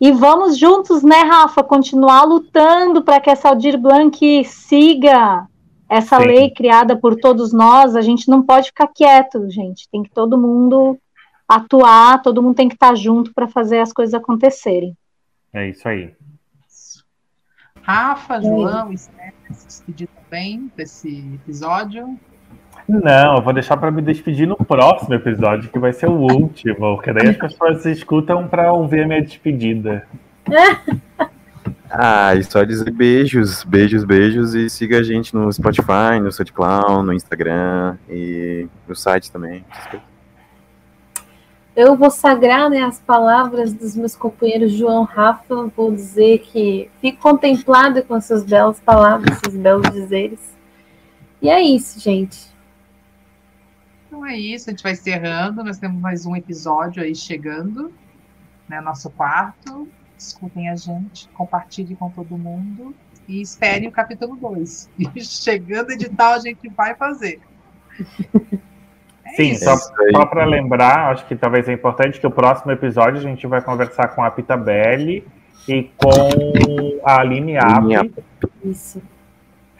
E 0.00 0.10
vamos 0.10 0.56
juntos, 0.56 1.02
né, 1.02 1.20
Rafa, 1.20 1.62
continuar 1.62 2.22
lutando 2.22 3.02
para 3.02 3.20
que 3.20 3.28
essa 3.28 3.50
Aldir 3.50 3.78
Blanc 3.78 4.44
siga 4.44 5.46
essa 5.86 6.18
Sim. 6.18 6.26
lei 6.26 6.50
criada 6.50 6.96
por 6.96 7.16
todos 7.16 7.52
nós. 7.52 7.94
A 7.94 8.00
gente 8.00 8.30
não 8.30 8.42
pode 8.42 8.68
ficar 8.68 8.88
quieto, 8.88 9.50
gente. 9.50 9.86
Tem 9.90 10.02
que 10.02 10.10
todo 10.10 10.38
mundo 10.38 10.98
atuar, 11.46 12.22
todo 12.22 12.42
mundo 12.42 12.54
tem 12.54 12.68
que 12.68 12.76
estar 12.76 12.94
junto 12.94 13.34
para 13.34 13.46
fazer 13.46 13.80
as 13.80 13.92
coisas 13.92 14.14
acontecerem. 14.14 14.96
É 15.52 15.68
isso 15.68 15.86
aí. 15.86 16.14
Rafa, 17.90 18.40
João, 18.40 18.92
Esther, 18.92 19.32
se 19.50 19.66
despedir 19.66 20.08
também 20.08 20.70
desse 20.76 21.24
episódio. 21.34 22.16
Não, 22.88 23.36
eu 23.36 23.42
vou 23.42 23.52
deixar 23.52 23.76
para 23.76 23.90
me 23.90 24.00
despedir 24.00 24.46
no 24.46 24.56
próximo 24.56 25.12
episódio, 25.14 25.68
que 25.68 25.78
vai 25.78 25.92
ser 25.92 26.06
o 26.06 26.12
último, 26.12 26.76
porque 26.96 27.12
daí 27.12 27.30
as 27.30 27.36
pessoas 27.36 27.84
escutam 27.86 28.46
para 28.46 28.72
ouvir 28.72 29.02
a 29.02 29.06
minha 29.06 29.22
despedida. 29.22 30.06
Ah, 31.92 32.36
e 32.36 32.44
só 32.44 32.62
dizer 32.62 32.88
beijos, 32.92 33.64
beijos, 33.64 34.04
beijos 34.04 34.54
e 34.54 34.70
siga 34.70 35.00
a 35.00 35.02
gente 35.02 35.34
no 35.34 35.52
Spotify, 35.52 36.20
no 36.22 36.30
SoundCloud, 36.30 37.04
no 37.04 37.12
Instagram 37.12 37.96
e 38.08 38.68
no 38.86 38.94
site 38.94 39.28
também. 39.32 39.64
Eu 41.80 41.96
vou 41.96 42.10
sagrar 42.10 42.68
né, 42.68 42.82
as 42.82 43.00
palavras 43.00 43.72
dos 43.72 43.96
meus 43.96 44.14
companheiros 44.14 44.70
João 44.70 45.02
Rafa, 45.02 45.64
vou 45.74 45.90
dizer 45.90 46.40
que 46.40 46.90
fico 47.00 47.22
contemplado 47.22 48.02
com 48.02 48.14
essas 48.14 48.44
belas 48.44 48.78
palavras, 48.78 49.38
esses 49.38 49.56
belos 49.58 49.90
dizeres. 49.90 50.58
E 51.40 51.48
é 51.48 51.58
isso, 51.62 51.98
gente. 51.98 52.52
Então 54.06 54.26
é 54.26 54.36
isso, 54.36 54.68
a 54.68 54.72
gente 54.72 54.82
vai 54.82 54.92
encerrando. 54.92 55.64
Nós 55.64 55.78
temos 55.78 55.98
mais 55.98 56.26
um 56.26 56.36
episódio 56.36 57.02
aí 57.02 57.14
chegando, 57.14 57.90
né? 58.68 58.78
Nosso 58.82 59.08
quarto. 59.08 59.88
Escutem 60.18 60.68
a 60.68 60.76
gente, 60.76 61.30
compartilhem 61.30 61.96
com 61.96 62.10
todo 62.10 62.36
mundo 62.36 62.94
e 63.26 63.40
esperem 63.40 63.88
o 63.88 63.92
capítulo 63.92 64.36
2. 64.36 64.90
E 65.16 65.24
chegando 65.24 65.92
edital, 65.92 66.34
a 66.34 66.40
gente 66.40 66.68
vai 66.68 66.94
fazer. 66.94 67.40
É 69.32 69.36
Sim, 69.36 69.54
só, 69.54 69.76
só 69.76 70.26
para 70.26 70.44
lembrar, 70.44 71.12
acho 71.12 71.26
que 71.26 71.36
talvez 71.36 71.68
é 71.68 71.72
importante 71.72 72.20
que 72.20 72.26
o 72.26 72.30
próximo 72.30 72.72
episódio 72.72 73.18
a 73.18 73.22
gente 73.22 73.46
vai 73.46 73.60
conversar 73.60 74.08
com 74.08 74.22
a 74.22 74.30
Pita 74.30 74.56
Belli 74.56 75.24
e 75.68 75.90
com 75.96 77.00
a 77.04 77.20
Aline 77.20 77.56
App. 77.56 78.12
Isso 78.64 79.00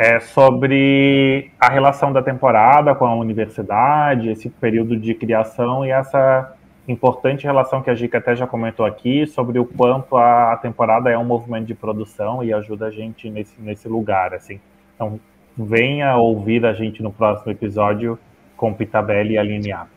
é 0.03 0.19
sobre 0.19 1.51
a 1.61 1.69
relação 1.69 2.11
da 2.11 2.23
temporada 2.23 2.95
com 2.95 3.05
a 3.05 3.15
universidade, 3.15 4.31
esse 4.31 4.49
período 4.49 4.97
de 4.97 5.13
criação 5.13 5.85
e 5.85 5.91
essa 5.91 6.55
importante 6.89 7.45
relação 7.45 7.83
que 7.83 7.91
a 7.91 7.95
Gica 7.95 8.17
até 8.17 8.35
já 8.35 8.47
comentou 8.47 8.87
aqui 8.87 9.27
sobre 9.27 9.59
o 9.59 9.67
quanto 9.67 10.17
a, 10.17 10.57
temporada 10.57 11.11
é 11.11 11.19
um 11.19 11.25
movimento 11.25 11.67
de 11.67 11.75
produção 11.75 12.43
e 12.43 12.51
ajuda 12.51 12.87
a 12.87 12.91
gente 12.91 13.29
nesse, 13.29 13.61
nesse 13.61 13.89
lugar, 13.89 14.33
assim. 14.33 14.59
Então, 14.95 15.21
venha 15.55 16.17
ouvir 16.17 16.65
a 16.65 16.73
gente 16.73 17.03
no 17.03 17.13
próximo 17.13 17.53
episódio 17.53 18.19
com 18.61 18.75
Pitabelli 18.75 19.35
e 19.35 19.39
Aline 19.39 19.73
App. 19.73 19.91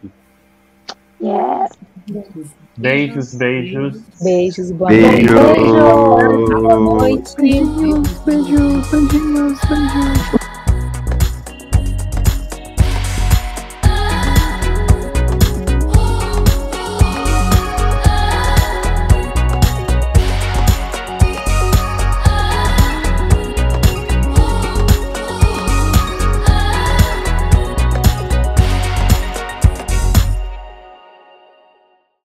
Yes. 1.21 1.77
Beijos, 2.77 3.35
beijos. 3.35 4.01
Beijos, 4.21 4.71
boa 4.71 4.89
noite. 4.89 5.33
Boa 6.61 6.79
noite. 6.79 7.35
Beijos, 7.35 8.19
beijos, 8.25 8.89
beijinhos, 8.89 9.59
beijos. 9.67 10.52